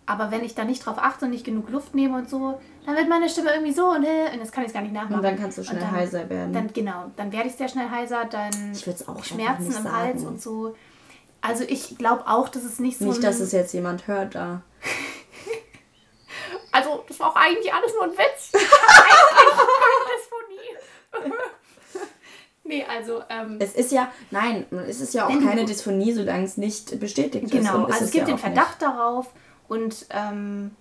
aber 0.09 0.31
wenn 0.31 0.45
ich 0.45 0.55
da 0.55 0.65
nicht 0.65 0.87
drauf 0.87 0.99
achte 0.99 1.25
und 1.25 1.33
nicht 1.33 1.45
genug 1.45 1.69
Luft 1.71 1.95
nehme 1.95 2.17
und 2.19 2.31
so, 2.31 2.61
dann 2.85 2.95
wird 2.97 3.09
meine 3.09 3.29
Stimme 3.29 3.51
irgendwie 3.53 3.73
so 3.73 3.87
und, 3.91 4.05
äh, 4.05 4.31
und 4.33 4.41
das 4.41 4.53
kann 4.53 4.65
ich 4.65 4.73
gar 4.73 4.83
nicht 4.83 4.93
nachmachen. 4.95 5.17
Und 5.17 5.23
dann 5.23 5.37
kannst 5.37 5.59
du 5.59 5.65
schnell 5.65 5.81
dann, 5.81 5.91
heiser 5.91 6.29
werden. 6.31 6.53
Dann, 6.53 6.73
genau, 6.73 7.11
dann 7.17 7.33
werde 7.33 7.49
ich 7.49 7.55
sehr 7.57 7.69
schnell 7.69 7.91
heiser, 7.91 8.25
dann 8.25 8.73
Ich 8.73 9.09
auch 9.09 9.25
Schmerzen 9.25 9.67
im 9.75 9.93
Hals 9.93 10.21
sagen. 10.23 10.27
und 10.35 10.41
so. 10.41 10.77
Also 11.41 11.65
ich 11.65 11.99
glaube 11.99 12.25
auch, 12.27 12.49
dass 12.49 12.63
es 12.65 12.79
nicht 12.79 12.99
so 12.99 13.07
Nicht, 13.07 13.23
dass 13.23 13.41
es 13.41 13.53
jetzt 13.53 13.73
jemand 13.73 14.07
hört 14.07 14.35
da. 14.35 14.63
Das 17.17 17.21
war 17.21 17.31
auch 17.33 17.37
eigentlich 17.37 17.73
alles 17.73 17.93
nur 17.95 18.05
ein 18.05 18.11
Witz. 18.11 18.53
eigentlich 18.55 19.57
keine 19.83 21.23
Dysphonie. 21.23 21.33
nee, 22.65 22.85
also, 22.85 23.23
ähm, 23.29 23.57
Es 23.61 23.75
ist 23.75 23.93
ja, 23.93 24.11
nein, 24.31 24.67
es 24.89 25.01
ist 25.01 25.15
ja 25.15 25.27
auch 25.27 25.31
du- 25.33 25.45
keine 25.45 25.65
Dysphonie, 25.65 26.13
solange 26.13 26.45
es 26.45 26.57
nicht 26.57 26.99
bestätigt 27.01 27.45
ist. 27.45 27.51
genau, 27.53 27.87
ist 27.87 27.93
also 27.95 28.05
es 28.07 28.11
gibt 28.11 28.29
ja 28.29 28.35
den 28.35 28.39
Verdacht 28.39 28.83
darauf 28.83 29.29
und 29.69 30.07
ähm, 30.11 30.73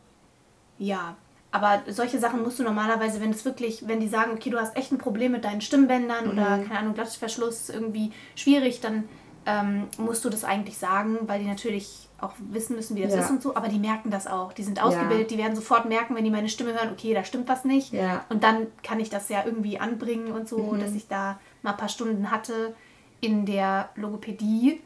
ja, 0.77 1.15
aber 1.51 1.83
solche 1.88 2.19
Sachen 2.19 2.43
musst 2.43 2.59
du 2.59 2.63
normalerweise, 2.63 3.21
wenn 3.21 3.31
es 3.31 3.45
wirklich, 3.45 3.88
wenn 3.88 4.01
die 4.01 4.09
sagen, 4.09 4.33
okay, 4.33 4.49
du 4.49 4.59
hast 4.59 4.75
echt 4.75 4.91
ein 4.91 4.97
Problem 4.97 5.31
mit 5.31 5.45
deinen 5.45 5.61
Stimmbändern 5.61 6.29
oder, 6.29 6.57
Mhm. 6.57 6.67
keine 6.67 6.79
Ahnung, 6.79 6.93
Glottisverschluss 6.95 7.69
irgendwie 7.69 8.11
schwierig, 8.36 8.81
dann 8.81 9.07
ähm, 9.45 9.88
musst 9.97 10.25
du 10.25 10.29
das 10.29 10.43
eigentlich 10.43 10.77
sagen, 10.77 11.17
weil 11.27 11.39
die 11.39 11.45
natürlich 11.47 12.09
auch 12.22 12.34
wissen 12.51 12.76
müssen, 12.76 12.95
wie 12.95 13.03
das 13.03 13.13
Ja. 13.13 13.22
ist 13.22 13.30
und 13.30 13.41
so, 13.41 13.55
aber 13.55 13.68
die 13.68 13.78
merken 13.80 14.09
das 14.09 14.26
auch. 14.28 14.53
Die 14.53 14.63
sind 14.63 14.82
ausgebildet, 14.82 15.32
die 15.32 15.38
werden 15.38 15.55
sofort 15.55 15.86
merken, 15.86 16.16
wenn 16.16 16.24
die 16.24 16.30
meine 16.32 16.49
Stimme 16.49 16.74
hören, 16.74 16.89
okay, 16.91 17.13
da 17.13 17.24
stimmt 17.24 17.47
was 17.49 17.66
nicht. 17.66 17.91
Ja. 17.93 18.24
Und 18.30 18.43
dann 18.43 18.68
kann 18.84 18.99
ich 18.99 19.09
das 19.09 19.28
ja 19.30 19.43
irgendwie 19.45 19.80
anbringen 19.80 20.32
und 20.32 20.47
so, 20.47 20.57
Mhm. 20.59 20.80
dass 20.80 20.91
ich 20.93 21.07
da 21.07 21.39
mal 21.61 21.72
ein 21.72 21.78
paar 21.78 21.89
Stunden 21.89 22.32
hatte 22.32 22.74
in 23.22 23.45
der 23.45 23.89
Logopädie. 23.95 24.82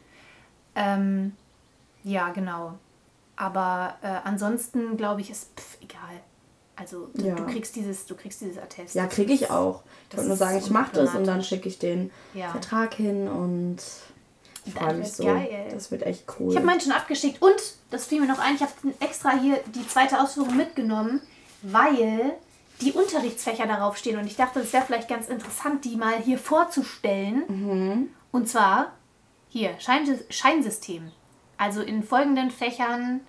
Ähm, 0.75 1.33
ja, 2.03 2.29
genau. 2.29 2.77
Aber 3.35 3.95
äh, 4.01 4.07
ansonsten 4.23 4.97
glaube 4.97 5.21
ich, 5.21 5.29
ist 5.29 5.51
pff, 5.59 5.77
egal. 5.81 6.19
Also 6.75 7.09
du, 7.13 7.25
Ja. 7.27 7.35
du 7.35 7.45
kriegst 7.45 7.75
dieses, 7.75 8.05
du 8.05 8.15
kriegst 8.15 8.41
dieses 8.41 8.57
Attest. 8.57 8.95
Ja, 8.95 9.05
kriege 9.05 9.33
ich 9.33 9.51
auch. 9.51 9.83
Ich 10.09 10.15
wollte 10.17 10.29
nur 10.29 10.37
sagen, 10.37 10.57
ich 10.57 10.69
mache 10.69 10.93
das 10.93 11.13
und 11.13 11.25
dann 11.27 11.43
schicke 11.43 11.67
ich 11.67 11.77
den 11.77 12.09
Ja. 12.33 12.49
Vertrag 12.49 12.93
hin 12.93 13.27
und 13.27 13.77
freue 14.73 14.95
mich 14.95 15.13
so. 15.13 15.25
geil. 15.25 15.67
Das 15.71 15.91
wird 15.91 16.03
echt 16.03 16.25
cool. 16.39 16.51
Ich 16.51 16.55
habe 16.55 16.65
meinen 16.65 16.81
schon 16.81 16.91
abgeschickt 16.91 17.41
und 17.41 17.55
das 17.89 18.05
fiel 18.05 18.21
mir 18.21 18.27
noch 18.27 18.39
ein, 18.39 18.55
ich 18.55 18.61
habe 18.61 18.71
extra 18.99 19.31
hier 19.39 19.59
die 19.75 19.87
zweite 19.87 20.21
Ausführung 20.21 20.55
mitgenommen, 20.55 21.21
weil 21.61 22.33
die 22.81 22.93
Unterrichtsfächer 22.93 23.67
darauf 23.67 23.97
stehen 23.97 24.17
und 24.17 24.25
ich 24.25 24.35
dachte, 24.35 24.59
es 24.59 24.71
wäre 24.73 24.85
vielleicht 24.85 25.09
ganz 25.09 25.27
interessant, 25.27 25.83
die 25.85 25.97
mal 25.97 26.17
hier 26.17 26.37
vorzustellen. 26.37 27.43
Mhm. 27.47 28.09
Und 28.31 28.47
zwar 28.47 28.93
hier 29.49 29.71
Schein 29.79 30.07
Scheinsystem. 30.29 31.11
Also 31.57 31.81
in 31.81 32.03
folgenden 32.03 32.51
Fächern 32.51 33.21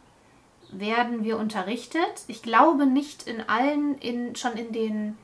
werden 0.71 1.25
wir 1.25 1.39
unterrichtet. 1.39 2.23
Ich 2.29 2.43
glaube 2.43 2.87
nicht 2.87 3.27
in 3.27 3.41
allen, 3.41 3.99
in, 3.99 4.37
schon 4.37 4.53
in 4.53 4.73
den, 4.73 5.19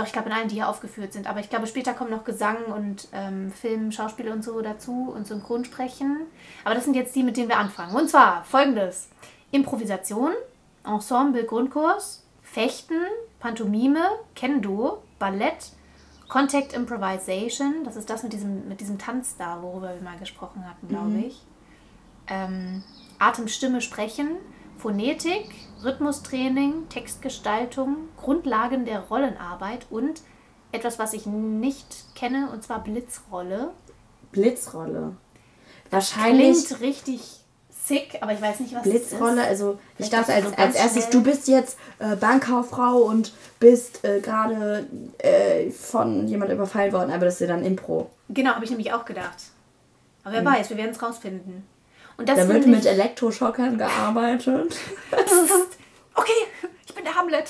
doch 0.00 0.06
ich 0.06 0.12
glaube 0.12 0.28
in 0.28 0.34
allen, 0.34 0.48
die 0.48 0.56
hier 0.56 0.68
aufgeführt 0.68 1.12
sind. 1.12 1.26
Aber 1.26 1.40
ich 1.40 1.50
glaube 1.50 1.66
später 1.66 1.94
kommen 1.94 2.10
noch 2.10 2.24
Gesang 2.24 2.64
und 2.66 3.08
ähm, 3.12 3.52
Film, 3.52 3.92
Schauspiel 3.92 4.30
und 4.30 4.42
so 4.42 4.60
dazu 4.60 5.12
und 5.14 5.26
Synchronsprechen. 5.26 6.22
Aber 6.64 6.74
das 6.74 6.84
sind 6.84 6.94
jetzt 6.94 7.14
die, 7.14 7.22
mit 7.22 7.36
denen 7.36 7.48
wir 7.48 7.58
anfangen. 7.58 7.94
Und 7.94 8.08
zwar 8.08 8.44
folgendes. 8.44 9.08
Improvisation, 9.52 10.32
Ensemble 10.84 11.44
Grundkurs, 11.44 12.24
Fechten, 12.42 13.00
Pantomime, 13.38 14.04
Kendo, 14.34 15.02
Ballett, 15.18 15.72
Contact 16.28 16.72
Improvisation, 16.72 17.84
das 17.84 17.96
ist 17.96 18.08
das 18.08 18.22
mit 18.22 18.32
diesem, 18.32 18.68
mit 18.68 18.80
diesem 18.80 18.98
Tanz 18.98 19.36
da, 19.36 19.60
worüber 19.62 19.92
wir 19.94 20.02
mal 20.02 20.16
gesprochen 20.18 20.64
hatten, 20.64 20.88
glaube 20.88 21.18
ich. 21.26 21.42
Ähm, 22.28 22.84
Atem, 23.18 23.48
Stimme, 23.48 23.80
Sprechen, 23.80 24.36
Phonetik, 24.80 25.46
Rhythmustraining, 25.84 26.88
Textgestaltung, 26.88 28.08
Grundlagen 28.16 28.84
der 28.84 29.00
Rollenarbeit 29.00 29.86
und 29.90 30.22
etwas, 30.72 30.98
was 30.98 31.12
ich 31.12 31.26
nicht 31.26 32.14
kenne, 32.14 32.48
und 32.52 32.62
zwar 32.62 32.82
Blitzrolle. 32.82 33.70
Blitzrolle. 34.32 35.16
Wahrscheinlich 35.90 36.64
Klingt 36.66 36.80
richtig 36.80 37.40
sick, 37.68 38.18
aber 38.20 38.32
ich 38.32 38.40
weiß 38.40 38.60
nicht, 38.60 38.74
was 38.74 38.82
Blitzrolle. 38.82 39.40
es 39.40 39.44
ist. 39.44 39.48
Also 39.48 39.78
ich 39.98 40.06
Vielleicht 40.06 40.12
dachte 40.12 40.34
als, 40.34 40.48
so 40.48 40.54
als 40.56 40.74
erstes, 40.76 41.02
schnell. 41.04 41.12
du 41.12 41.22
bist 41.22 41.48
jetzt 41.48 41.78
äh, 41.98 42.16
Bankkauffrau 42.16 42.98
und 42.98 43.32
bist 43.58 44.04
äh, 44.04 44.20
gerade 44.20 44.86
äh, 45.18 45.70
von 45.70 46.28
jemand 46.28 46.52
überfallen 46.52 46.92
worden, 46.92 47.10
aber 47.10 47.26
das 47.26 47.34
ist 47.34 47.40
ja 47.40 47.48
dann 47.48 47.64
Impro. 47.64 48.10
Genau, 48.28 48.54
habe 48.54 48.64
ich 48.64 48.70
nämlich 48.70 48.92
auch 48.92 49.04
gedacht. 49.04 49.36
Aber 50.22 50.34
wer 50.34 50.44
weiß, 50.44 50.70
wir 50.70 50.76
werden 50.76 50.92
es 50.92 51.02
rausfinden. 51.02 51.64
Und 52.20 52.28
das 52.28 52.36
Da 52.36 52.48
wird 52.48 52.66
mit 52.66 52.84
Elektroschockern 52.84 53.78
gearbeitet. 53.78 54.76
okay, 56.14 56.32
ich 56.86 56.94
bin 56.94 57.04
finde 57.04 57.18
Hamlet. 57.18 57.46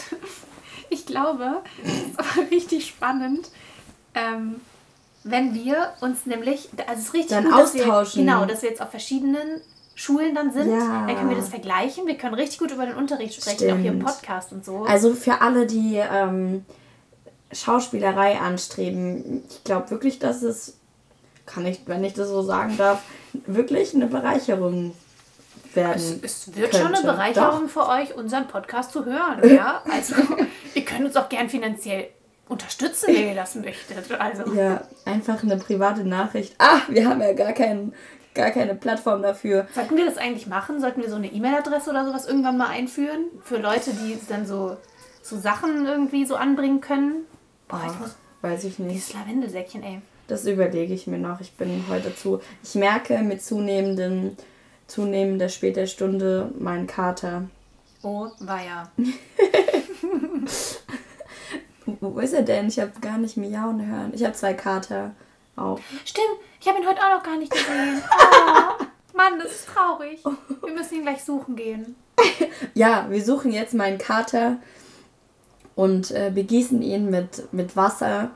Ich 0.91 1.07
glaube, 1.07 1.63
das 1.83 1.93
ist 1.93 2.19
aber 2.19 2.51
richtig 2.53 2.87
spannend, 2.87 3.49
ähm, 4.15 4.61
wenn 5.25 5.55
wir 5.55 5.93
uns 6.01 6.25
nämlich, 6.25 6.69
also 6.87 7.01
es 7.01 7.07
ist 7.09 7.15
richtig 7.15 7.31
Dann 7.31 7.45
gut, 7.47 7.59
dass 7.59 7.75
wir, 7.75 7.83
austauschen. 7.83 8.25
genau, 8.25 8.45
dass 8.45 8.63
wir 8.63 8.71
jetzt 8.71 8.81
auf 8.81 8.91
verschiedenen 8.91 9.61
Schulen 9.97 10.37
dann 10.37 10.53
sind. 10.53 10.71
Ja. 10.71 11.05
Dann 11.07 11.17
können 11.17 11.31
wir 11.31 11.37
das 11.37 11.49
vergleichen. 11.49 12.07
Wir 12.07 12.17
können 12.17 12.35
richtig 12.35 12.61
gut 12.61 12.71
über 12.71 12.87
den 12.87 12.95
Unterricht 12.95 13.35
sprechen, 13.35 13.73
auch 13.73 13.77
hier 13.77 13.91
im 13.91 14.01
Stimmt. 14.01 14.05
Podcast 14.05 14.53
und 14.53 14.65
so. 14.65 14.85
Also 14.85 15.15
für 15.15 15.41
alle, 15.41 15.67
die 15.67 15.97
ähm, 15.97 16.65
Schauspielerei 17.53 18.39
anstreben, 18.39 19.43
ich 19.51 19.65
glaube 19.65 19.91
wirklich, 19.91 20.21
dass 20.21 20.43
es, 20.43 20.79
kann 21.53 21.67
ich, 21.67 21.81
wenn 21.87 22.05
ich 22.05 22.15
das 22.15 22.29
so 22.29 22.43
sagen 22.43 22.77
darf, 22.77 23.03
wirklich 23.47 23.95
eine 23.95 24.07
Bereicherung 24.07 24.95
werden. 25.75 26.21
Es, 26.23 26.47
es 26.49 26.57
wird 26.57 26.75
schon 26.75 26.87
eine 26.87 26.95
könnte. 26.97 27.13
Bereicherung 27.13 27.69
für 27.69 27.89
euch, 27.89 28.15
unseren 28.15 28.49
Podcast 28.49 28.93
zu 28.93 29.05
hören. 29.05 29.41
Ja, 29.51 29.83
also 29.91 30.15
ihr 30.75 30.85
könnt 30.85 31.05
uns 31.05 31.17
auch 31.17 31.29
gern 31.29 31.49
finanziell 31.49 32.09
unterstützen, 32.49 33.15
wenn 33.15 33.29
ihr 33.29 33.35
das 33.35 33.55
möchtet. 33.55 34.11
Also 34.19 34.45
Doch. 34.45 34.55
Ja, 34.55 34.83
einfach 35.05 35.43
eine 35.43 35.57
private 35.57 36.05
Nachricht. 36.05 36.55
Ah, 36.59 36.81
wir 36.89 37.09
haben 37.09 37.21
ja 37.21 37.33
gar, 37.33 37.53
kein, 37.53 37.93
gar 38.35 38.51
keine 38.51 38.75
Plattform 38.75 39.23
dafür. 39.23 39.69
sollten 39.75 39.97
wir 39.97 40.05
das 40.07 40.19
eigentlich 40.19 40.47
machen? 40.49 40.81
Sollten 40.81 41.01
wir 41.03 41.09
so 41.11 41.17
eine 41.17 41.29
E-Mail-Adresse 41.33 41.91
oder 41.91 42.05
sowas 42.05 42.27
irgendwann 42.27 42.59
mal 42.59 42.69
einführen 42.69 43.27
für 43.45 43.59
Leute, 43.59 43.93
die 43.93 44.19
dann 44.29 44.47
so, 44.47 44.77
so 45.23 45.39
Sachen 45.39 45.87
irgendwie 45.87 46.25
so 46.27 46.35
anbringen 46.35 46.81
können? 46.81 47.25
Boah, 47.69 47.83
ich 47.87 48.01
muss 48.01 48.17
Weiß 48.43 48.65
ich 48.65 48.79
nicht. 48.79 48.95
dieses 48.97 49.15
Lavendelsäckchen, 49.15 49.83
ey. 49.83 50.01
Das 50.31 50.47
überlege 50.47 50.95
ich 50.95 51.09
mir 51.09 51.19
noch. 51.19 51.41
Ich 51.41 51.55
bin 51.55 51.87
heute 51.89 52.15
zu. 52.15 52.41
Ich 52.63 52.77
merke 52.77 53.19
mit 53.19 53.43
zunehmendem, 53.43 54.37
zunehmender 54.87 55.49
später 55.49 55.89
Stunde 55.89 56.53
meinen 56.57 56.87
Kater. 56.87 57.49
Oh, 58.05 58.29
war 58.39 58.65
ja. 58.65 58.93
Wo, 61.85 62.15
wo 62.15 62.21
ist 62.21 62.33
er 62.33 62.43
denn? 62.43 62.69
Ich 62.69 62.79
habe 62.79 62.93
gar 63.01 63.19
nicht 63.19 63.37
miauen 63.37 63.85
hören. 63.85 64.13
Ich 64.15 64.23
habe 64.23 64.35
zwei 64.35 64.55
Kater 64.55 65.17
auch. 65.57 65.81
Stimmt, 66.05 66.39
ich 66.61 66.69
habe 66.69 66.79
ihn 66.79 66.87
heute 66.87 67.01
auch 67.01 67.17
noch 67.17 67.25
gar 67.25 67.37
nicht 67.37 67.51
gesehen. 67.51 68.01
Oh, 68.09 68.85
Mann, 69.17 69.41
das 69.43 69.51
ist 69.51 69.67
traurig. 69.67 70.23
Wir 70.63 70.73
müssen 70.73 70.95
ihn 70.95 71.03
gleich 71.03 71.25
suchen 71.25 71.57
gehen. 71.57 71.97
Ja, 72.75 73.07
wir 73.11 73.25
suchen 73.25 73.51
jetzt 73.51 73.75
meinen 73.75 73.99
Kater 73.99 74.59
und 75.75 76.13
äh, 76.13 76.31
begießen 76.33 76.83
ihn 76.83 77.11
mit, 77.11 77.53
mit 77.53 77.75
Wasser. 77.75 78.31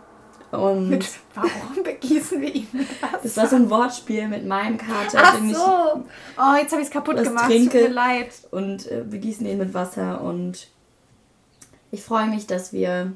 Und 0.58 1.06
Warum 1.34 1.82
begießen 1.84 2.40
wir 2.40 2.54
ihn 2.54 2.68
mit 2.72 3.02
Wasser? 3.02 3.18
das 3.22 3.36
war 3.36 3.46
so 3.48 3.56
ein 3.56 3.70
Wortspiel 3.70 4.28
mit 4.28 4.46
meinem 4.46 4.78
Kater, 4.78 5.18
Ach 5.22 5.36
den 5.36 5.50
ich 5.50 5.56
so. 5.56 5.64
Oh, 5.66 6.54
jetzt 6.58 6.72
habe 6.72 6.80
ich 6.82 6.88
es 6.88 6.90
kaputt 6.90 7.16
gemacht. 7.22 7.46
trinke. 7.46 7.78
Tut 7.80 7.88
mir 7.88 7.94
leid. 7.94 8.28
und 8.50 8.86
äh, 8.90 9.02
begießen 9.02 9.46
ihn 9.46 9.58
mit 9.58 9.74
Wasser 9.74 10.20
und 10.20 10.68
ich 11.90 12.02
freue 12.02 12.26
mich, 12.26 12.46
dass 12.46 12.72
wir 12.72 13.12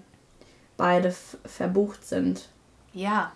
beide 0.77 1.15
verbucht 1.45 2.07
sind, 2.07 2.49
Ja. 2.93 3.33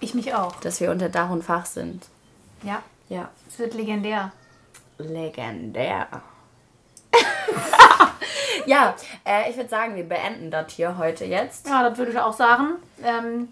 Ich 0.00 0.14
mich 0.14 0.34
auch. 0.34 0.56
dass 0.60 0.80
wir 0.80 0.90
unter 0.90 1.08
Dach 1.08 1.30
und 1.30 1.44
Fach 1.44 1.64
sind. 1.66 2.06
Ja, 2.62 2.82
Ja, 3.08 3.30
es 3.48 3.58
wird 3.58 3.74
legendär. 3.74 4.32
legendär. 4.98 6.08
ja, 8.66 8.94
äh, 9.24 9.50
ich 9.50 9.56
würde 9.56 9.68
sagen, 9.68 9.96
wir 9.96 10.04
beenden 10.08 10.50
das 10.50 10.72
hier 10.72 10.98
heute 10.98 11.24
jetzt. 11.24 11.68
Ja, 11.68 11.88
das 11.88 11.98
würde 11.98 12.12
ich 12.12 12.18
auch 12.18 12.32
sagen. 12.32 12.74
Ähm, 13.02 13.48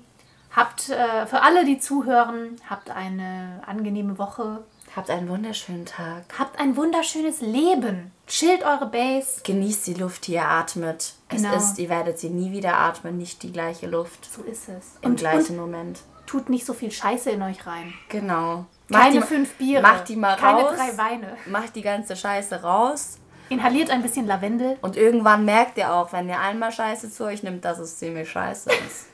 habt 0.55 0.89
äh, 0.91 1.27
für 1.27 1.43
alle, 1.43 1.65
die 1.65 1.79
zuhören, 1.79 2.61
habt 2.69 2.91
eine 2.91 3.63
angenehme 3.67 4.19
Woche. 4.19 4.63
Habt 4.97 5.09
einen 5.09 5.29
wunderschönen 5.29 5.87
Tag. 5.87 6.25
Habt 6.37 6.59
ein 6.59 6.75
wunderschönes 6.77 7.41
Leben. 7.43 8.11
Chillt 8.27 8.65
eure 8.65 8.87
Base. 8.87 9.41
Genießt 9.45 9.87
die 9.87 9.95
Luft, 9.95 10.27
die 10.27 10.33
ihr 10.33 10.45
atmet. 10.45 11.15
Genau. 11.29 11.55
Es 11.55 11.65
ist, 11.65 11.79
ihr 11.79 11.89
werdet 11.89 12.19
sie 12.19 12.29
nie 12.29 12.51
wieder 12.51 12.77
atmen, 12.77 13.17
nicht 13.17 13.45
die 13.45 13.53
gleiche 13.53 13.87
Luft 13.87 14.29
So 14.33 14.43
ist 14.43 14.69
es. 14.69 14.97
im 15.01 15.11
Und, 15.13 15.17
gleichen 15.21 15.61
und 15.61 15.71
Moment. 15.71 16.01
tut 16.27 16.49
nicht 16.49 16.67
so 16.67 16.75
viel 16.75 16.91
Scheiße 16.91 17.31
in 17.31 17.41
euch 17.43 17.65
rein. 17.69 17.95
Genau. 18.09 18.65
Keine 18.93 19.21
die, 19.21 19.23
fünf 19.23 19.55
Biere. 19.55 19.81
Macht 19.83 20.09
die 20.09 20.17
mal 20.17 20.37
Keine 20.37 20.63
raus. 20.63 20.75
drei 20.77 20.99
Weine. 20.99 21.37
Macht 21.47 21.77
die 21.77 21.83
ganze 21.83 22.17
Scheiße 22.17 22.61
raus. 22.63 23.19
Inhaliert 23.51 23.91
ein 23.91 24.01
bisschen 24.01 24.27
Lavendel. 24.27 24.79
Und 24.81 24.97
irgendwann 24.97 25.45
merkt 25.45 25.77
ihr 25.77 25.93
auch, 25.93 26.13
wenn 26.13 26.29
ihr 26.29 26.39
einmal 26.39 26.71
Scheiße 26.73 27.11
zu 27.11 27.25
euch 27.25 27.43
nimmt, 27.43 27.65
dass 27.65 27.79
es 27.79 27.99
ziemlich 27.99 28.31
scheiße 28.31 28.71
ist. 28.87 29.07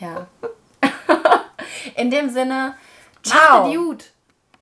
Ja. 0.00 0.26
In 1.96 2.10
dem 2.10 2.30
Sinne, 2.30 2.74
ciao. 3.22 3.66
Macht 3.66 3.76
gut. 3.76 4.04